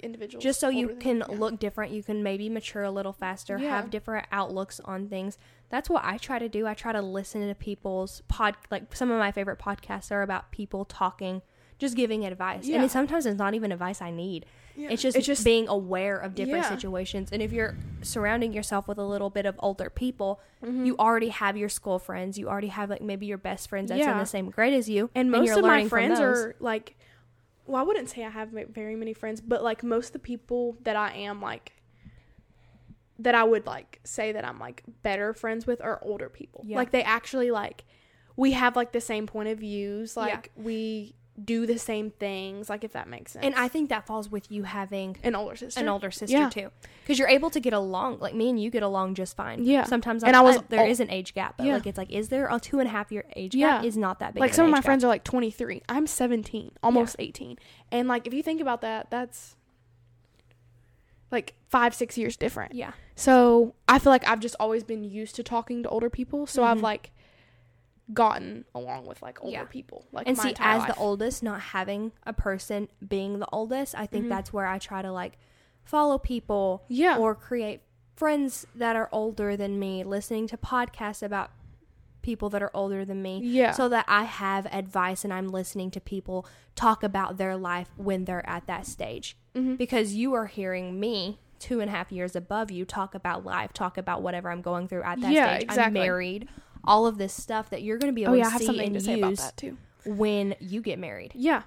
individuals, 0.00 0.42
just 0.42 0.58
so 0.58 0.68
you 0.68 0.96
can 0.98 1.18
yeah. 1.18 1.26
look 1.26 1.60
different. 1.60 1.92
You 1.92 2.02
can 2.02 2.22
maybe 2.24 2.48
mature 2.48 2.82
a 2.82 2.90
little 2.90 3.12
faster, 3.12 3.56
Yeah. 3.58 3.76
have 3.76 3.90
different 3.90 4.26
outlooks 4.32 4.80
on 4.84 5.08
things. 5.08 5.38
That's 5.68 5.88
what 5.88 6.04
I 6.04 6.18
try 6.18 6.38
to 6.40 6.48
do. 6.48 6.66
I 6.66 6.74
try 6.74 6.92
to 6.92 7.00
listen 7.02 7.46
to 7.46 7.54
people's 7.54 8.22
pod. 8.28 8.56
Like 8.70 8.94
some 8.96 9.10
of 9.12 9.18
my 9.18 9.30
favorite 9.30 9.58
podcasts 9.60 10.10
are 10.10 10.22
about 10.22 10.50
people 10.50 10.84
talking, 10.84 11.42
just 11.82 11.96
giving 11.96 12.24
advice. 12.24 12.64
Yeah. 12.66 12.76
And 12.76 12.84
it, 12.86 12.90
sometimes 12.90 13.26
it's 13.26 13.38
not 13.38 13.52
even 13.54 13.70
advice 13.72 14.00
I 14.00 14.10
need. 14.10 14.46
Yeah. 14.74 14.88
It's 14.90 15.02
just 15.02 15.16
it's 15.18 15.26
just 15.26 15.44
being 15.44 15.68
aware 15.68 16.16
of 16.16 16.34
different 16.34 16.64
Yeah. 16.64 16.70
situations. 16.70 17.30
And 17.32 17.42
if 17.42 17.52
you're 17.52 17.76
surrounding 18.02 18.52
yourself 18.54 18.88
with 18.88 18.96
a 18.98 19.04
little 19.04 19.28
bit 19.28 19.44
of 19.44 19.54
older 19.58 19.90
people, 19.90 20.40
Mhm. 20.64 20.86
you 20.86 20.96
already 20.96 21.28
have 21.28 21.56
your 21.56 21.68
school 21.68 21.98
friends. 21.98 22.38
You 22.38 22.48
already 22.48 22.68
have 22.68 22.88
like 22.88 23.02
maybe 23.02 23.26
your 23.26 23.36
best 23.38 23.68
friends 23.68 23.90
that's 23.90 24.06
in 24.06 24.16
the 24.18 24.24
same 24.24 24.48
grade 24.50 24.72
as 24.72 24.88
you. 24.88 25.10
and 25.14 25.30
most 25.30 25.50
of 25.50 25.62
my 25.64 25.86
friends 25.88 26.18
are 26.20 26.54
like 26.60 26.96
well 27.64 27.80
i 27.80 27.84
wouldn't 27.84 28.08
say 28.10 28.24
i 28.24 28.28
have 28.28 28.48
very 28.70 28.96
many 28.96 29.12
friends 29.14 29.40
but 29.40 29.62
like 29.62 29.84
most 29.84 30.06
of 30.08 30.12
the 30.14 30.18
people 30.32 30.76
that 30.82 30.96
i 30.96 31.12
am 31.12 31.40
like 31.40 31.72
that 33.20 33.34
i 33.36 33.44
would 33.44 33.64
like 33.66 34.00
say 34.04 34.32
that 34.32 34.44
i'm 34.44 34.58
like 34.58 34.82
better 35.02 35.32
friends 35.32 35.64
with 35.66 35.80
are 35.80 36.00
older 36.02 36.28
people 36.28 36.64
like 36.68 36.90
they 36.90 37.04
actually 37.04 37.50
like 37.52 37.84
we 38.36 38.50
have 38.52 38.74
like 38.74 38.90
the 38.92 39.00
same 39.00 39.26
point 39.28 39.48
of 39.48 39.58
views 39.58 40.16
like 40.16 40.50
we 40.56 41.14
do 41.42 41.64
the 41.66 41.78
same 41.78 42.10
things 42.10 42.68
like 42.68 42.84
if 42.84 42.92
that 42.92 43.08
makes 43.08 43.32
sense 43.32 43.42
And 43.44 43.54
I 43.54 43.66
think 43.66 43.88
that 43.88 44.06
falls 44.06 44.30
with 44.30 44.52
you 44.52 44.64
having 44.64 45.16
an 45.22 45.34
older 45.34 45.56
sister 45.56 45.80
an 45.80 45.88
older 45.88 46.10
sister 46.10 46.36
Yeah. 46.36 46.48
too, 46.50 46.70
because 47.02 47.18
you're 47.18 47.28
able 47.28 47.48
to 47.50 47.58
get 47.58 47.72
along. 47.72 48.18
Like 48.18 48.34
me 48.34 48.50
and 48.50 48.60
you 48.62 48.68
get 48.70 48.82
along 48.82 49.14
just 49.14 49.34
fine. 49.34 49.64
Yeah. 49.64 49.84
Sometimes, 49.84 50.22
And 50.22 50.32
like, 50.34 50.40
I 50.40 50.42
was 50.44 50.58
uh, 50.58 50.62
there 50.68 50.80
ol- 50.82 50.90
is 50.90 51.00
an 51.00 51.10
age 51.10 51.32
gap, 51.32 51.56
but 51.56 51.66
Yeah. 51.66 51.74
like 51.74 51.86
it's 51.86 51.96
like, 51.96 52.10
is 52.12 52.28
there 52.28 52.48
a 52.50 52.60
two 52.60 52.80
and 52.80 52.86
a 52.88 52.90
half 52.92 53.10
year 53.10 53.24
age 53.34 53.52
gap? 53.52 53.58
Yeah. 53.60 53.76
gap? 53.78 53.84
Is 53.84 53.96
not 53.96 54.18
that 54.18 54.34
big. 54.34 54.40
like 54.42 54.50
of 54.50 54.56
some 54.56 54.64
an 54.66 54.68
of 54.68 54.72
my 54.72 54.78
age 54.78 54.82
gap. 54.82 54.84
friends 54.86 55.04
are 55.04 55.08
like 55.08 55.24
23 55.24 55.82
i'm 55.88 56.06
17 56.06 56.72
almost 56.82 57.16
18 57.18 57.56
and 57.90 58.08
like 58.08 58.26
if 58.26 58.34
you 58.34 58.42
think 58.42 58.60
about 58.60 58.82
that 58.82 59.10
that's 59.10 59.56
like 61.30 61.54
five 61.70 61.94
six 61.94 62.18
years 62.18 62.36
different 62.36 62.74
Yeah. 62.74 62.92
So 63.14 63.74
I 63.88 63.98
feel 63.98 64.10
like 64.12 64.26
I've 64.26 64.40
just 64.40 64.56
always 64.60 64.84
been 64.84 65.04
used 65.04 65.34
to 65.36 65.42
talking 65.42 65.82
to 65.82 65.88
older 65.88 66.10
people. 66.10 66.46
So 66.46 66.64
I've 66.64 66.78
Mhm. 66.78 66.82
like 66.82 67.10
gotten 68.12 68.64
along 68.74 69.06
with 69.06 69.22
like 69.22 69.42
older 69.42 69.52
Yeah. 69.52 69.64
people. 69.64 70.04
Like 70.12 70.26
and 70.28 70.36
see, 70.36 70.54
as 70.58 70.80
life. 70.82 70.88
the 70.94 70.96
oldest, 71.00 71.42
not 71.42 71.60
having 71.60 72.12
a 72.24 72.32
person 72.32 72.88
being 73.06 73.38
the 73.38 73.48
oldest, 73.52 73.94
I 73.96 74.06
think 74.06 74.26
Mhm. 74.26 74.28
that's 74.28 74.52
where 74.52 74.66
I 74.66 74.78
try 74.78 75.02
to 75.02 75.12
like 75.12 75.38
follow 75.84 76.18
people 76.18 76.84
yeah, 76.88 77.18
or 77.18 77.34
create 77.34 77.80
friends 78.14 78.66
that 78.74 78.94
are 78.96 79.08
older 79.12 79.56
than 79.56 79.78
me, 79.78 80.04
listening 80.04 80.46
to 80.48 80.56
podcasts 80.56 81.22
about 81.22 81.50
people 82.20 82.48
that 82.50 82.62
are 82.62 82.70
older 82.72 83.04
than 83.04 83.20
me. 83.20 83.40
yeah, 83.42 83.72
so 83.72 83.88
that 83.88 84.04
I 84.06 84.22
have 84.24 84.66
advice 84.66 85.24
and 85.24 85.32
I'm 85.32 85.48
listening 85.48 85.90
to 85.92 86.00
people 86.00 86.46
talk 86.76 87.02
about 87.02 87.36
their 87.36 87.56
life 87.56 87.90
when 87.96 88.26
they're 88.26 88.48
at 88.48 88.66
that 88.68 88.86
stage. 88.86 89.36
Mhm. 89.56 89.76
Because 89.76 90.14
you 90.14 90.32
are 90.34 90.46
hearing 90.46 91.00
me, 91.00 91.40
two 91.58 91.80
and 91.80 91.88
a 91.88 91.92
half 91.92 92.12
years 92.12 92.36
above 92.36 92.70
you, 92.70 92.84
talk 92.84 93.14
about 93.16 93.44
life, 93.44 93.72
talk 93.72 93.98
about 93.98 94.22
whatever 94.22 94.50
I'm 94.50 94.62
going 94.62 94.86
through 94.88 95.02
at 95.02 95.20
that 95.20 95.32
Yeah, 95.32 95.56
stage. 95.58 95.68
I'm 95.76 95.92
married, 95.92 96.48
all 96.84 97.06
of 97.06 97.18
this 97.18 97.32
stuff 97.32 97.70
that 97.70 97.82
you're 97.82 97.98
going 97.98 98.12
to 98.12 98.14
be 98.14 98.24
able 98.24 98.34
oh 98.34 98.36
yeah, 98.36 98.42
I 98.42 98.46
to 98.46 98.50
have 98.50 98.60
see 98.60 98.66
something 98.66 98.86
and 98.86 98.94
to 98.94 99.00
say 99.00 99.18
about 99.18 99.36
that 99.36 99.56
too. 99.56 99.76
when 100.04 100.54
you 100.60 100.80
get 100.80 100.98
married. 100.98 101.32
Yeah. 101.34 101.62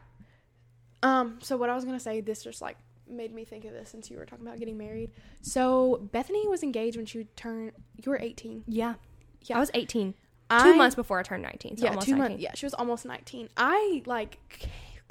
Um. 1.03 1.39
So 1.41 1.57
what 1.57 1.69
I 1.69 1.75
was 1.75 1.85
gonna 1.85 1.99
say, 1.99 2.21
this 2.21 2.43
just 2.43 2.61
like 2.61 2.77
made 3.07 3.33
me 3.33 3.45
think 3.45 3.65
of 3.65 3.73
this 3.73 3.89
since 3.89 4.09
you 4.09 4.17
were 4.17 4.25
talking 4.25 4.45
about 4.45 4.59
getting 4.59 4.77
married. 4.77 5.11
So 5.41 6.07
Bethany 6.11 6.47
was 6.47 6.63
engaged 6.63 6.97
when 6.97 7.05
she 7.05 7.25
turned. 7.35 7.71
You 8.03 8.11
were 8.11 8.19
eighteen. 8.19 8.63
Yeah. 8.67 8.95
Yeah. 9.43 9.57
I 9.57 9.59
was 9.59 9.69
18. 9.73 10.15
Two 10.61 10.75
months 10.75 10.95
before 10.95 11.19
I 11.19 11.23
turned 11.23 11.43
19. 11.43 11.77
So 11.77 11.83
yeah, 11.83 11.89
almost 11.89 12.07
two 12.07 12.15
months. 12.15 12.41
Yeah, 12.41 12.51
she 12.55 12.65
was 12.65 12.73
almost 12.73 13.05
nineteen. 13.05 13.49
I 13.57 14.03
like, 14.05 14.39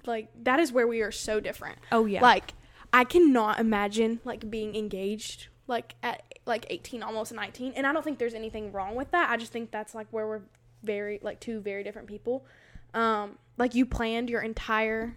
like 0.07 0.29
that 0.45 0.61
is 0.61 0.73
where 0.73 0.87
we 0.87 1.01
are 1.03 1.13
so 1.13 1.41
different. 1.41 1.79
Oh, 1.91 2.07
yeah. 2.07 2.21
Like 2.21 2.55
I 2.93 3.05
cannot 3.05 3.59
imagine 3.59 4.21
like 4.25 4.49
being 4.49 4.77
engaged 4.77 5.49
like 5.67 5.97
at 6.03 6.23
like 6.47 6.67
18 6.71 7.03
almost 7.03 7.33
19 7.33 7.73
and 7.75 7.87
I 7.87 7.93
don't 7.93 8.03
think 8.03 8.19
there's 8.19 8.35
anything 8.35 8.71
wrong 8.73 8.95
with 8.95 9.11
that. 9.13 9.31
I 9.31 9.37
just 9.37 9.53
think 9.53 9.71
that's 9.71 9.95
like 9.95 10.07
where 10.11 10.27
we're 10.27 10.43
very 10.83 11.19
like 11.23 11.41
two 11.41 11.61
very 11.61 11.83
different 11.83 12.07
people. 12.09 12.45
Um 12.93 13.39
like 13.57 13.75
you 13.75 13.87
planned 13.87 14.29
your 14.31 14.41
entire 14.43 15.15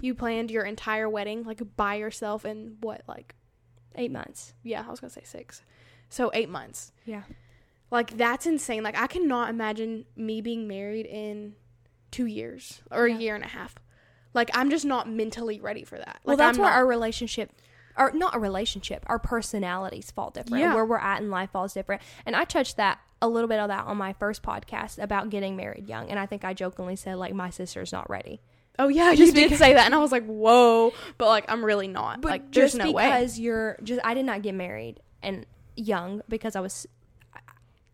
you 0.00 0.14
planned 0.14 0.50
your 0.50 0.64
entire 0.64 1.08
wedding 1.08 1.42
like 1.44 1.60
by 1.76 1.96
yourself 1.96 2.44
in 2.44 2.76
what 2.80 3.02
like 3.08 3.34
Eight 3.94 4.12
months. 4.12 4.54
yeah, 4.62 4.84
I 4.86 4.90
was 4.90 5.00
going 5.00 5.10
to 5.10 5.14
say 5.14 5.24
6. 5.24 5.62
So 6.08 6.30
8 6.32 6.48
months. 6.48 6.92
Yeah. 7.04 7.22
Like 7.90 8.16
that's 8.16 8.46
insane. 8.46 8.84
Like 8.84 8.96
I 8.96 9.08
cannot 9.08 9.50
imagine 9.50 10.04
me 10.14 10.40
being 10.40 10.68
married 10.68 11.06
in 11.06 11.56
2 12.12 12.26
years 12.26 12.80
or 12.92 13.08
Yeah. 13.08 13.16
a 13.16 13.18
year 13.18 13.34
and 13.34 13.42
a 13.42 13.48
half. 13.48 13.74
Like 14.34 14.50
I'm 14.54 14.70
just 14.70 14.84
not 14.84 15.10
mentally 15.10 15.58
ready 15.58 15.82
for 15.82 15.98
that. 15.98 16.20
Well, 16.22 16.36
Like, 16.36 16.38
that's 16.38 16.58
I'm 16.58 16.62
where 16.62 16.70
not- 16.70 16.76
our 16.78 16.86
relationship, 16.86 17.50
or 17.98 18.12
not 18.12 18.34
a 18.34 18.38
relationship, 18.38 19.02
our 19.06 19.18
personalities 19.18 20.10
fall 20.10 20.30
different. 20.30 20.62
Yeah. 20.62 20.74
Where 20.74 20.84
we're 20.84 20.98
at 20.98 21.20
in 21.20 21.30
life 21.30 21.50
falls 21.50 21.74
different. 21.74 22.02
And 22.24 22.36
I 22.36 22.44
touched 22.44 22.76
that 22.76 23.00
a 23.20 23.28
little 23.28 23.48
bit 23.48 23.58
of 23.58 23.68
that 23.68 23.86
on 23.86 23.96
my 23.96 24.12
first 24.12 24.42
podcast 24.42 25.02
about 25.02 25.30
getting 25.30 25.56
married 25.56 25.88
young. 25.88 26.08
And 26.10 26.18
I 26.18 26.26
think 26.26 26.44
I 26.44 26.54
jokingly 26.54 26.96
said 26.96 27.16
like 27.16 27.34
my 27.34 27.50
sister's 27.50 27.92
not 27.92 28.08
ready. 28.08 28.40
Oh 28.78 28.86
yeah, 28.88 29.12
Just 29.14 29.20
you 29.20 29.32
did 29.32 29.44
because- 29.46 29.58
say 29.58 29.74
that, 29.74 29.86
and 29.86 29.94
I 29.94 29.98
was 29.98 30.12
like, 30.12 30.24
"Whoa!" 30.24 30.92
But 31.18 31.26
like, 31.26 31.46
I'm 31.50 31.64
really 31.64 31.88
not. 31.88 32.20
But 32.20 32.30
like, 32.30 32.52
there's 32.52 32.74
just 32.74 32.84
no 32.84 32.92
way. 32.92 33.06
because 33.06 33.36
you're 33.36 33.76
just, 33.82 34.00
I 34.04 34.14
did 34.14 34.24
not 34.24 34.42
get 34.42 34.54
married 34.54 35.00
and 35.20 35.44
young 35.74 36.22
because 36.28 36.54
I 36.54 36.60
was. 36.60 36.86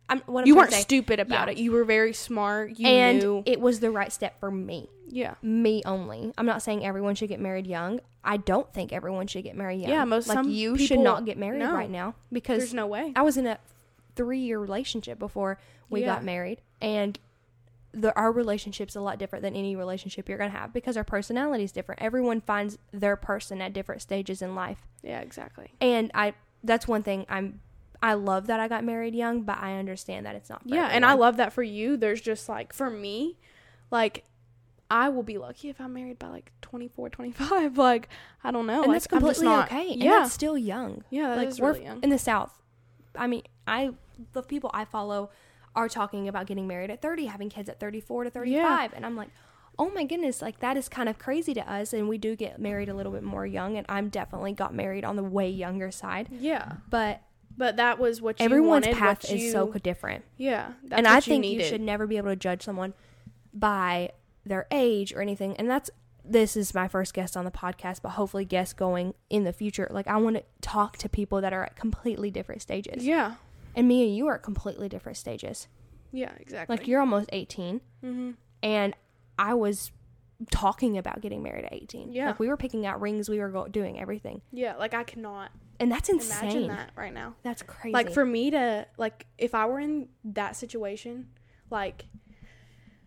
I'm 0.08 0.20
what 0.26 0.42
I'm 0.42 0.46
You 0.46 0.56
weren't 0.56 0.72
say- 0.72 0.80
stupid 0.82 1.18
about 1.20 1.48
Yeah. 1.48 1.52
it. 1.52 1.58
You 1.58 1.72
were 1.72 1.84
very 1.84 2.12
smart. 2.12 2.78
You 2.78 2.86
and 2.88 3.18
knew. 3.20 3.42
it 3.46 3.60
was 3.60 3.80
the 3.80 3.90
right 3.90 4.12
step 4.12 4.38
for 4.38 4.50
me. 4.50 4.88
yeah. 5.08 5.34
Me 5.42 5.82
only. 5.86 6.32
I'm 6.36 6.46
not 6.46 6.62
saying 6.62 6.84
everyone 6.84 7.14
should 7.14 7.28
get 7.28 7.40
married 7.40 7.66
young. 7.66 8.00
I 8.24 8.36
don't 8.38 8.72
think 8.72 8.92
everyone 8.92 9.26
should 9.26 9.44
get 9.44 9.54
married 9.56 9.80
young. 9.82 9.90
Yeah, 9.90 10.04
most- 10.04 10.28
like 10.28 10.36
some 10.36 10.50
you 10.50 10.76
should 10.78 10.98
not 11.00 11.24
get 11.24 11.38
married 11.38 11.58
no. 11.60 11.72
right 11.74 11.90
now 11.90 12.14
because 12.32 12.58
There's 12.58 12.74
no 12.74 12.86
way. 12.86 13.12
I 13.16 13.22
was 13.22 13.36
in 13.36 13.46
a 13.46 13.58
three 14.16 14.38
year 14.40 14.58
relationship 14.58 15.18
before 15.18 15.58
we 15.90 16.00
Yeah. 16.00 16.06
got 16.06 16.24
married, 16.24 16.60
and 16.80 17.18
the, 17.92 18.14
our 18.16 18.32
relationship's 18.32 18.96
a 18.96 19.00
lot 19.00 19.18
different 19.18 19.42
than 19.42 19.54
any 19.54 19.76
relationship 19.76 20.28
you're 20.28 20.38
gonna 20.38 20.50
have 20.50 20.72
because 20.72 20.96
our 20.96 21.04
personality 21.04 21.64
is 21.64 21.70
different. 21.72 22.02
Everyone 22.02 22.40
finds 22.40 22.76
their 22.92 23.14
person 23.16 23.60
at 23.62 23.72
different 23.72 24.02
stages 24.02 24.42
in 24.42 24.54
life, 24.56 24.78
Yeah, 25.02 25.20
exactly. 25.20 25.70
and 25.80 26.10
I 26.14 26.34
that's 26.64 26.88
one 26.88 27.02
thing 27.02 27.24
I'm. 27.28 27.60
I 28.04 28.12
love 28.14 28.48
that 28.48 28.60
I 28.60 28.68
got 28.68 28.84
married 28.84 29.14
young, 29.14 29.42
but 29.42 29.56
I 29.58 29.76
understand 29.78 30.26
that 30.26 30.34
it's 30.36 30.50
not. 30.50 30.60
For 30.62 30.74
Yeah, 30.74 30.88
and 30.92 31.06
I 31.06 31.14
love 31.14 31.38
that 31.38 31.52
for 31.54 31.62
you. 31.62 31.96
There's 31.96 32.20
just 32.20 32.48
like 32.50 32.72
for 32.74 32.90
me, 32.90 33.38
like 33.90 34.24
I 34.90 35.08
will 35.08 35.22
be 35.22 35.38
lucky 35.38 35.70
if 35.70 35.80
I'm 35.80 35.94
married 35.94 36.18
by 36.18 36.28
like 36.28 36.52
24, 36.60 37.08
25. 37.08 37.78
Like 37.88 38.08
I 38.44 38.50
don't 38.50 38.66
know. 38.66 38.82
and 38.82 38.88
like, 38.88 38.96
that's 38.96 39.06
completely 39.06 39.46
not- 39.46 39.68
okay. 39.72 39.92
And 39.92 40.02
Yeah, 40.02 40.20
that's 40.20 40.32
still 40.34 40.58
young. 40.58 41.02
yeah, 41.08 41.28
that 41.28 41.38
like 41.38 41.48
is 41.48 41.60
we're 41.60 41.72
really 41.72 41.84
young. 41.84 42.02
in 42.02 42.10
the 42.10 42.18
South. 42.18 42.52
I 43.16 43.26
mean, 43.26 43.42
I 43.66 43.92
the 44.32 44.42
people 44.42 44.70
I 44.74 44.84
follow 44.84 45.30
are 45.74 45.88
talking 45.88 46.28
about 46.28 46.46
getting 46.46 46.66
married 46.68 46.90
at 46.90 47.00
30, 47.00 47.26
having 47.26 47.48
kids 47.48 47.68
at 47.68 47.80
34 47.80 48.24
to 48.24 48.30
35, 48.30 48.92
and 48.94 49.04
I'm 49.06 49.16
like, 49.16 49.30
oh 49.78 49.90
my 49.90 50.04
goodness, 50.04 50.42
like 50.42 50.60
that 50.60 50.76
is 50.76 50.88
kind 50.88 51.08
of 51.08 51.18
crazy 51.18 51.54
to 51.54 51.68
us. 51.72 51.92
And 51.94 52.08
we 52.08 52.18
do 52.18 52.36
get 52.36 52.60
married 52.60 52.88
a 52.90 52.94
little 52.94 53.10
bit 53.12 53.22
more 53.24 53.46
young, 53.46 53.76
and 53.78 53.86
I'm 53.88 54.08
definitely 54.10 54.52
got 54.52 54.74
married 54.74 55.04
on 55.04 55.16
the 55.16 55.24
way 55.24 55.48
younger 55.48 55.90
side. 55.90 56.28
Yeah, 56.30 56.74
But 56.90 57.22
but 57.56 57.76
that 57.76 57.98
was 57.98 58.20
what 58.20 58.40
you 58.40 58.44
everyone's 58.44 58.86
wanted, 58.86 58.98
path 58.98 59.22
what 59.24 59.32
is 59.32 59.42
you, 59.42 59.50
so 59.50 59.72
different, 59.72 60.24
Yeah, 60.36 60.72
that's 60.84 60.98
and 60.98 61.06
I 61.06 61.16
you 61.16 61.20
think 61.20 61.44
you, 61.46 61.62
should 61.64 61.80
never 61.80 62.06
be 62.06 62.16
able 62.16 62.30
to 62.30 62.36
judge 62.36 62.62
someone 62.62 62.94
by 63.52 64.10
their 64.44 64.66
age 64.70 65.12
or 65.12 65.20
anything. 65.22 65.56
And 65.56 65.68
that's 65.70 65.90
this 66.24 66.56
is 66.56 66.74
my 66.74 66.88
first 66.88 67.12
guest 67.12 67.36
on 67.36 67.44
the 67.44 67.50
podcast, 67.50 68.00
but 68.02 68.10
hopefully 68.10 68.44
guests 68.44 68.72
going 68.72 69.14
in 69.28 69.44
the 69.44 69.52
future. 69.52 69.86
Like 69.90 70.08
I 70.08 70.16
want 70.16 70.36
to 70.36 70.42
talk 70.62 70.96
to 70.98 71.08
people 71.08 71.40
that 71.42 71.52
are 71.52 71.64
at 71.64 71.76
completely 71.76 72.30
different 72.30 72.62
stages. 72.62 73.04
Yeah, 73.04 73.34
And 73.74 73.86
me 73.86 74.04
and 74.06 74.16
you 74.16 74.26
are 74.28 74.36
at 74.36 74.42
completely 74.42 74.88
different 74.88 75.18
stages. 75.18 75.68
yeah, 76.12 76.32
exactly. 76.40 76.76
Like 76.76 76.86
you're 76.88 77.00
almost 77.00 77.28
18 77.32 77.80
mm-hmm. 78.02 78.30
and 78.62 78.94
I 79.38 79.54
was 79.54 79.92
talking 80.50 80.96
about 80.98 81.20
getting 81.20 81.42
married 81.42 81.64
at 81.66 81.72
18. 81.74 82.12
Yeah. 82.12 82.28
Like 82.28 82.38
we 82.38 82.48
were 82.48 82.56
picking 82.56 82.86
out 82.86 83.00
rings, 83.00 83.28
we 83.28 83.38
were 83.38 83.50
go- 83.50 83.68
doing 83.68 84.00
everything. 84.00 84.40
yeah, 84.52 84.76
like 84.76 84.94
I 84.94 85.04
cannot 85.04 85.50
And 85.80 85.90
that's 85.90 86.08
insane. 86.08 86.42
imagine 86.50 86.68
that 86.68 86.90
right 86.96 87.12
now. 87.12 87.34
That's 87.42 87.62
crazy. 87.62 87.92
Like 87.92 88.12
for 88.12 88.24
me 88.24 88.50
to 88.50 88.86
like 88.96 89.26
if 89.38 89.54
I 89.54 89.66
were 89.66 89.80
in 89.80 90.08
that 90.24 90.56
situation, 90.56 91.28
like 91.70 92.04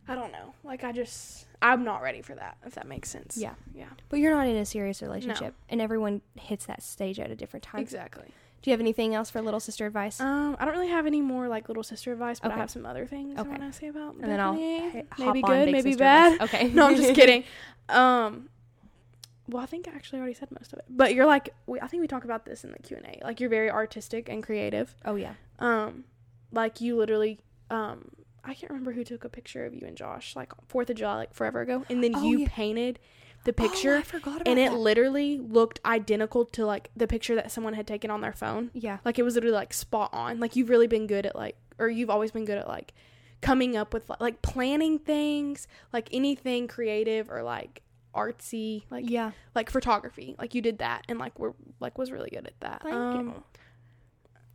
I 0.08 0.16
don't 0.16 0.32
know. 0.32 0.54
Like 0.64 0.84
I 0.84 0.92
just 0.92 1.46
I'm 1.62 1.84
not 1.84 2.02
ready 2.02 2.22
for 2.22 2.36
that, 2.36 2.58
if 2.66 2.76
that 2.76 2.88
makes 2.88 3.10
sense. 3.10 3.38
Yeah. 3.38 3.54
Yeah. 3.74 3.86
but 4.10 4.20
you're 4.20 4.34
not 4.34 4.48
in 4.48 4.56
a 4.56 4.66
serious 4.66 5.02
relationship 5.02 5.56
and 5.70 5.82
everyone 5.82 6.22
hits 6.36 6.66
that 6.68 6.82
stage 6.84 7.20
at 7.20 7.32
a 7.32 7.36
different 7.36 7.64
time. 7.64 7.82
Exactly. 7.82 8.26
Do 8.62 8.72
you 8.72 8.74
have 8.74 8.82
anything 8.82 9.14
else 9.16 9.30
for 9.30 9.42
little 9.42 9.60
sister 9.60 9.86
advice? 9.86 10.20
Um, 10.20 10.58
I 10.60 10.66
don't 10.66 10.74
really 10.74 10.90
have 10.90 11.06
any 11.06 11.22
more 11.22 11.48
like 11.48 11.68
little 11.68 11.84
sister 11.84 12.12
advice, 12.12 12.40
but 12.40 12.50
Okay. 12.50 12.56
I 12.58 12.60
have 12.60 12.70
some 12.72 12.86
other 12.86 13.06
things 13.06 13.38
Okay. 13.40 13.48
I 13.48 13.52
want 13.58 13.62
to 13.72 13.78
say 13.78 13.88
about 13.88 14.16
and 14.16 14.24
then 14.24 14.40
I'll 14.40 14.54
Bethany. 14.54 15.00
h- 15.00 15.06
hop 15.12 15.20
maybe 15.20 15.42
good, 15.42 15.72
maybe 15.72 15.96
bad. 15.96 16.34
advice. 16.34 16.54
Okay. 16.54 16.68
no, 16.74 16.88
I'm 16.88 16.96
just 16.96 17.14
kidding. 17.20 17.44
Um, 17.90 18.50
well, 19.48 19.64
I 19.64 19.66
think 19.66 19.88
I 19.88 19.92
actually 19.92 20.20
already 20.20 20.34
said 20.34 20.50
most 20.52 20.74
of 20.74 20.80
it. 20.80 20.86
But 20.90 21.14
you're 21.14 21.26
like, 21.26 21.54
we, 21.66 21.80
I 21.80 21.88
think 21.88 22.02
we 22.02 22.08
talked 22.08 22.26
about 22.26 22.46
this 22.46 22.64
in 22.64 22.72
the 22.72 22.80
Q 22.80 22.98
and 22.98 23.06
A. 23.06 23.24
Like, 23.26 23.40
you're 23.40 23.50
very 23.50 23.70
artistic 23.72 24.28
and 24.30 24.44
creative. 24.44 24.96
Oh 25.06 25.16
yeah. 25.16 25.34
Um, 25.60 26.04
like 26.52 26.82
you 26.82 26.96
literally, 26.98 27.40
um, 27.70 28.10
I 28.44 28.54
can't 28.54 28.70
remember 28.72 28.92
who 28.94 29.04
took 29.04 29.24
a 29.26 29.30
picture 29.30 29.66
of 29.66 29.74
you 29.74 29.82
and 29.86 29.98
Josh 29.98 30.36
like 30.36 30.52
Fourth 30.68 30.90
of 30.90 30.96
July, 30.98 31.16
like 31.16 31.34
forever 31.34 31.62
ago, 31.62 31.84
and 31.90 32.04
then 32.04 32.14
Oh, 32.16 32.24
you 32.24 32.40
yeah. 32.40 32.48
painted 32.50 33.00
the 33.44 33.52
Oh, 33.52 33.54
picture, 33.54 33.98
I 33.98 34.02
forgot 34.04 34.36
about 34.42 34.48
and 34.48 34.60
it 34.60 34.72
that. 34.72 34.78
literally 34.78 35.38
looked 35.40 35.80
identical 35.86 36.44
to 36.46 36.66
like 36.66 36.90
the 36.96 37.08
picture 37.08 37.36
that 37.36 37.52
someone 37.52 37.74
had 37.74 37.88
taken 37.88 38.10
on 38.12 38.22
their 38.22 38.34
phone. 38.34 38.72
yeah. 38.74 38.98
Like 39.06 39.18
it 39.20 39.24
was 39.24 39.36
literally 39.36 39.56
like 39.56 39.74
spot 39.74 40.10
on. 40.14 40.40
Like 40.40 40.56
you've 40.56 40.70
really 40.70 40.88
been 40.88 41.08
good 41.08 41.26
at 41.26 41.36
like, 41.36 41.56
or 41.80 41.88
you've 41.90 42.10
always 42.10 42.32
been 42.32 42.46
good 42.46 42.58
at 42.58 42.68
like 42.68 42.94
coming 43.42 43.78
up 43.78 43.94
with 43.94 44.10
like 44.20 44.42
planning 44.42 44.98
things, 45.00 45.68
like 45.94 46.10
anything 46.12 46.68
creative 46.68 47.30
or 47.30 47.44
like 47.44 47.84
artsy, 48.18 48.84
like 48.90 49.10
Yeah. 49.10 49.32
like 49.56 49.70
photography. 49.70 50.36
Like 50.38 50.56
you 50.56 50.62
did 50.62 50.80
that, 50.80 51.06
and 51.08 51.20
like 51.20 51.38
we're 51.40 51.54
like 51.80 51.98
was 51.98 52.12
really 52.12 52.30
good 52.30 52.48
at 52.48 52.60
that. 52.62 52.82
Thank 52.84 52.96
um, 52.96 53.28
you. 53.28 53.44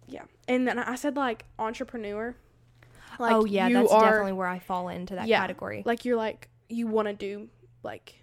Yeah, 0.09 0.25
and 0.48 0.66
then 0.66 0.79
I 0.79 0.96
said 0.96 1.16
like 1.16 1.44
entrepreneur. 1.59 2.35
Like 3.18 3.33
oh 3.33 3.44
yeah, 3.44 3.68
that's 3.70 3.92
are, 3.92 4.03
definitely 4.03 4.33
where 4.33 4.48
I 4.48 4.59
fall 4.59 4.88
into 4.88 5.14
that 5.14 5.29
Yeah. 5.29 5.40
category. 5.40 5.83
like 5.87 6.05
you're 6.05 6.16
like 6.16 6.48
you 6.68 6.87
want 6.87 7.09
to 7.09 7.14
do 7.14 7.48
like 7.83 8.22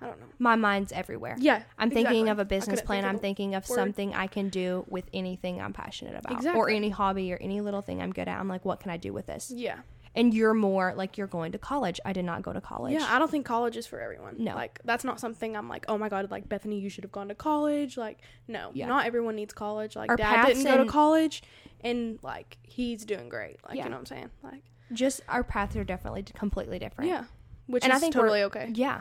I 0.00 0.06
don't 0.06 0.18
know. 0.18 0.26
My 0.40 0.56
mind's 0.56 0.90
everywhere. 0.90 1.36
Yeah, 1.38 1.62
I'm 1.78 1.90
thinking 1.90 2.28
of 2.28 2.40
a 2.40 2.44
business 2.44 2.82
plan. 2.82 3.02
think 3.02 3.14
I'm 3.14 3.20
thinking 3.20 3.54
of 3.54 3.68
word. 3.68 3.76
something 3.76 4.12
I 4.12 4.26
can 4.26 4.48
do 4.48 4.84
with 4.88 5.04
anything 5.14 5.60
I'm 5.60 5.72
passionate 5.72 6.16
about, 6.16 6.44
or 6.56 6.68
any 6.68 6.90
hobby 6.90 7.32
or 7.32 7.36
any 7.36 7.60
little 7.60 7.82
thing 7.82 8.02
I'm 8.02 8.12
good 8.12 8.26
at. 8.26 8.40
I'm 8.40 8.48
like, 8.48 8.64
what 8.64 8.80
can 8.80 8.90
I 8.90 8.96
do 8.96 9.12
with 9.12 9.26
this? 9.26 9.52
Yeah, 9.54 9.78
And 10.14 10.34
you're 10.34 10.52
more 10.52 10.92
like 10.94 11.16
you're 11.16 11.26
going 11.26 11.52
to 11.52 11.58
college. 11.58 11.98
I 12.04 12.12
did 12.12 12.26
not 12.26 12.42
go 12.42 12.52
to 12.52 12.60
college. 12.60 12.92
yeah. 12.92 13.06
I 13.08 13.18
don't 13.18 13.30
think 13.30 13.46
college 13.46 13.76
is 13.78 13.86
for 13.86 13.98
everyone. 13.98 14.36
No. 14.38 14.54
like 14.54 14.78
that's 14.84 15.04
not 15.04 15.18
something 15.20 15.56
I'm 15.56 15.68
like, 15.70 15.86
oh 15.88 15.96
my 15.96 16.08
god, 16.10 16.30
like 16.30 16.48
Bethany, 16.48 16.78
you 16.80 16.90
should 16.90 17.04
have 17.04 17.12
gone 17.12 17.28
to 17.28 17.34
college. 17.34 17.96
Like, 17.96 18.18
no, 18.46 18.70
Yeah. 18.74 18.86
not 18.88 19.06
everyone 19.06 19.36
needs 19.36 19.54
college. 19.54 19.96
Like, 19.96 20.10
Our 20.10 20.16
Dad 20.16 20.46
didn't 20.48 20.64
go 20.64 20.84
to 20.84 20.90
college, 20.90 21.42
and 21.82 22.18
like 22.22 22.58
he's 22.62 23.04
doing 23.06 23.30
great. 23.30 23.56
Like, 23.66 23.76
Yeah. 23.76 23.84
you 23.84 23.88
know 23.90 23.96
what 23.96 24.00
I'm 24.00 24.06
saying? 24.06 24.30
Like, 24.42 24.62
Just 24.92 25.22
our 25.28 25.42
paths 25.42 25.76
are 25.76 25.84
definitely 25.84 26.24
completely 26.34 26.78
different. 26.78 27.08
yeah, 27.08 27.24
which 27.66 27.82
And 27.84 27.92
I 27.92 27.96
is 27.96 28.02
think 28.02 28.12
totally 28.14 28.42
okay. 28.42 28.70
Yeah. 28.74 29.00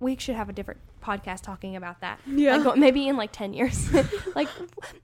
We 0.00 0.16
should 0.16 0.36
have 0.36 0.48
a 0.48 0.52
different 0.54 0.80
podcast 1.04 1.42
talking 1.42 1.76
about 1.76 2.00
that. 2.00 2.18
Yeah. 2.26 2.56
Like, 2.56 2.78
maybe 2.78 3.06
in 3.06 3.16
like 3.16 3.32
10 3.32 3.52
years. 3.52 3.92
like, 4.34 4.48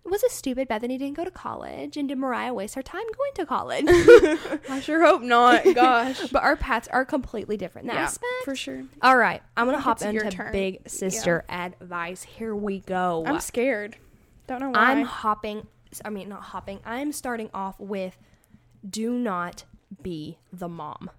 was 0.04 0.22
it 0.22 0.30
stupid 0.30 0.68
Bethany 0.68 0.98
didn't 0.98 1.16
go 1.16 1.24
to 1.24 1.30
college? 1.30 1.96
And 1.96 2.08
did 2.08 2.18
Mariah 2.18 2.54
waste 2.54 2.74
her 2.74 2.82
time 2.82 3.04
going 3.16 3.32
to 3.34 3.46
college? 3.46 3.84
I 4.68 4.80
sure 4.82 5.04
hope 5.04 5.22
not. 5.22 5.64
Gosh, 5.74 6.28
but 6.30 6.42
our 6.42 6.56
paths 6.56 6.88
are 6.88 7.04
completely 7.04 7.56
different. 7.56 7.84
in 7.84 7.94
that 7.94 8.00
yeah, 8.00 8.04
aspect. 8.04 8.32
for 8.44 8.56
sure. 8.56 8.84
All 9.02 9.16
right. 9.16 9.42
I'm 9.56 9.66
going 9.66 9.76
to 9.76 9.82
hop 9.82 10.02
into 10.02 10.30
turn. 10.30 10.52
big 10.52 10.88
sister 10.88 11.44
advice. 11.48 12.22
Here 12.22 12.54
we 12.54 12.80
go. 12.80 13.24
I'm 13.26 13.40
scared. 13.40 13.96
Don't 14.46 14.60
know 14.60 14.70
why. 14.70 14.92
I'm 14.92 15.04
hopping. 15.04 15.66
I 16.04 16.10
mean, 16.10 16.28
not 16.28 16.42
hopping. 16.42 16.80
I'm 16.84 17.12
starting 17.12 17.50
off 17.52 17.78
with 17.78 18.16
do 18.88 19.12
not 19.12 19.64
be 20.02 20.38
the 20.52 20.68
mom. 20.68 21.10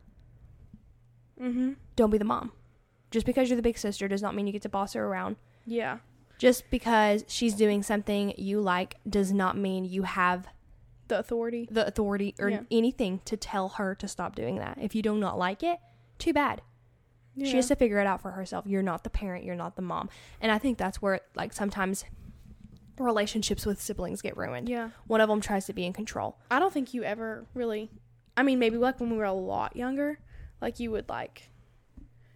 mm-hmm. 1.39 1.73
Don't 1.95 2.09
be 2.09 2.17
the 2.17 2.25
mom. 2.25 2.51
Just 3.11 3.25
because 3.25 3.49
you're 3.49 3.55
the 3.57 3.61
big 3.61 3.77
sister 3.77 4.07
does 4.07 4.21
not 4.21 4.33
mean 4.35 4.47
you 4.47 4.53
get 4.53 4.61
to 4.63 4.69
boss 4.69 4.93
her 4.93 5.05
around. 5.05 5.35
Yeah. 5.65 5.99
Just 6.37 6.69
because 6.71 7.23
she's 7.27 7.53
doing 7.53 7.83
something 7.83 8.33
you 8.37 8.59
like 8.61 8.95
does 9.07 9.31
not 9.31 9.55
mean 9.57 9.85
you 9.85 10.03
have 10.03 10.47
The 11.07 11.19
authority. 11.19 11.67
the 11.69 11.85
authority 11.85 12.33
or 12.39 12.49
Yeah. 12.49 12.61
anything 12.71 13.19
to 13.25 13.37
tell 13.37 13.69
her 13.69 13.93
to 13.95 14.07
stop 14.07 14.33
doing 14.35 14.55
that. 14.57 14.77
If 14.81 14.95
you 14.95 15.01
do 15.03 15.15
not 15.17 15.37
like 15.37 15.61
it, 15.61 15.77
too 16.17 16.33
bad. 16.33 16.61
Yeah. 17.35 17.47
She 17.49 17.57
has 17.57 17.67
to 17.67 17.75
figure 17.75 17.99
it 17.99 18.07
out 18.07 18.21
for 18.21 18.31
herself. 18.31 18.65
You're 18.65 18.81
not 18.81 19.03
the 19.03 19.09
parent, 19.09 19.43
you're 19.45 19.55
not 19.55 19.75
the 19.75 19.81
mom. 19.81 20.09
And 20.41 20.51
I 20.51 20.57
think 20.57 20.77
that's 20.77 21.01
where 21.01 21.19
like 21.35 21.53
sometimes 21.53 22.05
relationships 22.97 23.65
with 23.65 23.81
siblings 23.81 24.21
get 24.21 24.37
ruined. 24.37 24.69
yeah. 24.69 24.89
One 25.07 25.21
of 25.21 25.29
them 25.29 25.41
tries 25.41 25.65
to 25.67 25.73
be 25.73 25.85
in 25.85 25.93
control. 25.93 26.37
I 26.49 26.59
don't 26.59 26.73
think 26.73 26.93
you 26.93 27.03
ever 27.03 27.45
really. 27.53 27.89
I 28.37 28.43
mean, 28.43 28.59
maybe 28.59 28.77
like 28.77 28.99
when 28.99 29.09
we 29.09 29.17
were 29.17 29.23
a 29.25 29.33
lot 29.33 29.75
younger, 29.75 30.19
like 30.61 30.79
you 30.79 30.91
would 30.91 31.09
like, 31.09 31.49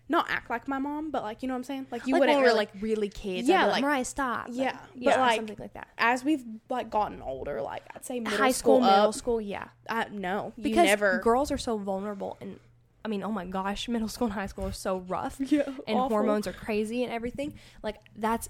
not 0.08 0.30
act 0.30 0.50
like 0.50 0.68
my 0.68 0.78
mom, 0.78 1.10
but 1.12 1.24
like 1.24 1.42
you 1.42 1.48
know 1.48 1.54
what 1.56 1.60
I'm 1.60 1.64
saying. 1.64 1.88
Like 1.92 2.06
you 2.06 2.14
like 2.14 2.20
wouldn't 2.22 2.36
when 2.38 2.44
we 2.44 2.50
were 2.50 2.56
really, 2.56 2.58
like 2.58 2.82
really 2.82 3.10
kids. 3.10 3.48
Yeah, 3.48 3.64
like, 3.66 3.72
like- 3.74 3.84
Mariah, 3.84 4.06
stop. 4.06 4.48
Like, 4.50 4.58
Yeah, 4.58 4.78
but, 4.94 5.02
yeah, 5.02 5.20
like, 5.20 5.36
something 5.38 5.58
like 5.60 5.74
that. 5.74 5.88
as 5.98 6.24
we've 6.24 6.44
like 6.70 6.90
gotten 6.90 7.22
older, 7.22 7.62
like 7.62 7.84
I'd 7.96 8.06
say 8.06 8.20
middle 8.20 8.38
High 8.38 8.52
school, 8.52 8.78
school, 8.82 8.90
middle 8.92 9.14
school, 9.14 9.42
yeah. 9.42 9.66
I, 9.90 10.08
no, 10.12 10.54
you 10.58 10.64
Because 10.64 10.86
never. 10.86 11.20
girls 11.20 11.52
are 11.52 11.58
so 11.58 11.78
vulnerable, 11.78 12.38
and 12.42 12.60
I 13.04 13.08
mean, 13.08 13.24
oh 13.24 13.32
my 13.32 13.46
gosh, 13.46 13.88
middle 13.90 14.08
school 14.08 14.26
and 14.28 14.34
high 14.34 14.48
school 14.48 14.66
are 14.66 14.72
so 14.72 15.00
rough, 15.08 15.38
yeah, 15.40 15.64
and 15.88 15.98
awful. 15.98 16.10
hormones 16.10 16.46
are 16.48 16.54
crazy 16.54 17.04
and 17.04 17.12
everything. 17.12 17.54
Like 17.84 17.98
that's 18.16 18.50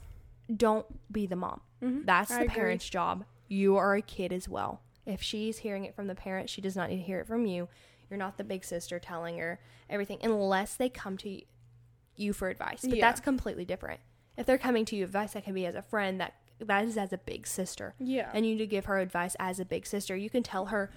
don't 0.56 0.86
be 1.12 1.26
the 1.26 1.36
mom. 1.36 1.62
Mhm. 1.84 2.06
That's 2.06 2.32
I 2.32 2.36
the 2.39 2.41
agree. 2.45 2.56
parent's 2.56 2.88
job. 2.89 3.24
You 3.47 3.78
are 3.78 3.95
a 3.95 4.01
kid 4.01 4.32
as 4.34 4.47
well. 4.49 4.82
If 5.06 5.22
she's 5.22 5.60
hearing 5.60 5.86
it 5.86 5.95
from 5.95 6.08
the 6.08 6.16
parent, 6.16 6.49
she 6.49 6.62
does 6.62 6.76
not 6.76 6.89
need 6.89 6.97
to 6.97 7.01
hear 7.03 7.20
it 7.20 7.28
from 7.28 7.45
you. 7.45 7.68
You're 8.10 8.18
not 8.20 8.38
the 8.38 8.43
big 8.43 8.64
sister 8.64 8.99
telling 8.99 9.38
her 9.38 9.60
everything 9.89 10.20
unless 10.24 10.76
they 10.76 10.89
come 10.89 11.18
to 11.18 11.41
you 12.16 12.34
for 12.34 12.49
advice. 12.49 12.82
But 12.82 12.97
Yeah. 12.97 13.01
that's 13.01 13.20
completely 13.22 13.66
different. 13.66 13.99
If 14.38 14.45
they're 14.45 14.58
coming 14.58 14.86
to 14.86 14.95
you 14.95 15.06
for 15.06 15.10
advice, 15.10 15.34
that 15.34 15.43
can 15.43 15.53
be 15.53 15.66
as 15.66 15.76
a 15.76 15.82
friend. 15.82 16.20
That 16.20 16.34
that 16.60 16.86
is 16.86 16.97
as 16.97 17.12
a 17.12 17.18
big 17.18 17.45
sister, 17.45 17.95
Yeah, 17.99 18.32
and 18.34 18.45
you 18.45 18.53
need 18.53 18.60
to 18.60 18.68
give 18.68 18.86
her 18.86 18.99
advice 18.99 19.36
as 19.39 19.60
a 19.60 19.66
big 19.66 19.86
sister. 19.86 20.16
You 20.16 20.30
can 20.30 20.41
tell 20.41 20.68
her, 20.68 20.89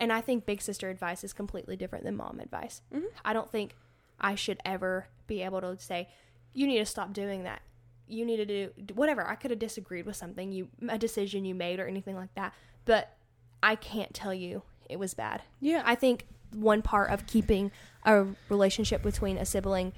and 0.00 0.12
I 0.12 0.20
think 0.20 0.44
big 0.44 0.60
sister 0.60 0.90
advice 0.90 1.22
is 1.22 1.32
completely 1.32 1.76
different 1.76 2.04
than 2.04 2.16
mom 2.16 2.40
advice. 2.40 2.82
Mhm. 2.92 3.04
I 3.24 3.32
don't 3.32 3.48
think 3.52 3.76
I 4.18 4.34
should 4.34 4.58
ever 4.64 5.06
be 5.28 5.42
able 5.42 5.60
to 5.60 5.78
say, 5.78 6.08
you 6.52 6.66
need 6.66 6.78
to 6.78 6.86
stop 6.86 7.12
doing 7.12 7.44
that. 7.44 7.62
You 8.08 8.24
need 8.24 8.38
to 8.38 8.46
do 8.72 8.94
whatever. 8.94 9.24
I 9.24 9.36
could 9.36 9.52
have 9.52 9.60
disagreed 9.60 10.06
with 10.06 10.16
something 10.16 10.50
you 10.50 10.70
a 10.88 10.98
decision 10.98 11.44
you 11.44 11.54
made 11.54 11.78
or 11.78 11.86
anything 11.86 12.16
like 12.16 12.34
that, 12.34 12.52
but 12.84 13.16
I 13.62 13.76
can't 13.76 14.12
tell 14.12 14.34
you 14.34 14.62
it 14.90 14.96
was 14.98 15.14
bad. 15.14 15.42
Yeah. 15.60 15.82
I 15.86 15.94
think 15.94 16.26
one 16.52 16.82
part 16.82 17.10
of 17.10 17.26
keeping 17.26 17.70
a 18.04 18.26
relationship 18.48 19.02
between 19.02 19.36
a 19.38 19.44
sibling 19.44 19.92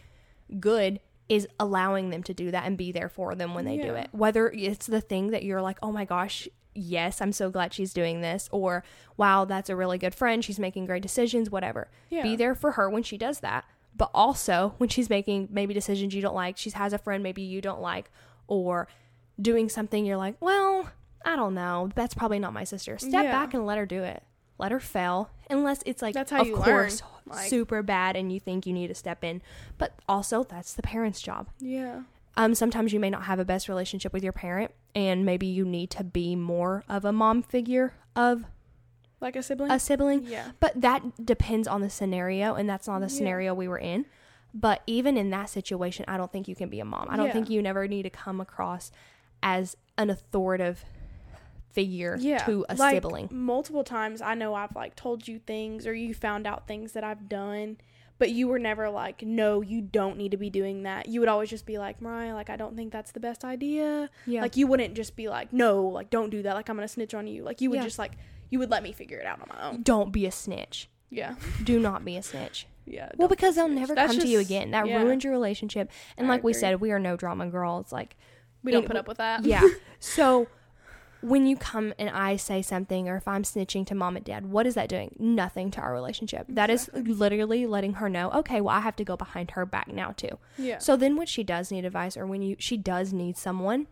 good 0.61 1.01
is 1.29 1.47
allowing 1.61 2.11
them 2.11 2.23
to 2.23 2.33
do 2.33 2.51
that 2.51 2.65
and 2.65 2.79
be 2.79 2.91
there 2.91 3.09
for 3.09 3.35
them 3.35 3.53
when 3.55 3.65
they 3.67 3.77
do 3.77 3.95
it. 3.95 4.09
Whether 4.13 4.49
it's 4.51 4.87
the 4.87 5.01
thing 5.03 5.29
that 5.29 5.43
you're 5.45 5.61
like, 5.61 5.77
oh 5.83 5.93
my 5.93 6.07
gosh, 6.07 6.49
yes, 6.75 7.21
I'm 7.21 7.33
so 7.33 7.51
glad 7.51 7.75
she's 7.75 7.93
doing 7.93 8.23
this, 8.23 8.49
or 8.51 8.83
wow, 9.19 9.45
that's 9.45 9.69
a 9.69 9.77
really 9.77 9.99
good 9.99 10.15
friend. 10.15 10.43
She's 10.43 10.59
making 10.59 10.87
great 10.87 11.03
decisions, 11.03 11.51
whatever. 11.51 11.89
Yeah. 12.09 12.23
Be 12.23 12.35
there 12.37 12.55
for 12.55 12.73
her 12.73 12.89
when 12.89 13.03
she 13.03 13.19
does 13.19 13.41
that. 13.41 13.65
But 13.95 14.11
also 14.15 14.75
when 14.79 14.89
she's 14.89 15.11
making 15.11 15.49
maybe 15.51 15.75
decisions 15.75 16.15
you 16.15 16.23
don't 16.23 16.35
like, 16.35 16.57
she 16.57 16.71
has 16.71 16.93
a 16.93 16.99
friend 16.99 17.23
maybe 17.23 17.43
you 17.43 17.61
don't 17.61 17.81
like, 17.83 18.11
or 18.47 18.89
doing 19.41 19.69
something 19.69 20.07
you're 20.07 20.17
like, 20.17 20.37
well, 20.41 20.89
I 21.25 21.37
don't 21.37 21.55
know. 21.55 21.91
That's 21.95 22.15
probably 22.15 22.39
not 22.39 22.53
my 22.55 22.65
sister. 22.65 22.97
Step 22.97 23.25
Yeah. 23.25 23.33
back 23.33 23.53
and 23.55 23.67
let 23.67 23.77
her 23.77 23.87
do 23.87 24.03
it. 24.03 24.23
Let 24.59 24.73
her 24.73 24.81
fail. 24.81 25.31
Unless 25.51 25.83
it's 25.87 26.03
like, 26.03 26.15
That's 26.15 26.31
how 26.31 26.41
of 26.43 26.47
you 26.49 26.57
learn, 26.57 26.65
course, 26.65 27.03
like- 27.27 27.49
super 27.49 27.83
bad 27.83 28.17
and 28.17 28.33
you 28.33 28.41
think 28.41 28.67
you 28.67 28.73
need 28.73 28.89
to 28.89 28.95
step 28.95 29.23
in. 29.25 29.41
But 29.79 29.95
also, 30.09 30.43
that's 30.45 30.75
the 30.75 30.83
parent's 30.83 31.21
job. 31.21 31.49
yeah. 31.59 32.03
Um, 32.37 32.55
sometimes 32.55 32.93
you 32.93 33.01
may 33.01 33.11
not 33.11 33.25
have 33.25 33.41
a 33.41 33.45
best 33.45 33.69
relationship 33.69 34.13
with 34.13 34.23
your 34.23 34.33
parent, 34.33 34.71
and 34.95 35.27
maybe 35.27 35.47
you 35.49 35.65
need 35.65 35.91
to 35.91 36.05
be 36.05 36.37
more 36.37 36.85
of 36.89 37.05
a 37.05 37.11
mom 37.11 37.43
figure 37.43 37.95
of 38.15 38.45
Like 39.21 39.35
a 39.35 39.43
sibling. 39.43 39.73
a 39.73 39.81
sibling. 39.81 40.23
yeah. 40.25 40.53
But 40.61 40.81
that 40.81 41.27
depends 41.27 41.67
on 41.67 41.81
the 41.81 41.91
scenario, 41.91 42.55
and 42.55 42.69
that's 42.71 42.87
not 42.87 43.01
the 43.01 43.07
Yeah. 43.07 43.19
scenario 43.19 43.55
we 43.55 43.67
were 43.67 43.79
in. 43.79 44.07
But 44.55 44.83
even 44.87 45.17
in 45.17 45.31
that 45.31 45.51
situation, 45.51 46.05
I 46.07 46.17
don't 46.17 46.31
think 46.31 46.47
you 46.47 46.55
can 46.55 46.69
be 46.69 46.79
a 46.79 46.85
mom. 46.85 47.09
I 47.11 47.17
don't 47.17 47.27
Yeah. 47.27 47.33
think 47.33 47.51
you 47.51 47.61
never 47.61 47.89
need 47.89 48.05
to 48.05 48.11
come 48.11 48.41
across 48.41 48.93
as 49.43 49.77
an 49.97 50.09
authoritative 50.09 50.85
figure 51.73 52.16
Yeah. 52.21 52.39
to 52.47 52.64
a 52.69 52.75
like, 52.75 52.95
sibling. 52.97 53.29
Multiple 53.31 53.85
times 53.85 54.21
I 54.23 54.35
know 54.35 54.55
I've 54.55 54.75
like 54.75 54.97
told 54.97 55.29
you 55.29 55.39
things 55.39 55.87
or 55.87 55.95
you 55.95 56.14
found 56.14 56.47
out 56.47 56.66
things 56.66 56.93
that 56.93 57.05
I've 57.05 57.29
done, 57.29 57.77
but 58.19 58.31
you 58.31 58.49
were 58.49 58.59
never 58.59 58.91
like, 58.91 59.23
no, 59.23 59.61
you 59.61 59.81
don't 59.81 60.16
need 60.16 60.31
to 60.33 60.37
be 60.37 60.51
doing 60.51 60.83
that. 60.83 61.09
You 61.09 61.21
would 61.21 61.29
always 61.29 61.51
just 61.51 61.66
be 61.66 61.79
like, 61.79 62.01
Mariah, 62.01 62.35
like 62.35 62.51
I 62.51 62.57
don't 62.57 62.75
think 62.77 62.93
that's 62.93 63.12
the 63.12 63.21
best 63.21 63.45
idea. 63.45 64.11
Yeah. 64.27 64.41
Like 64.43 64.57
you 64.57 64.66
wouldn't 64.66 64.95
just 64.95 65.14
be 65.14 65.29
like, 65.29 65.53
no, 65.53 65.83
like 65.85 66.11
don't 66.11 66.31
do 66.31 66.43
that. 66.43 66.55
Like 66.55 66.69
I'm 66.69 66.77
gonna 66.77 66.89
snitch 66.89 67.14
on 67.14 67.27
you. 67.27 67.43
Like 67.45 67.61
you 67.61 67.71
would 67.71 67.77
Yeah. 67.79 67.85
just 67.85 67.99
like 67.99 68.12
you 68.51 68.59
would 68.59 68.71
let 68.71 68.83
me 68.83 68.93
figure 68.93 69.19
it 69.19 69.27
out 69.27 69.41
on 69.43 69.49
my 69.55 69.69
own. 69.69 69.83
don't 69.83 70.11
be 70.11 70.25
a 70.27 70.33
snitch. 70.33 70.89
Yeah. 71.11 71.35
Do 71.62 71.79
not 71.79 72.05
be 72.05 72.16
a 72.16 72.23
snitch. 72.23 72.66
Yeah. 72.91 73.11
Well, 73.19 73.29
because 73.29 73.55
they'll 73.57 73.69
never 73.69 73.95
That's 73.95 74.12
come 74.12 74.23
to 74.23 74.27
you 74.27 74.39
again. 74.39 74.71
That 74.71 74.87
yeah. 74.87 75.03
ruins 75.03 75.23
your 75.23 75.31
relationship. 75.35 75.91
And 76.16 76.27
I 76.27 76.31
like 76.31 76.43
we 76.43 76.55
said, 76.55 76.81
we 76.81 76.91
are 76.91 76.99
no 76.99 77.16
drama 77.19 77.47
girls. 77.49 77.93
Like 77.93 78.16
We 78.62 78.73
don't 78.73 78.87
put 78.87 78.97
up 78.97 79.07
with 79.07 79.19
that. 79.19 79.45
yeah. 79.45 79.62
So 80.01 80.47
when 81.21 81.47
you 81.47 81.57
come 81.57 81.93
and 81.99 82.09
I 82.11 82.37
say 82.37 82.62
something, 82.62 83.09
or 83.09 83.16
if 83.16 83.27
I'm 83.27 83.43
snitching 83.43 83.87
to 83.89 83.95
mom 83.95 84.16
and 84.16 84.25
dad, 84.25 84.47
what 84.47 84.66
is 84.66 84.75
that 84.75 84.89
doing? 84.89 85.14
Nothing 85.19 85.71
to 85.73 85.81
our 85.81 85.93
relationship. 85.93 86.47
That 86.49 86.71
is 86.71 86.89
Exactly. 86.89 87.14
literally 87.14 87.66
letting 87.66 87.95
her 87.95 88.09
know, 88.09 88.31
okay, 88.33 88.61
well, 88.61 88.77
I 88.77 88.81
have 88.81 88.97
to 88.97 89.05
go 89.05 89.16
behind 89.16 89.53
her 89.53 89.66
back 89.66 89.89
now 89.89 90.12
too. 90.12 90.39
Yeah. 90.57 90.79
So 90.79 90.97
then 90.97 91.16
when 91.16 91.27
she 91.27 91.43
does 91.43 91.71
need 91.73 91.85
advice, 91.85 92.16
or 92.16 92.27
when 92.27 92.43
you 92.43 92.57
she 92.59 92.77
does 92.77 93.12
need 93.12 93.37
someone 93.37 93.89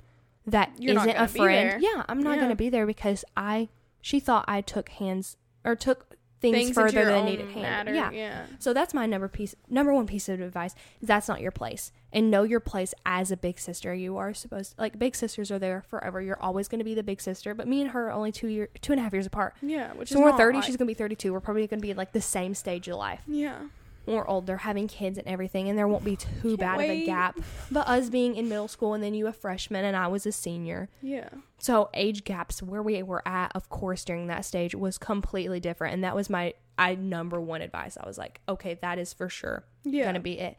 that 0.46 0.78
not 0.78 1.06
not 1.06 1.16
a 1.16 1.26
friend, 1.26 1.82
yeah, 1.82 2.04
I'm 2.08 2.22
not 2.22 2.32
Yeah. 2.34 2.36
going 2.36 2.50
to 2.50 2.56
be 2.56 2.68
there 2.70 2.86
because 2.86 3.24
I 3.36 3.68
she 4.00 4.20
thought 4.20 4.44
I 4.46 4.60
took 4.60 4.88
hands 4.90 5.36
or 5.64 5.74
took 5.74 6.05
things, 6.40 6.56
Things 6.56 6.74
further 6.74 7.04
than 7.06 7.24
needed 7.24 7.50
hand. 7.50 7.88
Yeah. 7.88 8.10
Yeah. 8.10 8.46
So 8.58 8.72
that's 8.74 8.92
my 8.92 9.06
number 9.06 9.26
piece 9.28 9.54
number 9.68 9.92
one 9.92 10.06
piece 10.06 10.28
of 10.28 10.40
advice 10.40 10.74
is 11.00 11.08
that's 11.08 11.28
not 11.28 11.40
your 11.40 11.50
place. 11.50 11.92
And 12.12 12.30
know 12.30 12.44
your 12.44 12.60
place 12.60 12.94
as 13.04 13.30
a 13.30 13.36
big 13.36 13.58
sister. 13.58 13.94
You 13.94 14.16
are 14.16 14.32
supposed 14.34 14.74
like 14.78 14.98
big 14.98 15.14
sisters 15.14 15.50
are 15.50 15.58
there 15.58 15.82
forever. 15.88 16.20
You're 16.22 16.40
always 16.40 16.68
gonna 16.68 16.84
be 16.84 16.94
the 16.94 17.02
big 17.02 17.20
sister. 17.20 17.54
But 17.54 17.66
me 17.68 17.80
and 17.82 17.90
her 17.90 18.08
are 18.08 18.12
only 18.12 18.32
two 18.32 18.48
year 18.48 18.68
two 18.80 18.92
and 18.92 19.00
a 19.00 19.02
half 19.02 19.12
years 19.12 19.26
apart. 19.26 19.54
Yeah. 19.62 19.92
Which 19.94 20.08
So 20.10 20.14
is 20.14 20.16
when 20.24 20.32
we're 20.32 20.38
thirty, 20.38 20.58
like- 20.58 20.66
she's 20.66 20.76
gonna 20.76 20.86
be 20.88 20.94
thirty 20.94 21.14
two. 21.16 21.32
We're 21.32 21.40
probably 21.40 21.66
gonna 21.66 21.82
be 21.82 21.94
like 21.94 22.12
the 22.12 22.20
same 22.22 22.54
stage 22.54 22.88
of 22.88 22.96
life. 22.96 23.20
Yeah. 23.26 23.58
When 24.06 24.16
we're 24.16 24.26
older, 24.26 24.56
having 24.56 24.88
kids 24.88 25.18
and 25.18 25.26
everything, 25.28 25.68
and 25.68 25.76
there 25.78 25.86
won't 25.88 26.04
be 26.04 26.16
too 26.16 26.56
bad 26.56 26.76
of 26.80 26.88
a 26.88 27.04
gap. 27.04 27.38
But 27.70 27.86
us 27.88 28.08
being 28.08 28.36
in 28.36 28.48
middle 28.48 28.68
school 28.68 28.94
and 28.94 29.02
then 29.02 29.14
you 29.14 29.26
a 29.26 29.32
freshman 29.32 29.84
and 29.84 29.96
I 29.96 30.06
was 30.06 30.24
a 30.26 30.32
senior. 30.32 30.88
Yeah. 31.02 31.28
So 31.58 31.90
age 31.92 32.24
gaps 32.24 32.62
where 32.62 32.82
we 32.82 33.02
were 33.02 33.26
at, 33.26 33.50
of 33.54 33.68
course, 33.68 34.04
during 34.04 34.28
that 34.28 34.44
stage 34.44 34.74
was 34.74 34.96
completely 34.96 35.60
different, 35.60 35.94
and 35.94 36.04
that 36.04 36.14
was 36.14 36.30
my 36.30 36.54
I 36.78 36.94
number 36.94 37.40
one 37.40 37.62
advice. 37.62 37.98
I 38.00 38.06
was 38.06 38.16
like, 38.16 38.40
okay, 38.48 38.74
that 38.80 38.98
is 38.98 39.12
for 39.12 39.28
sure 39.28 39.64
Yeah. 39.84 40.04
gonna 40.04 40.20
be 40.20 40.38
it. 40.38 40.56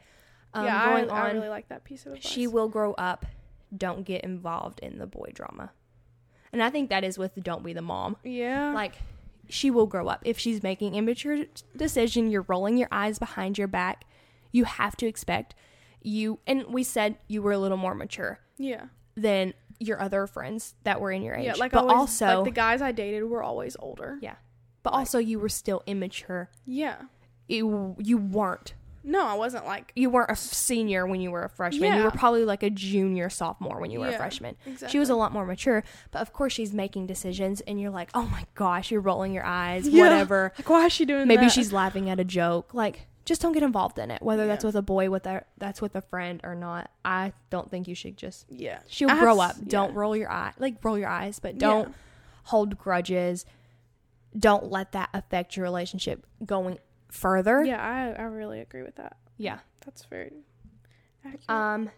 Um, 0.54 0.64
yeah. 0.64 0.90
going 0.90 1.10
I, 1.10 1.28
I 1.28 1.32
really 1.32 1.48
like 1.48 1.68
that 1.68 1.84
piece 1.84 2.04
of 2.06 2.12
advice. 2.14 2.30
she 2.30 2.46
will 2.46 2.68
grow 2.68 2.92
up. 2.94 3.24
Don't 3.76 4.02
get 4.04 4.24
involved 4.24 4.80
in 4.80 4.98
the 4.98 5.06
boy 5.06 5.30
drama, 5.34 5.70
and 6.52 6.62
I 6.62 6.70
think 6.70 6.90
that 6.90 7.04
is 7.04 7.18
with 7.18 7.32
don't 7.42 7.62
be 7.62 7.72
the 7.72 7.82
mom. 7.82 8.16
Yeah. 8.24 8.72
Like 8.72 8.94
she 9.48 9.70
will 9.70 9.86
grow 9.86 10.08
up 10.08 10.22
if 10.24 10.38
she's 10.38 10.62
making 10.62 10.94
immature 10.94 11.44
decision. 11.76 12.30
You're 12.30 12.44
rolling 12.48 12.76
your 12.76 12.88
eyes 12.90 13.18
behind 13.18 13.58
your 13.58 13.68
back. 13.68 14.04
You 14.52 14.64
have 14.64 14.96
to 14.96 15.06
expect 15.06 15.54
you. 16.02 16.40
And 16.46 16.66
we 16.68 16.84
said 16.84 17.18
you 17.28 17.42
were 17.42 17.52
a 17.52 17.58
little 17.58 17.76
more 17.76 17.94
mature 17.94 18.40
yeah. 18.56 18.86
than 19.16 19.54
your 19.78 20.00
other 20.00 20.26
friends 20.26 20.74
that 20.84 21.00
were 21.00 21.10
in 21.10 21.22
your 21.22 21.34
age. 21.34 21.46
Yeah. 21.46 21.54
Like 21.56 21.72
but 21.72 21.80
always, 21.80 21.96
also, 21.96 22.26
like 22.36 22.44
the 22.44 22.50
guys 22.50 22.82
I 22.82 22.92
dated 22.92 23.24
were 23.24 23.42
always 23.42 23.76
older. 23.78 24.18
yeah, 24.20 24.36
but 24.82 24.90
also 24.90 25.18
you 25.18 25.38
were 25.38 25.48
still 25.48 25.82
immature. 25.86 26.50
Yeah. 26.64 27.02
You 27.46 27.96
you 27.98 28.18
weren't. 28.18 28.74
No, 29.04 29.26
I 29.26 29.34
wasn't 29.34 29.64
like 29.64 29.92
You 29.94 30.10
weren't 30.10 30.28
a 30.28 30.32
f- 30.32 30.38
senior 30.38 31.06
when 31.06 31.20
you 31.20 31.30
were 31.30 31.44
a 31.44 31.48
freshman. 31.48 31.96
You 31.96 32.04
were 32.04 32.10
probably 32.10 32.44
like 32.44 32.62
a 32.62 32.70
junior, 32.70 33.30
sophomore 33.30 33.80
when 33.80 33.90
you 33.90 34.00
were 34.00 34.08
a 34.08 34.16
freshman. 34.16 34.56
exactly. 34.66 34.88
She 34.92 34.98
was 34.98 35.08
a 35.10 35.14
lot 35.14 35.32
more 35.32 35.46
mature, 35.46 35.84
but 36.10 36.20
of 36.20 36.32
course 36.32 36.52
she's 36.52 36.72
making 36.74 37.06
decisions, 37.06 37.60
and 37.62 37.80
you're 37.80 37.90
like, 37.90 38.10
oh 38.14 38.24
my 38.26 38.44
gosh, 38.54 38.90
you're 38.90 39.00
rolling 39.00 39.32
your 39.32 39.44
eyes, 39.44 39.88
Yeah. 39.88 40.02
whatever. 40.04 40.52
like 40.58 40.68
why 40.68 40.86
is 40.86 40.92
she 40.92 41.04
doing 41.04 41.26
Maybe 41.28 41.42
that? 41.46 41.52
she's 41.52 41.72
laughing 41.72 42.10
at 42.10 42.18
a 42.20 42.24
joke. 42.24 42.74
Like, 42.74 43.06
just 43.24 43.40
don't 43.42 43.52
get 43.52 43.62
involved 43.62 43.98
in 43.98 44.10
it, 44.10 44.22
whether 44.22 44.46
that's 44.46 44.64
with 44.64 44.74
a 44.74 44.82
boy, 44.82 45.10
with 45.10 45.26
a 45.26 45.44
that's 45.58 45.80
with 45.82 45.94
a 45.96 46.00
friend 46.02 46.40
or 46.44 46.54
not. 46.54 46.90
I 47.04 47.32
don't 47.50 47.70
think 47.70 47.86
you 47.86 47.94
should 47.94 48.16
just. 48.16 48.46
yeah. 48.50 48.78
She'll 48.88 49.10
I 49.10 49.18
grow 49.18 49.38
up. 49.40 49.56
Don't 49.66 49.94
roll 49.94 50.16
your 50.16 50.30
eye, 50.30 50.52
like 50.58 50.82
roll 50.84 50.98
your 50.98 51.08
eyes, 51.10 51.38
but 51.38 51.58
don't 51.58 51.88
Yeah. 51.88 51.94
hold 52.44 52.78
grudges. 52.78 53.44
Don't 54.38 54.70
let 54.70 54.92
that 54.92 55.08
affect 55.14 55.56
your 55.56 55.64
relationship 55.64 56.26
going 56.44 56.78
further. 57.08 57.64
Yeah, 57.64 57.82
I 57.82 58.20
I 58.20 58.24
really 58.26 58.60
agree 58.60 58.82
with 58.82 58.96
that. 58.96 59.16
Yeah. 59.36 59.58
That's 59.84 60.04
very 60.04 60.32
accurate. 61.24 61.48
Um. 61.48 61.90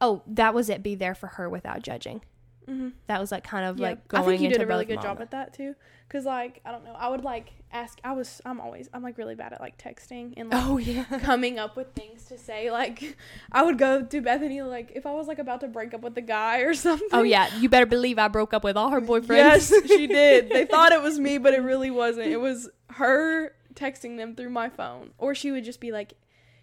Oh, 0.00 0.22
that 0.26 0.54
was 0.54 0.68
it. 0.68 0.82
Be 0.82 0.94
there 0.94 1.14
for 1.14 1.28
her 1.28 1.48
without 1.48 1.82
judging. 1.82 2.22
hmm 2.66 2.90
That 3.06 3.20
was 3.20 3.30
like 3.30 3.44
kind 3.44 3.66
of 3.66 3.78
Yeah, 3.78 3.88
like 3.90 4.08
going 4.08 4.22
I 4.22 4.26
think 4.26 4.40
you 4.40 4.48
did 4.48 4.60
a 4.62 4.66
really 4.66 4.84
good 4.84 4.96
mom- 4.96 5.04
job 5.04 5.20
at 5.20 5.30
that 5.32 5.54
too. 5.54 5.74
Cause 6.08 6.26
like 6.26 6.60
I 6.66 6.72
don't 6.72 6.84
know, 6.84 6.92
I 6.98 7.08
would 7.08 7.24
like 7.24 7.52
ask. 7.72 7.98
I 8.04 8.12
was 8.12 8.40
I'm 8.44 8.60
always 8.60 8.88
I'm 8.92 9.02
like 9.02 9.16
really 9.16 9.34
bad 9.34 9.52
at 9.54 9.60
like 9.62 9.78
texting 9.78 10.34
and 10.36 10.50
like 10.50 10.62
Oh 10.64 10.76
yeah. 10.78 11.04
coming 11.22 11.58
up 11.58 11.74
with 11.76 11.94
things 11.94 12.24
to 12.26 12.36
say. 12.36 12.70
Like 12.70 13.16
I 13.50 13.62
would 13.62 13.78
go 13.78 14.02
to 14.02 14.20
Bethany 14.20 14.60
like 14.62 14.92
if 14.94 15.06
I 15.06 15.12
was 15.14 15.26
like 15.26 15.38
about 15.38 15.60
to 15.60 15.68
break 15.68 15.94
up 15.94 16.02
with 16.02 16.14
the 16.14 16.20
guy 16.20 16.58
or 16.60 16.74
something. 16.74 17.08
Oh 17.12 17.22
yeah. 17.22 17.48
You 17.58 17.68
better 17.70 17.86
believe 17.86 18.18
I 18.18 18.28
broke 18.28 18.52
up 18.52 18.62
with 18.64 18.76
all 18.76 18.90
her 18.90 19.00
boyfriends. 19.00 19.28
Yes, 19.70 19.72
she 19.86 20.06
did. 20.06 20.50
They 20.50 20.64
thought 20.74 20.92
it 20.92 21.00
was 21.00 21.18
me, 21.18 21.38
but 21.38 21.54
it 21.54 21.62
really 21.62 21.90
wasn't. 21.90 22.26
It 22.28 22.40
was 22.40 22.68
her 22.90 23.54
texting 23.74 24.16
them 24.16 24.34
through 24.34 24.50
my 24.50 24.68
phone. 24.68 25.10
Or 25.18 25.34
she 25.34 25.50
would 25.50 25.64
just 25.64 25.80
be 25.80 25.92
like, 25.92 26.14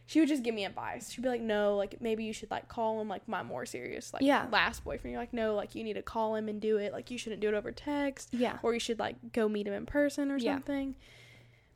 she 0.06 0.20
would 0.20 0.30
just 0.30 0.42
give 0.44 0.56
me 0.56 0.66
advice. 0.66 1.12
She'd 1.12 1.22
be 1.22 1.30
like, 1.30 1.42
no, 1.42 1.76
like 1.76 2.02
maybe 2.02 2.24
you 2.24 2.34
should 2.34 2.50
like 2.50 2.68
call 2.68 3.00
him 3.00 3.08
like 3.08 3.28
my 3.28 3.44
more 3.44 3.66
serious 3.66 4.12
like 4.14 4.24
Yeah. 4.24 4.48
last 4.52 4.84
boyfriend. 4.84 5.12
You're 5.12 5.22
like, 5.22 5.34
no, 5.34 5.54
like 5.54 5.76
you 5.76 5.84
need 5.84 5.94
to 5.94 6.02
call 6.02 6.36
him 6.36 6.50
and 6.50 6.60
do 6.60 6.78
it. 6.78 6.92
Like 6.94 7.12
you 7.12 7.18
shouldn't 7.18 7.42
do 7.42 7.48
it 7.50 7.54
over 7.54 7.72
text. 7.72 8.30
yeah. 8.32 8.58
Or 8.64 8.74
you 8.74 8.80
should 8.80 8.98
like 9.00 9.34
go 9.34 9.48
meet 9.48 9.68
him 9.68 9.74
in 9.74 9.86
person 9.86 10.32
or 10.32 10.38
Yeah. 10.38 10.56
something. 10.56 10.96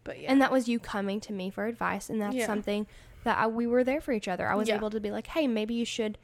But 0.03 0.19
yeah. 0.19 0.31
And 0.31 0.41
that 0.41 0.51
was 0.51 0.67
you 0.67 0.79
coming 0.79 1.19
to 1.21 1.31
me 1.33 1.49
for 1.49 1.65
advice, 1.65 2.09
and 2.09 2.21
that's 2.21 2.35
Yeah. 2.35 2.45
something 2.47 2.87
that 3.23 3.37
I, 3.37 3.47
we 3.47 3.67
were 3.67 3.83
there 3.83 4.01
for 4.01 4.11
each 4.11 4.27
other. 4.27 4.47
I 4.47 4.55
was 4.55 4.67
able 4.67 4.89
to 4.89 4.99
be 4.99 5.11
like, 5.11 5.27
hey, 5.27 5.47
maybe 5.47 5.73
you 5.75 5.85
should 5.85 6.17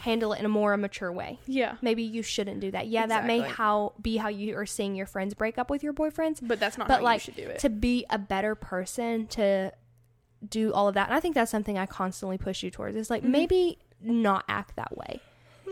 handle 0.00 0.32
it 0.32 0.38
in 0.40 0.44
a 0.44 0.48
more 0.48 0.76
mature 0.76 1.12
way. 1.12 1.38
yeah. 1.46 1.76
Maybe 1.82 2.02
you 2.02 2.22
shouldn't 2.22 2.60
do 2.60 2.70
that. 2.70 2.86
Yeah, 2.88 3.06
that 3.06 3.26
may 3.26 3.40
how 3.40 3.94
be 4.00 4.16
how 4.16 4.28
you 4.28 4.56
are 4.56 4.66
seeing 4.66 4.94
your 4.94 5.06
friends 5.06 5.34
break 5.34 5.58
up 5.58 5.70
with 5.70 5.82
your 5.82 5.92
boyfriends, 5.92 6.38
But 6.42 6.60
that's 6.60 6.78
not 6.78 6.88
but 6.88 6.98
how 6.98 7.02
like 7.04 7.20
you 7.26 7.32
should 7.32 7.36
do 7.36 7.48
it. 7.50 7.58
to 7.60 7.70
be 7.70 8.04
a 8.10 8.18
better 8.18 8.54
person 8.54 9.26
to 9.28 9.72
do 10.48 10.72
all 10.72 10.88
of 10.88 10.94
that. 10.94 11.08
And 11.08 11.16
I 11.16 11.20
think 11.20 11.34
that's 11.34 11.50
something 11.50 11.78
I 11.78 11.86
constantly 11.86 12.38
push 12.38 12.62
you 12.62 12.70
towards. 12.70 12.96
Is 12.96 13.10
like 13.10 13.22
Mhm. 13.22 13.28
maybe 13.30 13.78
not 14.00 14.44
act 14.48 14.76
that 14.76 14.96
way. 14.96 15.20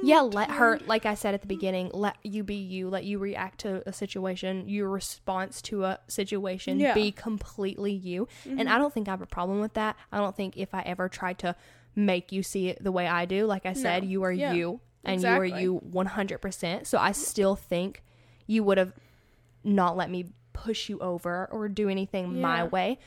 Yeah, 0.03 0.21
let 0.21 0.51
her 0.51 0.81
like 0.87 1.07
I 1.07 1.15
said 1.15 1.35
at 1.35 1.41
the 1.43 1.47
beginning, 1.47 1.91
let 1.95 2.17
you 2.25 2.43
be 2.43 2.57
you, 2.57 2.91
let 2.91 3.05
you 3.05 3.19
react 3.19 3.61
to 3.61 3.83
a 3.89 3.93
situation, 3.93 4.69
your 4.69 4.91
response 4.91 5.63
to 5.63 5.85
a 5.85 6.01
situation 6.09 6.81
Yeah. 6.81 6.95
be 6.95 7.13
completely 7.13 7.93
you. 7.93 8.27
And 8.45 8.61
Mhm. 8.61 8.73
I 8.73 8.79
don't 8.79 8.93
think 8.93 9.07
I 9.09 9.13
have 9.13 9.23
a 9.23 9.27
problem 9.27 9.61
with 9.61 9.75
that. 9.75 9.97
I 10.11 10.19
don't 10.19 10.35
think 10.37 10.57
if 10.57 10.75
I 10.75 10.83
ever 10.83 11.09
tried 11.09 11.39
to 11.41 11.55
make 11.97 12.33
you 12.33 12.43
see 12.43 12.69
it 12.69 12.83
the 12.83 12.93
way 12.93 13.07
I 13.07 13.25
do, 13.25 13.47
like 13.47 13.67
I 13.67 13.73
said, 13.73 14.03
No. 14.03 14.09
you 14.09 14.23
are 14.25 14.33
Yeah. 14.33 14.53
you 14.53 14.81
and 15.05 15.21
you 15.23 15.29
are 15.29 15.45
you 15.45 15.81
100%. 15.93 16.87
So 16.87 16.99
I 16.99 17.13
still 17.13 17.57
think 17.57 18.03
you 18.47 18.65
would 18.65 18.79
have 18.79 18.93
not 19.63 19.97
let 19.97 20.11
me 20.11 20.27
push 20.53 20.89
you 20.89 20.99
over 21.01 21.49
or 21.51 21.69
do 21.69 21.89
anything 21.89 22.41
my 22.41 22.65
way. 22.65 22.99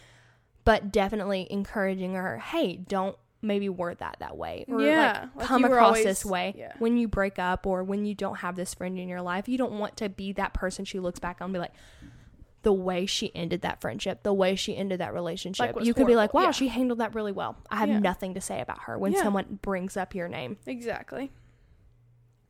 but 0.64 0.92
definitely 0.92 1.48
encouraging 1.50 2.14
her, 2.14 2.38
hey, 2.40 2.76
don't 2.76 3.16
maybe 3.42 3.70
word 3.70 4.00
that 4.00 4.18
that 4.20 4.36
way 4.36 4.66
or 4.68 4.82
Yeah, 4.82 5.28
like 5.34 5.48
come 5.48 5.64
across 5.64 5.86
always- 5.88 6.04
this 6.04 6.26
way 6.26 6.56
yeah. 6.58 6.74
when 6.80 6.98
you 6.98 7.08
break 7.08 7.40
up 7.40 7.66
or 7.66 7.86
when 7.86 8.04
you 8.06 8.14
don't 8.14 8.40
have 8.40 8.58
this 8.58 8.74
friend 8.74 9.00
in 9.00 9.08
your 9.08 9.22
life. 9.22 9.48
You 9.48 9.58
don't 9.58 9.80
want 9.80 9.96
to 9.98 10.10
be 10.10 10.34
that 10.34 10.54
person 10.54 10.84
she 10.84 11.00
looks 11.00 11.20
back 11.20 11.38
on 11.40 11.46
and 11.46 11.54
be 11.54 11.60
like, 11.60 11.72
the 12.68 12.74
way 12.74 13.06
she 13.06 13.34
ended 13.34 13.62
that 13.62 13.80
friendship, 13.80 14.24
the 14.24 14.34
way 14.34 14.54
she 14.54 14.76
ended 14.76 15.00
that 15.00 15.14
relationship. 15.14 15.74
was 15.74 15.88
you 15.88 15.94
could 15.94 16.06
be 16.06 16.18
like, 16.18 16.34
wow, 16.34 16.42
yeah. 16.42 16.52
she 16.52 16.68
handled 16.68 17.00
that 17.00 17.16
really 17.16 17.32
well. 17.32 17.56
I 17.72 17.78
have 17.78 17.88
Yeah. 17.88 18.00
nothing 18.00 18.34
to 18.34 18.42
say 18.42 18.60
about 18.60 18.80
her 18.84 18.98
when 18.98 19.14
Yeah. 19.14 19.24
someone 19.24 19.60
brings 19.62 19.96
up 19.96 20.14
your 20.14 20.28
name. 20.28 20.58
Exactly. 20.66 21.32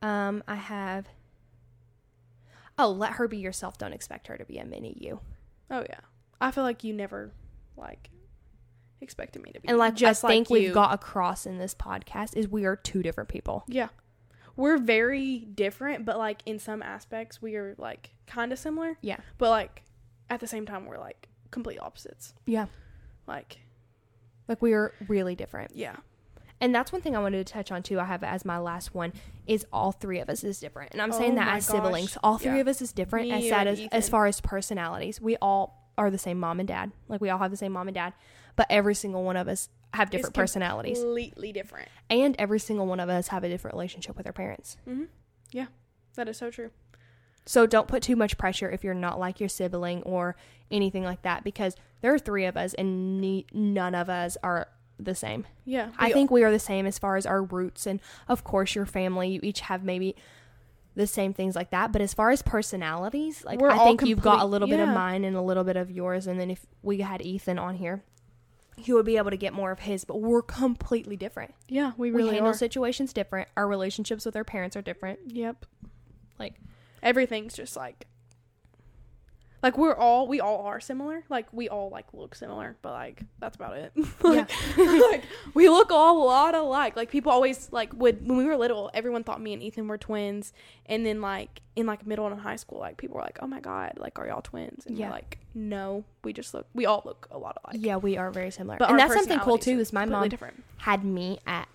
Um, 0.02 0.42
I 0.48 0.56
have. 0.56 1.06
Oh, 2.76 2.90
let 2.90 3.12
her 3.12 3.28
be 3.28 3.38
yourself. 3.38 3.78
Don't 3.78 3.92
expect 3.92 4.26
her 4.26 4.36
to 4.36 4.44
be 4.44 4.58
a 4.58 4.64
mini 4.64 4.96
you. 5.00 5.20
Oh 5.70 5.84
yeah. 5.88 6.00
I 6.40 6.50
feel 6.50 6.64
like 6.64 6.82
you 6.82 6.92
never 6.92 7.30
like 7.76 8.10
expected 9.00 9.40
me 9.40 9.52
to 9.52 9.60
be 9.60 9.68
And 9.68 9.78
like 9.78 9.94
just 9.94 10.24
I 10.24 10.28
think 10.28 10.50
like 10.50 10.58
we've 10.60 10.74
got 10.74 10.92
across 10.92 11.46
in 11.46 11.58
this 11.58 11.76
podcast 11.76 12.36
is 12.36 12.48
we 12.48 12.64
are 12.64 12.74
two 12.74 13.04
different 13.04 13.28
people. 13.28 13.62
Yeah. 13.68 13.90
We're 14.56 14.78
very 14.78 15.38
different, 15.38 16.04
but 16.04 16.18
like 16.18 16.42
in 16.44 16.58
some 16.58 16.82
aspects 16.82 17.40
we 17.40 17.54
are 17.54 17.76
like 17.78 18.10
kind 18.26 18.52
of 18.52 18.58
similar, 18.58 18.98
Yeah. 19.00 19.18
but 19.38 19.50
like 19.50 19.84
at 20.30 20.40
the 20.40 20.46
same 20.46 20.66
time 20.66 20.86
we're 20.86 20.98
like 20.98 21.28
complete 21.50 21.78
opposites. 21.80 22.34
Yeah. 22.46 22.66
Like, 23.26 23.58
Like 24.48 24.60
we 24.62 24.72
are 24.72 24.92
really 25.08 25.34
different. 25.34 25.72
yeah. 25.74 25.96
And 26.60 26.74
that's 26.74 26.90
one 26.90 27.00
thing 27.02 27.14
I 27.14 27.20
wanted 27.20 27.46
to 27.46 27.52
touch 27.52 27.70
on 27.70 27.84
too. 27.84 28.00
I 28.00 28.04
have 28.04 28.24
as 28.24 28.44
my 28.44 28.58
last 28.58 28.92
one 28.92 29.12
is 29.46 29.64
all 29.72 29.92
three 29.92 30.18
of 30.18 30.28
us 30.28 30.42
is 30.42 30.58
different. 30.58 30.90
And 30.92 31.00
I'm 31.00 31.12
saying 31.12 31.32
Oh 31.32 31.36
that 31.36 31.46
my 31.46 31.56
as 31.58 31.66
siblings. 31.66 32.18
All 32.24 32.36
three 32.36 32.54
Yeah. 32.56 32.62
of 32.62 32.68
us 32.68 32.82
is 32.82 32.92
different 32.92 33.28
Me 33.28 33.34
as 33.44 33.48
sad 33.48 33.66
as, 33.68 33.80
as 33.92 34.08
far 34.08 34.26
as 34.26 34.40
personalities. 34.40 35.20
We 35.20 35.36
all 35.40 35.92
are 35.96 36.10
the 36.10 36.18
same 36.18 36.40
mom 36.40 36.58
and 36.58 36.66
dad. 36.66 36.90
Like 37.08 37.20
we 37.20 37.30
all 37.30 37.38
have 37.38 37.52
the 37.52 37.56
same 37.56 37.72
mom 37.72 37.86
and 37.86 37.94
dad. 37.94 38.12
But 38.56 38.66
every 38.70 38.96
single 38.96 39.22
one 39.22 39.36
of 39.36 39.46
us 39.46 39.68
have 39.94 40.10
different 40.10 40.34
com- 40.34 40.42
personalities. 40.42 40.98
Completely 40.98 41.52
different. 41.52 41.88
And 42.10 42.34
every 42.40 42.58
single 42.58 42.86
one 42.86 42.98
of 42.98 43.08
us 43.08 43.28
have 43.28 43.44
a 43.44 43.48
different 43.48 43.74
relationship 43.74 44.16
with 44.16 44.26
our 44.26 44.32
parents. 44.32 44.76
Mm-hmm. 44.88 45.04
Yeah. 45.52 45.66
That 46.16 46.28
is 46.28 46.38
so 46.38 46.50
true. 46.50 46.70
So 47.48 47.64
don't 47.66 47.88
put 47.88 48.02
too 48.02 48.14
much 48.14 48.36
pressure 48.36 48.68
if 48.68 48.84
you're 48.84 48.92
not 48.92 49.18
like 49.18 49.40
your 49.40 49.48
sibling 49.48 50.02
or 50.02 50.36
anything 50.70 51.02
like 51.02 51.22
that 51.22 51.44
because 51.44 51.76
there 52.02 52.12
are 52.12 52.18
three 52.18 52.44
of 52.44 52.58
us 52.58 52.74
and 52.74 53.20
ne- 53.22 53.46
none 53.54 53.94
of 53.94 54.10
us 54.10 54.36
are 54.42 54.68
the 54.98 55.14
same. 55.14 55.46
Yeah. 55.64 55.90
I 55.98 56.12
think 56.12 56.30
we 56.30 56.42
are 56.44 56.50
the 56.50 56.58
same 56.58 56.84
as 56.86 56.98
far 56.98 57.16
as 57.16 57.24
our 57.24 57.42
roots 57.42 57.86
and 57.86 58.00
of 58.28 58.44
course 58.44 58.74
your 58.74 58.84
family 58.84 59.28
you 59.30 59.40
each 59.42 59.60
have 59.60 59.82
maybe 59.82 60.14
the 60.94 61.06
same 61.06 61.32
things 61.32 61.54
like 61.56 61.70
that 61.70 61.90
but 61.92 62.02
as 62.02 62.12
far 62.12 62.30
as 62.30 62.42
personalities 62.42 63.44
like 63.44 63.60
We're 63.60 63.70
I 63.70 63.78
think 63.78 64.02
you've 64.02 64.20
got 64.20 64.34
a 64.34 64.38
complete- 64.40 64.50
little 64.50 64.68
bit 64.68 64.80
of 64.80 64.88
mine 64.90 65.24
and 65.24 65.34
a 65.36 65.40
little 65.40 65.64
bit 65.64 65.76
of 65.76 65.90
yours 65.90 66.26
and 66.26 66.38
then 66.38 66.50
if 66.50 66.66
we 66.82 67.00
had 67.00 67.22
Ethan 67.22 67.58
on 67.58 67.76
here 67.76 68.02
he 68.76 68.92
would 68.92 69.06
be 69.06 69.16
able 69.16 69.30
to 69.30 69.36
get 69.38 69.52
more 69.54 69.70
of 69.70 69.78
his 69.78 70.04
but 70.04 70.20
we're 70.20 70.42
completely 70.42 71.16
different. 71.16 71.54
yeah, 71.68 71.92
we 71.96 72.10
We 72.10 72.16
really 72.18 72.34
handle 72.34 72.50
are. 72.50 72.54
situations 72.54 73.12
different. 73.14 73.48
Our 73.56 73.66
relationships 73.66 74.26
with 74.26 74.36
our 74.36 74.44
parents 74.44 74.76
are 74.76 74.82
different. 74.82 75.18
Yep. 75.28 75.64
Like 76.38 76.54
Everything's 77.02 77.54
just 77.54 77.76
like 77.76 78.06
like 79.60 79.76
we're 79.76 79.94
all 79.96 80.28
we 80.28 80.40
all 80.40 80.62
are 80.66 80.78
similar. 80.78 81.24
Like 81.28 81.52
we 81.52 81.68
all 81.68 81.90
like 81.90 82.06
look 82.12 82.36
similar, 82.36 82.76
but 82.80 82.92
like 82.92 83.22
that's 83.40 83.56
about 83.56 83.76
it. 83.76 83.92
like, 84.22 84.48
like 84.76 85.24
we 85.52 85.68
look 85.68 85.90
all 85.90 86.22
a 86.22 86.24
lot 86.24 86.54
alike. 86.54 86.94
Like 86.94 87.10
people 87.10 87.32
always 87.32 87.68
like 87.72 87.92
would 87.94 88.26
when 88.26 88.36
we 88.38 88.44
were 88.44 88.56
little, 88.56 88.88
everyone 88.94 89.24
thought 89.24 89.40
me 89.40 89.52
and 89.52 89.60
Ethan 89.62 89.88
were 89.88 89.98
twins, 89.98 90.52
and 90.86 91.04
then 91.04 91.20
like 91.20 91.60
in 91.74 91.86
like 91.86 92.06
middle 92.06 92.26
and 92.28 92.40
high 92.40 92.54
school, 92.54 92.78
like 92.78 92.98
people 92.98 93.16
were 93.16 93.22
like, 93.22 93.38
"Oh 93.42 93.48
my 93.48 93.58
god, 93.58 93.94
like 93.96 94.18
are 94.20 94.28
y'all 94.28 94.42
twins?" 94.42 94.86
And 94.86 94.96
Yeah. 94.96 95.06
we're 95.06 95.12
like, 95.12 95.38
"No, 95.54 96.04
we 96.22 96.32
just 96.32 96.54
look. 96.54 96.66
We 96.72 96.86
all 96.86 97.02
look 97.04 97.26
a 97.32 97.38
lot 97.38 97.58
alike." 97.64 97.78
yeah, 97.84 97.96
we 97.96 98.16
are 98.16 98.30
very 98.30 98.52
similar. 98.52 98.76
But 98.78 98.90
and 98.90 98.98
that's 99.00 99.12
something 99.12 99.40
cool 99.40 99.58
too 99.58 99.80
is 99.80 99.92
my 99.92 100.04
mom 100.04 100.28
different. 100.28 100.62
had 100.78 101.02
me 101.04 101.40
at 101.48 101.66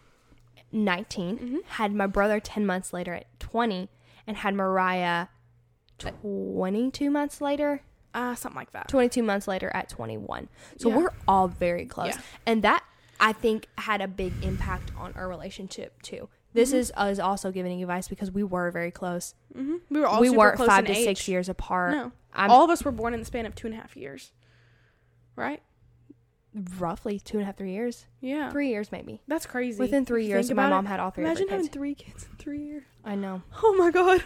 19, 0.72 1.38
Mhm. 1.38 1.66
had 1.72 1.94
my 1.94 2.08
brother 2.08 2.40
10 2.40 2.66
months 2.66 2.94
later 2.94 3.14
at 3.14 3.26
20, 3.40 3.90
and 4.28 4.38
had 4.38 4.54
Mariah 4.56 5.28
22 5.98 7.10
months 7.10 7.42
later, 7.42 7.82
Uh, 8.14 8.36
something 8.36 8.56
like 8.58 8.72
that. 8.72 8.88
22 8.90 9.24
months 9.24 9.48
later 9.48 9.72
at 9.74 9.90
21. 9.90 10.48
So 10.78 10.90
Yeah. 10.90 10.98
we're 10.98 11.10
all 11.28 11.48
very 11.48 11.86
close. 11.86 12.10
Yeah. 12.16 12.22
And 12.46 12.64
that, 12.64 12.84
I 13.20 13.34
think, 13.34 13.68
had 13.80 14.02
a 14.02 14.08
big 14.08 14.34
impact 14.44 14.92
on 14.98 15.14
our 15.14 15.28
relationship 15.28 16.00
too. 16.04 16.30
This 16.54 16.70
Mm-hmm. 16.70 16.78
is 16.78 16.92
us 16.96 17.18
also 17.20 17.52
giving 17.52 17.82
advice 17.82 18.08
because 18.08 18.30
we 18.30 18.44
were 18.44 18.70
very 18.70 18.92
close. 18.92 19.34
hmm 19.56 19.78
We 19.90 20.00
were 20.00 20.06
all 20.08 20.22
we 20.22 20.30
close 20.58 20.68
five 20.68 20.86
to 20.86 20.92
age. 20.92 21.04
six 21.04 21.28
years 21.28 21.50
apart. 21.50 21.92
No, 21.94 22.12
all 22.36 22.64
of 22.64 22.70
us 22.70 22.84
were 22.86 22.92
born 22.92 23.14
in 23.16 23.20
the 23.20 23.26
span 23.26 23.48
of 23.48 23.56
two 23.56 23.66
and 23.66 23.76
a 23.76 23.80
half 23.80 23.98
years, 23.98 24.32
right? 25.36 25.64
Roughly 26.80 27.20
two 27.20 27.38
and 27.38 27.44
a 27.44 27.46
half, 27.46 27.58
three 27.58 27.72
years. 27.72 28.06
Yeah, 28.22 28.50
Three 28.52 28.70
years 28.70 28.92
maybe. 28.92 29.22
that's 29.28 29.46
crazy. 29.46 29.80
Within 29.80 30.06
three 30.06 30.26
years, 30.28 30.52
my 30.52 30.70
mom 30.70 30.86
it, 30.86 30.90
had 30.90 31.00
all 31.00 31.10
three 31.12 31.24
of 31.24 31.30
Imagine 31.32 31.48
having 31.50 31.66
kids. 31.66 31.74
three 31.74 31.96
kids 31.96 32.28
in 32.30 32.38
three 32.38 32.64
years. 32.64 32.84
I 33.04 33.16
know. 33.16 33.42
Oh 33.64 33.76
my 33.78 33.92
god. 33.92 34.24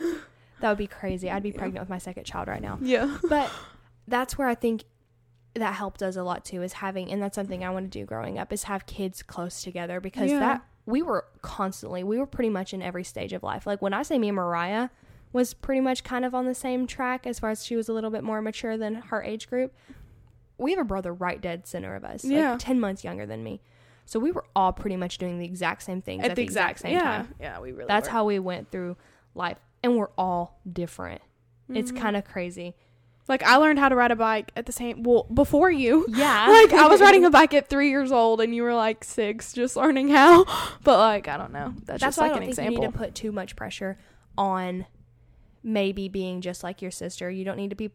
That 0.60 0.70
would 0.70 0.78
be 0.78 0.86
crazy. 0.86 1.30
I'd 1.30 1.42
be 1.42 1.50
Yeah. 1.50 1.58
pregnant 1.58 1.82
with 1.82 1.90
my 1.90 1.98
second 1.98 2.24
child 2.24 2.48
right 2.48 2.62
now. 2.62 2.78
Yeah. 2.80 3.18
but 3.28 3.50
that's 4.08 4.38
where 4.38 4.48
I 4.48 4.54
think 4.54 4.84
that 5.54 5.74
helped 5.74 6.02
us 6.02 6.16
a 6.16 6.22
lot 6.22 6.44
too 6.46 6.62
is 6.62 6.72
having 6.74 7.10
and 7.12 7.22
that's 7.22 7.34
something 7.34 7.62
I 7.62 7.68
want 7.70 7.90
to 7.92 7.98
do 7.98 8.06
growing 8.06 8.38
up 8.38 8.52
is 8.54 8.62
have 8.64 8.86
kids 8.86 9.22
close 9.22 9.62
together 9.62 10.00
because 10.00 10.30
Yeah. 10.30 10.38
that 10.40 10.62
we 10.86 11.02
were 11.02 11.26
constantly 11.42 12.04
we 12.04 12.16
were 12.18 12.26
pretty 12.26 12.48
much 12.48 12.72
in 12.72 12.80
every 12.80 13.04
stage 13.04 13.34
of 13.34 13.42
life. 13.42 13.66
Like 13.66 13.82
when 13.82 13.92
I 13.92 14.02
say 14.02 14.18
me 14.18 14.28
and 14.28 14.36
Mariah 14.36 14.88
was 15.32 15.52
pretty 15.52 15.82
much 15.82 16.04
kind 16.04 16.24
of 16.24 16.34
on 16.34 16.46
the 16.46 16.54
same 16.54 16.86
track 16.86 17.26
as 17.26 17.38
far 17.38 17.50
as 17.50 17.62
she 17.64 17.76
was 17.76 17.90
a 17.90 17.92
little 17.92 18.10
bit 18.10 18.24
more 18.24 18.40
mature 18.40 18.78
than 18.78 18.94
her 18.94 19.22
age 19.22 19.48
group. 19.50 19.74
We 20.58 20.70
have 20.72 20.80
a 20.80 20.84
brother 20.84 21.12
right 21.12 21.40
dead 21.40 21.66
center 21.66 21.94
of 21.94 22.04
us, 22.04 22.24
Yeah. 22.24 22.52
like 22.52 22.58
10 22.60 22.80
months 22.80 23.04
younger 23.04 23.26
than 23.26 23.42
me. 23.44 23.60
So 24.06 24.20
we 24.20 24.30
were 24.30 24.44
all 24.54 24.72
pretty 24.72 24.96
much 24.96 25.18
doing 25.18 25.38
the 25.38 25.44
exact 25.44 25.82
same 25.82 26.00
things 26.00 26.24
at, 26.24 26.36
the 26.36 26.42
exact, 26.42 26.78
same 26.80 26.92
yeah. 26.94 27.00
time. 27.02 27.34
Yeah, 27.40 27.60
we 27.60 27.72
really. 27.72 27.88
That's 27.88 28.06
were. 28.08 28.12
how 28.12 28.24
we 28.24 28.38
went 28.38 28.70
through 28.70 28.96
life 29.34 29.58
and 29.82 29.96
we're 29.96 30.10
all 30.16 30.60
different. 30.70 31.20
It's 31.68 31.90
Mhm. 31.92 31.98
kind 32.00 32.16
of 32.16 32.24
crazy. 32.24 32.74
like 33.28 33.42
I 33.42 33.56
learned 33.56 33.80
how 33.80 33.88
to 33.88 33.96
ride 33.96 34.12
a 34.12 34.16
bike 34.16 34.52
at 34.54 34.66
the 34.66 34.72
same. 34.72 35.02
Well, 35.02 35.24
before 35.24 35.68
you. 35.68 36.06
Yeah. 36.08 36.46
Like 36.48 36.72
I 36.72 36.86
was 36.86 37.00
riding 37.00 37.24
a 37.24 37.30
bike 37.40 37.52
at 37.54 37.68
three 37.68 37.90
years 37.90 38.12
old, 38.12 38.40
and 38.40 38.54
you 38.54 38.62
were 38.62 38.72
like 38.74 39.02
six, 39.02 39.52
just 39.52 39.74
learning 39.76 40.10
how. 40.10 40.44
But 40.84 40.98
like 41.00 41.26
I 41.26 41.36
don't 41.36 41.52
know. 41.52 41.72
That's, 41.84 42.00
That's 42.00 42.02
just 42.02 42.18
like 42.18 42.36
an 42.36 42.44
example. 42.44 42.74
you 42.74 42.80
need 42.82 42.92
to 42.92 42.96
put 42.96 43.16
too 43.16 43.32
much 43.32 43.56
pressure 43.56 43.98
on 44.38 44.86
maybe 45.64 46.08
being 46.08 46.40
just 46.40 46.62
like 46.62 46.80
your 46.80 46.92
sister. 46.92 47.28
You 47.28 47.44
don't 47.44 47.56
need 47.56 47.70
to 47.70 47.76
be 47.76 47.90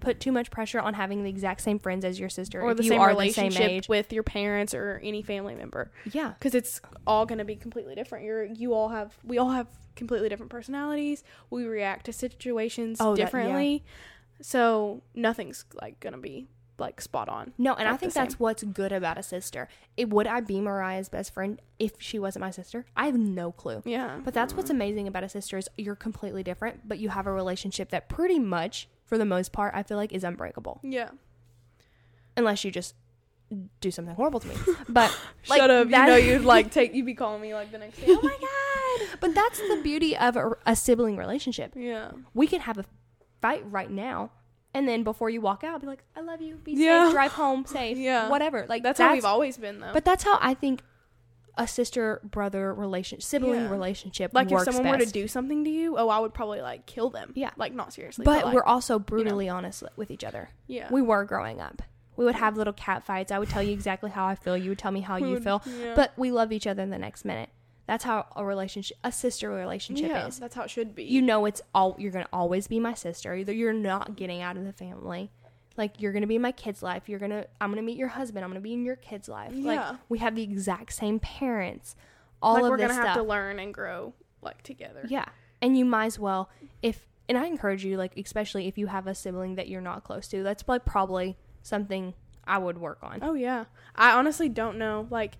put 0.00 0.20
too 0.20 0.30
much 0.30 0.50
pressure 0.50 0.78
on 0.80 0.94
having 0.94 1.24
the 1.24 1.30
exact 1.30 1.60
same 1.60 1.78
friends 1.78 2.04
as 2.04 2.20
your 2.20 2.28
sister 2.28 2.60
or 2.62 2.70
if 2.70 2.76
the 2.76 2.84
you 2.84 2.90
same 2.90 3.00
are 3.00 3.08
the 3.14 3.30
same 3.30 3.44
relationship 3.48 3.70
age. 3.70 3.88
with 3.88 4.12
your 4.12 4.22
parents 4.22 4.72
or 4.74 5.00
any 5.02 5.22
family 5.22 5.54
member. 5.56 5.90
Yeah. 6.12 6.34
because 6.38 6.54
it's 6.54 6.80
all 7.06 7.26
going 7.26 7.38
to 7.38 7.44
be 7.44 7.56
completely 7.56 7.94
different. 7.96 8.24
You're 8.24 8.44
you 8.44 8.74
all 8.74 8.90
have 8.90 9.16
we 9.24 9.38
all 9.38 9.50
have 9.50 9.66
completely 9.96 10.28
different 10.28 10.50
personalities. 10.50 11.24
We 11.50 11.64
react 11.64 12.06
to 12.06 12.12
situations 12.12 12.98
Oh, 13.00 13.12
that- 13.14 13.18
yeah. 13.18 13.24
differently, 13.24 13.84
so 14.40 15.02
nothing's 15.14 15.64
like 15.80 15.98
going 16.00 16.12
to 16.14 16.20
be 16.20 16.46
like 16.78 17.00
spot 17.00 17.28
on. 17.28 17.52
No, 17.58 17.74
and 17.74 17.88
I 17.88 17.92
Like 17.92 18.00
think 18.00 18.12
that's 18.12 18.38
what's 18.38 18.62
good 18.62 18.92
about 18.92 19.18
a 19.18 19.22
sister. 19.22 19.68
It 19.96 20.10
would 20.10 20.26
I 20.26 20.40
be 20.40 20.60
Mariah's 20.60 21.08
best 21.08 21.32
friend 21.34 21.60
if 21.78 21.92
she 21.98 22.18
wasn't 22.18 22.42
my 22.42 22.50
sister? 22.50 22.84
I 22.96 23.06
have 23.06 23.16
no 23.18 23.50
clue. 23.52 23.82
Yeah, 23.84 24.20
But 24.24 24.32
that's 24.34 24.54
what's 24.54 24.70
amazing 24.70 25.08
about 25.08 25.24
a 25.24 25.28
sister 25.28 25.58
is 25.58 25.68
you're 25.76 25.96
completely 25.96 26.42
different, 26.42 26.86
but 26.88 26.98
you 26.98 27.08
have 27.08 27.26
a 27.26 27.32
relationship 27.32 27.90
that 27.90 28.08
pretty 28.08 28.38
much, 28.38 28.88
for 29.04 29.18
the 29.18 29.24
most 29.24 29.52
part, 29.52 29.74
I 29.74 29.82
feel 29.82 29.96
like 29.96 30.12
is 30.12 30.22
unbreakable. 30.24 30.80
yeah. 30.82 31.10
Unless 32.36 32.62
you 32.64 32.70
just 32.70 32.94
do 33.80 33.90
something 33.90 34.14
horrible 34.14 34.40
to 34.40 34.46
me. 34.48 34.54
But 34.88 35.10
like, 35.48 35.58
Shut 35.60 35.70
up! 35.70 35.86
You 35.88 36.06
know 36.06 36.16
you'd 36.16 36.44
like 36.44 36.70
take 36.70 36.94
you'd 36.94 37.06
be 37.06 37.14
calling 37.14 37.40
me 37.42 37.54
like 37.54 37.72
the 37.72 37.78
next 37.78 37.98
day. 37.98 38.06
Oh 38.08 38.20
my 38.22 38.36
god! 38.40 39.08
But 39.20 39.34
that's 39.34 39.58
the 39.58 39.80
beauty 39.82 40.16
of 40.16 40.36
a, 40.36 40.52
a 40.66 40.76
sibling 40.76 41.16
relationship. 41.16 41.72
Yeah, 41.74 42.12
We 42.34 42.46
can 42.46 42.60
have 42.60 42.78
a 42.78 42.84
fight 43.40 43.64
right 43.70 43.90
now, 43.90 44.30
and 44.78 44.88
then 44.88 45.02
before 45.02 45.28
you 45.28 45.40
walk 45.40 45.64
out, 45.64 45.80
be 45.80 45.86
like, 45.86 46.04
"I 46.16 46.20
love 46.20 46.40
you. 46.40 46.54
Be 46.56 46.72
Yeah. 46.72 47.06
safe. 47.06 47.12
Drive 47.14 47.32
home 47.32 47.64
safe. 47.78 47.98
Yeah. 47.98 48.28
whatever." 48.28 48.64
Like 48.68 48.82
that's, 48.82 48.98
how 49.00 49.12
we've 49.12 49.24
always 49.24 49.56
been 49.58 49.80
though. 49.80 49.92
But 49.92 50.04
that's 50.04 50.24
how 50.24 50.38
I 50.40 50.54
think 50.54 50.82
a 51.56 51.66
sister 51.66 52.20
brother 52.22 52.72
relationship, 52.72 53.22
sibling 53.24 53.62
Yeah. 53.62 53.70
relationship 53.70 54.30
like 54.32 54.50
if 54.52 54.60
someone 54.62 54.86
were 54.88 54.98
to 54.98 55.10
do 55.10 55.26
something 55.26 55.64
to 55.64 55.70
you, 55.70 55.96
oh, 55.98 56.08
I 56.08 56.20
would 56.20 56.32
probably 56.32 56.60
like 56.60 56.86
kill 56.86 57.10
them. 57.10 57.32
Yeah. 57.34 57.50
like 57.56 57.74
not 57.74 57.92
seriously. 57.92 58.24
But 58.24 58.44
like, 58.44 58.54
we're 58.54 58.62
also 58.64 58.98
brutally 59.00 59.48
honest 59.48 59.82
with 59.96 60.10
each 60.12 60.22
other. 60.24 60.50
yeah. 60.68 60.86
We 60.90 61.02
were 61.02 61.24
growing 61.24 61.60
up. 61.60 61.82
We 62.16 62.24
would 62.24 62.36
have 62.36 62.56
little 62.56 62.72
cat 62.72 63.04
fights. 63.04 63.30
I 63.32 63.38
would 63.38 63.48
tell 63.48 63.62
you 63.62 63.72
exactly 63.72 64.10
how 64.10 64.26
I 64.26 64.34
feel. 64.34 64.56
You 64.56 64.70
would 64.70 64.78
tell 64.78 64.90
me 64.92 65.00
how 65.00 65.16
you 65.16 65.38
feel. 65.40 65.62
yeah. 65.66 65.94
But 65.96 66.12
we 66.16 66.30
love 66.32 66.50
each 66.52 66.66
other 66.66 66.82
in 66.82 66.90
the 66.90 66.98
next 66.98 67.24
minute. 67.24 67.48
That's 67.88 68.04
how 68.04 68.26
a 68.36 68.44
relationship, 68.44 68.96
a 69.02 69.10
sister 69.10 69.50
relationship 69.50 70.10
yeah, 70.10 70.26
is. 70.28 70.38
that's 70.38 70.54
how 70.54 70.62
it 70.62 70.70
should 70.70 70.94
be. 70.94 71.02
you 71.04 71.20
know 71.22 71.44
it's 71.46 71.60
all 71.74 71.96
you're 71.98 72.12
gonna 72.12 72.28
always 72.32 72.68
be 72.68 72.78
my 72.78 72.94
sister 72.94 73.34
either 73.34 73.52
you're 73.52 73.72
not 73.72 74.14
getting 74.14 74.40
out 74.42 74.56
of 74.56 74.64
the 74.64 74.72
family 74.74 75.30
like 75.76 76.00
you're 76.00 76.12
gonna 76.12 76.26
be 76.26 76.36
in 76.36 76.42
my 76.42 76.52
kid's 76.52 76.82
life 76.82 77.08
you're 77.08 77.18
gonna 77.18 77.46
i'm 77.62 77.70
gonna 77.70 77.80
meet 77.82 77.96
your 77.96 78.08
husband 78.08 78.44
i'm 78.44 78.50
gonna 78.50 78.60
be 78.60 78.74
in 78.74 78.84
your 78.84 78.96
kid's 78.96 79.26
life 79.28 79.52
like 79.54 79.76
Yeah. 79.78 79.96
we 80.10 80.18
have 80.18 80.34
the 80.36 80.42
exact 80.42 80.92
same 80.92 81.18
parents 81.18 81.96
all 82.42 82.54
like 82.54 82.64
of 82.64 82.68
we're 82.68 82.76
this 82.76 82.88
gonna 82.88 82.94
stuff 82.94 83.06
have 83.06 83.16
to 83.16 83.22
learn 83.22 83.58
and 83.58 83.72
grow 83.72 84.12
like 84.42 84.60
together. 84.62 85.04
yeah 85.08 85.24
and 85.62 85.76
you 85.78 85.84
might 85.86 86.06
as 86.06 86.18
well 86.18 86.50
if 86.82 87.06
and 87.26 87.38
i 87.38 87.46
encourage 87.46 87.84
you 87.86 87.96
like 87.96 88.14
especially 88.18 88.66
if 88.68 88.76
you 88.76 88.86
have 88.88 89.06
a 89.06 89.14
sibling 89.14 89.54
that 89.54 89.66
you're 89.66 89.80
not 89.80 90.04
close 90.04 90.28
to 90.28 90.42
that's 90.42 90.62
like 90.68 90.84
probably 90.84 91.36
something 91.62 92.12
I 92.46 92.56
would 92.56 92.78
work 92.78 93.00
on. 93.02 93.18
Oh 93.20 93.34
yeah. 93.34 93.66
I 93.94 94.12
honestly 94.12 94.48
don't 94.48 94.78
know. 94.78 95.06
Like 95.10 95.36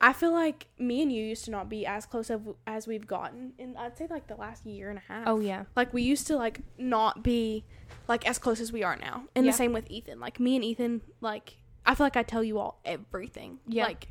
I 0.00 0.12
feel 0.12 0.32
like 0.32 0.68
me 0.78 1.02
and 1.02 1.12
you 1.12 1.24
used 1.24 1.44
to 1.46 1.50
not 1.50 1.68
be 1.68 1.84
as 1.84 2.06
close 2.06 2.30
of, 2.30 2.54
as 2.66 2.86
we've 2.86 3.06
gotten 3.06 3.52
in 3.58 3.76
I'd 3.76 3.98
say 3.98 4.06
like 4.08 4.28
the 4.28 4.36
last 4.36 4.64
year 4.64 4.90
and 4.90 4.98
a 4.98 5.02
half. 5.12 5.26
Oh 5.26 5.40
yeah. 5.40 5.64
Like 5.74 5.92
we 5.92 6.02
used 6.02 6.26
to 6.28 6.36
like 6.36 6.60
not 6.78 7.22
be 7.24 7.64
like 8.06 8.26
as 8.28 8.38
close 8.38 8.60
as 8.60 8.72
we 8.72 8.84
are 8.84 8.96
now. 8.96 9.24
And 9.34 9.44
Yeah. 9.44 9.50
the 9.52 9.56
same 9.56 9.72
with 9.72 9.90
Ethan. 9.90 10.20
Like 10.20 10.38
me 10.38 10.54
and 10.54 10.64
Ethan 10.64 11.00
like 11.20 11.56
I 11.84 11.94
feel 11.96 12.06
like 12.06 12.16
I 12.16 12.22
tell 12.22 12.44
you 12.44 12.58
all 12.58 12.80
everything. 12.84 13.58
Yeah. 13.66 13.86
Like 13.86 14.08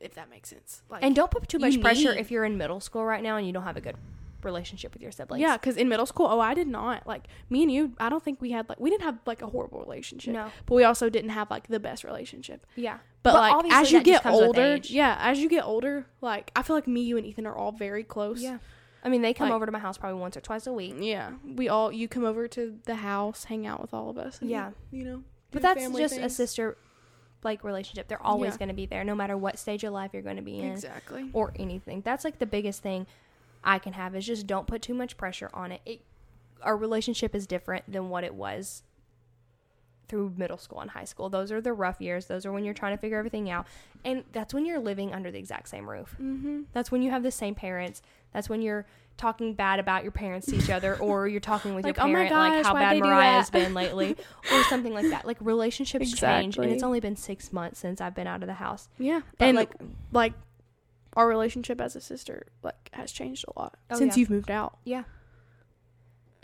if, 0.00 0.14
that 0.14 0.30
makes 0.30 0.48
sense. 0.48 0.82
Like 0.88 1.04
And 1.04 1.14
don't 1.14 1.30
put 1.30 1.46
too 1.48 1.58
much 1.58 1.78
pressure 1.80 2.12
if 2.12 2.30
you're 2.30 2.44
in 2.44 2.56
middle 2.56 2.80
school 2.80 3.04
right 3.04 3.22
now 3.22 3.36
and 3.36 3.46
you 3.46 3.52
don't 3.52 3.64
have 3.64 3.76
a 3.76 3.80
good 3.82 3.96
relationship 4.44 4.92
with 4.92 5.02
your 5.02 5.12
siblings. 5.12 5.40
Yeah, 5.40 5.56
because 5.56 5.76
in 5.76 5.88
middle 5.88 6.06
school, 6.06 6.26
oh, 6.30 6.40
I 6.40 6.54
did 6.54 6.68
not 6.68 7.06
like 7.06 7.26
me 7.50 7.62
and 7.62 7.70
you. 7.72 7.92
I 7.98 8.08
don't 8.08 8.22
think 8.22 8.40
we 8.40 8.50
had 8.50 8.68
like 8.68 8.80
we 8.80 8.90
didn't 8.90 9.02
have 9.04 9.18
like 9.26 9.42
a 9.42 9.46
horrible 9.46 9.80
relationship. 9.80 10.34
No. 10.34 10.50
but 10.66 10.74
we 10.74 10.84
also 10.84 11.08
didn't 11.10 11.30
have 11.30 11.50
like 11.50 11.68
the 11.68 11.80
best 11.80 12.04
relationship. 12.04 12.66
Yeah. 12.76 12.98
But, 13.22 13.32
But 13.34 13.64
like 13.64 13.72
as 13.72 13.92
you 13.92 14.02
get 14.02 14.26
older, 14.26 14.78
yeah, 14.84 15.16
as 15.20 15.38
you 15.38 15.48
get 15.48 15.64
older, 15.64 16.06
like 16.20 16.50
I 16.56 16.62
feel 16.62 16.76
like 16.76 16.86
me, 16.88 17.02
you, 17.02 17.16
and 17.16 17.26
Ethan 17.26 17.46
are 17.46 17.54
all 17.56 17.72
very 17.72 18.04
close. 18.04 18.42
Yeah. 18.42 18.58
I 19.04 19.08
mean, 19.08 19.22
they 19.22 19.34
come 19.34 19.48
Like- 19.48 19.56
over 19.56 19.66
to 19.66 19.72
my 19.72 19.78
house 19.80 19.98
probably 19.98 20.20
once 20.20 20.36
or 20.36 20.40
twice 20.40 20.66
a 20.66 20.72
week. 20.72 20.94
yeah. 20.98 21.32
We 21.44 21.68
all 21.68 21.90
you 21.92 22.06
come 22.08 22.24
over 22.24 22.46
to 22.48 22.78
the 22.84 22.96
house, 22.96 23.44
hang 23.44 23.66
out 23.66 23.80
with 23.80 23.92
all 23.94 24.10
of 24.10 24.18
us. 24.18 24.40
and, 24.40 24.48
Yeah. 24.50 24.70
you 24.90 25.04
know. 25.04 25.22
But 25.50 25.62
that's 25.62 25.86
just 25.96 26.16
a 26.18 26.28
sister 26.30 26.76
like 27.44 27.64
relationship. 27.64 28.06
They're 28.06 28.22
always 28.22 28.52
Yeah. 28.54 28.58
going 28.58 28.68
to 28.68 28.74
be 28.74 28.86
there 28.86 29.02
no 29.02 29.16
matter 29.16 29.36
what 29.36 29.58
stage 29.58 29.82
of 29.82 29.92
life 29.92 30.10
you're 30.12 30.22
going 30.22 30.36
to 30.36 30.42
be 30.42 30.60
in 30.60 30.70
Exactly. 30.70 31.28
or 31.32 31.52
anything. 31.56 32.00
That's 32.02 32.24
like 32.24 32.38
the 32.38 32.46
biggest 32.46 32.82
thing 32.82 33.06
I 33.64 33.78
can 33.78 33.92
have 33.92 34.14
is 34.16 34.26
just 34.26 34.46
don't 34.46 34.66
put 34.66 34.82
too 34.82 34.94
much 34.94 35.16
pressure 35.16 35.50
on 35.54 35.72
it. 35.72 35.80
it 35.86 36.00
our 36.62 36.76
relationship 36.76 37.34
is 37.34 37.46
different 37.46 37.90
than 37.90 38.08
what 38.08 38.22
it 38.22 38.34
was 38.34 38.84
through 40.08 40.32
middle 40.36 40.58
school 40.58 40.80
and 40.80 40.90
high 40.90 41.04
school. 41.04 41.28
Those 41.30 41.50
are 41.50 41.60
the 41.60 41.72
rough 41.72 42.00
years. 42.00 42.26
Those 42.26 42.44
are 42.44 42.52
when 42.52 42.64
you're 42.64 42.74
trying 42.74 42.94
to 42.94 43.00
figure 43.00 43.18
everything 43.18 43.50
out. 43.50 43.66
And 44.04 44.24
that's 44.32 44.52
when 44.52 44.66
you're 44.66 44.78
living 44.78 45.12
under 45.14 45.30
the 45.30 45.38
exact 45.38 45.68
same 45.68 45.88
roof. 45.88 46.14
Mm-hmm. 46.20 46.62
That's 46.72 46.92
when 46.92 47.02
you 47.02 47.10
have 47.10 47.22
the 47.22 47.30
same 47.30 47.54
parents. 47.54 48.02
That's 48.32 48.48
when 48.48 48.62
you're 48.62 48.86
talking 49.16 49.54
bad 49.54 49.78
about 49.78 50.02
your 50.02 50.12
parents 50.12 50.46
to 50.48 50.56
each 50.56 50.70
other, 50.70 50.96
or 51.00 51.28
you're 51.28 51.40
talking 51.40 51.74
with 51.74 51.84
Like, 51.84 51.96
your 51.96 52.04
"Oh 52.04 52.08
my 52.08 52.28
parent, 52.28 52.32
like 52.32 52.64
how 52.64 52.74
bad 52.74 53.02
do 53.02 53.08
been 53.50 53.74
lately, 53.74 54.16
or 54.52 54.62
something 54.68 54.92
like 54.92 55.08
that. 55.10 55.26
Like 55.26 55.38
relationships 55.40 56.12
change, 56.12 56.58
and 56.58 56.70
it's 56.70 56.82
only 56.82 57.00
been 57.00 57.16
six 57.16 57.52
months 57.52 57.80
since 57.80 58.00
I've 58.00 58.14
been 58.14 58.26
out 58.26 58.42
of 58.42 58.46
the 58.46 58.54
house. 58.54 58.88
Yeah, 58.98 59.20
But 59.38 59.48
and 59.48 59.56
like 59.56 59.70
like 60.12 60.32
our 61.14 61.28
relationship 61.28 61.80
as 61.80 61.94
a 61.96 62.00
sister 62.00 62.46
like 62.62 62.88
has 62.92 63.12
changed 63.12 63.44
a 63.48 63.58
lot 63.58 63.76
Oh, 63.90 63.96
since 63.98 64.16
yeah. 64.16 64.20
you've 64.20 64.30
moved 64.30 64.50
out. 64.50 64.78
yeah. 64.84 65.04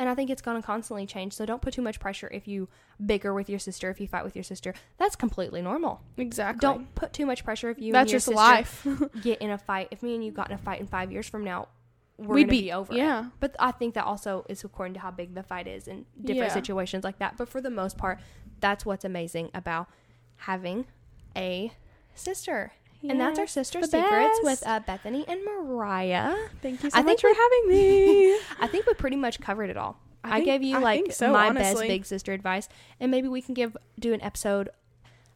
And 0.01 0.09
I 0.09 0.14
think 0.14 0.31
it's 0.31 0.43
gonna 0.43 0.62
constantly 0.62 1.07
change. 1.07 1.33
So 1.33 1.45
don't 1.45 1.61
put 1.61 1.75
too 1.75 1.83
much 1.83 1.99
pressure 1.99 2.29
if 2.33 2.47
you 2.47 2.69
bicker 3.05 3.35
with 3.35 3.51
your 3.51 3.59
sister, 3.59 3.91
if 3.91 4.01
you 4.01 4.07
fight 4.07 4.23
with 4.25 4.37
your 4.37 4.45
sister. 4.45 4.73
That's 4.97 5.16
completely 5.16 5.61
normal. 5.61 6.01
Exactly. 6.16 6.61
Don't 6.61 6.95
put 6.95 7.12
too 7.12 7.27
much 7.27 7.43
pressure 7.45 7.69
if 7.69 7.81
you 7.81 7.93
That's 7.93 8.05
and 8.05 8.11
your 8.12 8.16
just 8.19 8.27
sister 8.27 8.37
life. 8.37 8.87
get 9.23 9.41
in 9.43 9.51
a 9.51 9.59
fight. 9.59 9.89
If 9.91 10.03
me 10.05 10.14
and 10.14 10.25
you 10.25 10.31
got 10.31 10.51
in 10.51 10.55
a 10.55 10.59
fight 10.59 10.79
in 10.81 10.87
five 10.87 11.11
years 11.11 11.29
from 11.29 11.43
now, 11.43 11.66
we're 12.16 12.37
We'd 12.37 12.43
gonna 12.45 12.51
be- 12.53 12.61
be, 12.62 12.73
over. 12.73 12.93
it. 12.93 12.99
yeah. 12.99 13.27
But 13.41 13.57
I 13.59 13.73
think 13.73 13.95
that 13.95 14.05
also 14.05 14.47
is 14.49 14.62
according 14.62 14.95
to 14.95 15.01
how 15.01 15.11
big 15.11 15.35
the 15.35 15.43
fight 15.43 15.66
is 15.66 15.89
in 15.89 16.07
different 16.21 16.51
Yeah. 16.51 16.55
situations 16.55 17.03
like 17.03 17.19
that. 17.19 17.37
But 17.37 17.49
for 17.49 17.61
the 17.61 17.71
most 17.71 17.99
part, 17.99 18.21
that's 18.61 18.87
what's 18.87 19.05
amazing 19.05 19.51
about 19.53 19.89
having 20.37 20.87
a 21.37 21.73
sister. 22.14 22.73
And 23.03 23.20
that's 23.20 23.38
our 23.38 23.44
Yes, 23.44 23.53
sister 23.53 23.82
secrets 23.82 24.40
with 24.42 24.62
uh, 24.66 24.80
Bethany 24.80 25.24
and 25.28 25.40
Mariah. 25.44 26.34
Thank 26.62 26.82
you 26.82 26.90
so 26.90 26.99
I 26.99 27.03
much 27.03 27.20
think 27.20 27.20
for 27.20 27.40
having 27.42 27.68
me. 27.68 28.32
I 28.61 28.66
think 28.66 28.86
we 28.86 28.94
pretty 28.94 29.16
much 29.16 29.40
covered 29.40 29.70
it 29.70 29.76
all. 29.76 29.99
I 30.24 30.38
I, 30.38 30.44
gave 30.44 30.62
you 30.64 30.76
I 30.76 30.80
like 30.80 31.12
so, 31.12 31.32
my 31.32 31.49
honestly. 31.49 31.74
best 31.74 31.88
big 31.88 32.07
sister 32.07 32.32
advice, 32.32 32.68
and 32.99 33.11
maybe 33.11 33.28
we 33.28 33.40
can 33.40 33.55
give 33.55 33.76
do 34.01 34.12
an 34.12 34.20
episode 34.20 34.68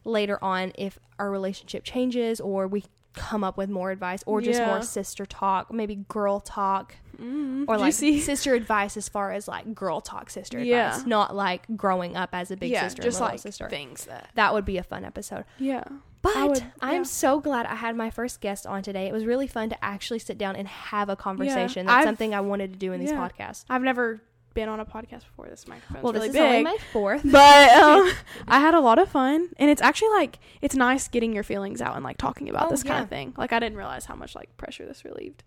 later 0.03 0.37
on 0.43 0.73
if 0.77 0.99
our 1.17 1.31
relationship 1.31 1.83
changes 1.85 2.41
or 2.41 2.67
we 2.67 2.83
come 3.13 3.43
up 3.43 3.57
with 3.57 3.69
more 3.69 3.91
advice 3.91 4.23
or 4.25 4.41
just 4.41 4.59
Yeah. 4.59 4.67
more 4.67 4.81
sister 4.81 5.25
talk, 5.25 5.71
maybe 5.71 5.95
girl 6.09 6.39
talk 6.39 6.95
Mm, 7.17 7.65
or 7.67 7.77
like 7.77 7.93
sister 7.93 8.55
advice 8.55 8.97
as 8.97 9.07
far 9.07 9.31
as 9.31 9.47
like 9.47 9.73
girl 9.75 10.01
talk 10.01 10.29
sister 10.31 10.61
Yeah. 10.61 10.89
advice, 10.89 11.05
not 11.05 11.35
like 11.35 11.63
growing 11.77 12.17
up 12.17 12.31
as 12.33 12.49
a 12.51 12.57
big 12.57 12.71
yeah, 12.71 12.87
sister 12.87 13.03
just 13.03 13.21
like 13.21 13.39
sister. 13.39 13.69
things 13.69 14.05
that. 14.05 14.29
That 14.33 14.53
would 14.53 14.65
be 14.65 14.77
a 14.77 14.83
fun 14.83 15.05
episode. 15.05 15.45
Yeah. 15.59 15.83
But 16.23 16.35
I 16.35 16.45
would- 16.47 16.63
I'm 16.81 17.05
so 17.05 17.39
glad 17.39 17.65
I 17.67 17.75
had 17.75 17.95
my 17.95 18.09
first 18.09 18.41
guest 18.41 18.65
on 18.65 18.81
today. 18.81 19.05
It 19.07 19.13
was 19.13 19.25
really 19.25 19.45
fun 19.45 19.69
to 19.69 19.85
actually 19.85 20.19
sit 20.19 20.37
down 20.39 20.55
and 20.55 20.67
have 20.67 21.09
a 21.09 21.15
conversation. 21.15 21.85
That's 21.85 21.97
I've- 21.97 22.05
something 22.07 22.33
I 22.33 22.41
wanted 22.41 22.73
to 22.73 22.79
do 22.79 22.91
in 22.93 22.99
these 22.99 23.11
yeah. 23.11 23.29
podcasts. 23.29 23.65
I've 23.69 23.81
never 23.83 24.21
been 24.53 24.69
on 24.69 24.79
a 24.79 24.85
podcast 24.85 25.21
before. 25.25 25.47
This 25.49 25.67
microphone. 25.67 26.01
Well, 26.01 26.13
really 26.13 26.27
this 26.29 26.35
is 26.35 26.41
big. 26.41 26.49
only 26.49 26.63
my 26.63 26.77
fourth. 26.91 27.21
but 27.29 27.71
um, 27.83 28.09
I 28.47 28.59
had 28.59 28.73
a 28.73 28.79
lot 28.79 28.99
of 28.99 29.09
fun, 29.09 29.49
and 29.57 29.69
it's 29.69 29.81
actually 29.81 30.09
like 30.11 30.39
it's 30.61 30.75
nice 30.75 31.07
getting 31.07 31.33
your 31.33 31.43
feelings 31.43 31.81
out 31.81 31.95
and 31.95 32.03
like 32.03 32.17
talking 32.17 32.47
about 32.49 32.67
Oh, 32.67 32.69
this 32.69 32.83
kind 32.83 33.03
of 33.03 33.09
thing. 33.09 33.33
Like 33.37 33.51
I 33.51 33.59
didn't 33.59 33.77
realize 33.77 34.05
how 34.05 34.15
much 34.15 34.35
like 34.35 34.55
pressure 34.57 34.85
this 34.85 35.03
relieved. 35.03 35.43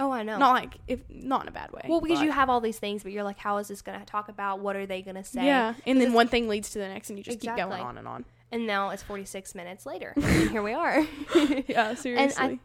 Oh, 0.00 0.10
I 0.10 0.24
know. 0.24 0.38
Not 0.38 0.52
like 0.54 0.78
if 0.88 1.00
not 1.08 1.42
in 1.42 1.48
a 1.48 1.52
bad 1.52 1.70
way. 1.70 1.82
well, 1.88 2.00
because 2.00 2.20
you 2.20 2.32
have 2.32 2.50
all 2.50 2.60
these 2.60 2.78
things, 2.78 3.02
but 3.02 3.12
you're 3.12 3.24
like, 3.24 3.38
how 3.38 3.58
is 3.58 3.68
this 3.68 3.80
going 3.82 3.98
to 4.00 4.04
talk 4.04 4.28
about? 4.28 4.58
What 4.60 4.74
are 4.76 4.86
they 4.86 5.02
going 5.02 5.16
to 5.16 5.24
say? 5.24 5.44
yeah, 5.46 5.74
and 5.86 6.00
then 6.00 6.12
one 6.12 6.28
thing 6.28 6.48
leads 6.48 6.70
to 6.70 6.78
the 6.78 6.88
next, 6.88 7.10
and 7.10 7.18
you 7.18 7.24
just 7.24 7.40
keep 7.40 7.54
going 7.56 7.80
on 7.80 7.96
and 7.98 8.08
on. 8.08 8.24
And 8.56 8.66
now 8.66 8.88
it's 8.88 9.02
46 9.02 9.54
minutes 9.54 9.84
later, 9.84 10.14
and 10.16 10.50
here 10.50 10.62
we 10.62 10.72
are. 10.72 11.06
yeah, 11.68 11.92
seriously. 11.92 12.58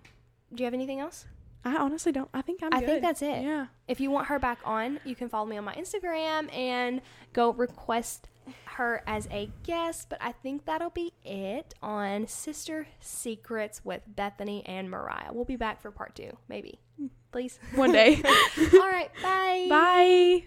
Do 0.54 0.64
you 0.64 0.64
have 0.64 0.74
anything 0.74 1.02
else? 1.02 1.26
I, 1.66 1.76
honestly 1.76 2.14
don't. 2.14 2.30
I 2.34 2.42
think 2.42 2.64
I'm. 2.64 2.74
I 2.74 2.80
good. 2.80 2.86
think 2.88 3.02
that's 3.02 3.22
it. 3.22 3.44
Yeah. 3.44 3.66
If 3.90 4.00
you 4.00 4.10
want 4.10 4.28
her 4.28 4.40
back 4.40 4.60
on, 4.64 5.02
you 5.04 5.16
can 5.16 5.28
follow 5.28 5.46
me 5.46 5.58
on 5.58 5.66
my 5.66 5.76
Instagram 5.76 6.52
and 6.56 7.02
go 7.34 7.52
request 7.52 8.30
her 8.68 9.04
as 9.06 9.28
a 9.32 9.52
guest. 9.64 10.08
But 10.08 10.20
I 10.22 10.32
think 10.32 10.64
that'll 10.64 10.92
be 10.92 11.12
it 11.26 11.74
on 11.84 12.26
Sister 12.26 12.88
Secrets 13.02 13.84
with 13.84 14.02
Bethany 14.08 14.66
and 14.66 14.90
Mariah. 14.90 15.34
We'll 15.34 15.44
be 15.44 15.58
back 15.58 15.82
for 15.82 15.92
part 15.92 16.16
two, 16.16 16.38
maybe. 16.48 16.80
Hmm. 16.96 17.08
Please. 17.34 17.60
One 17.76 17.92
day. 17.92 18.16
All 18.74 18.80
right. 18.80 19.12
Bye. 19.22 19.66
Bye. 19.70 20.44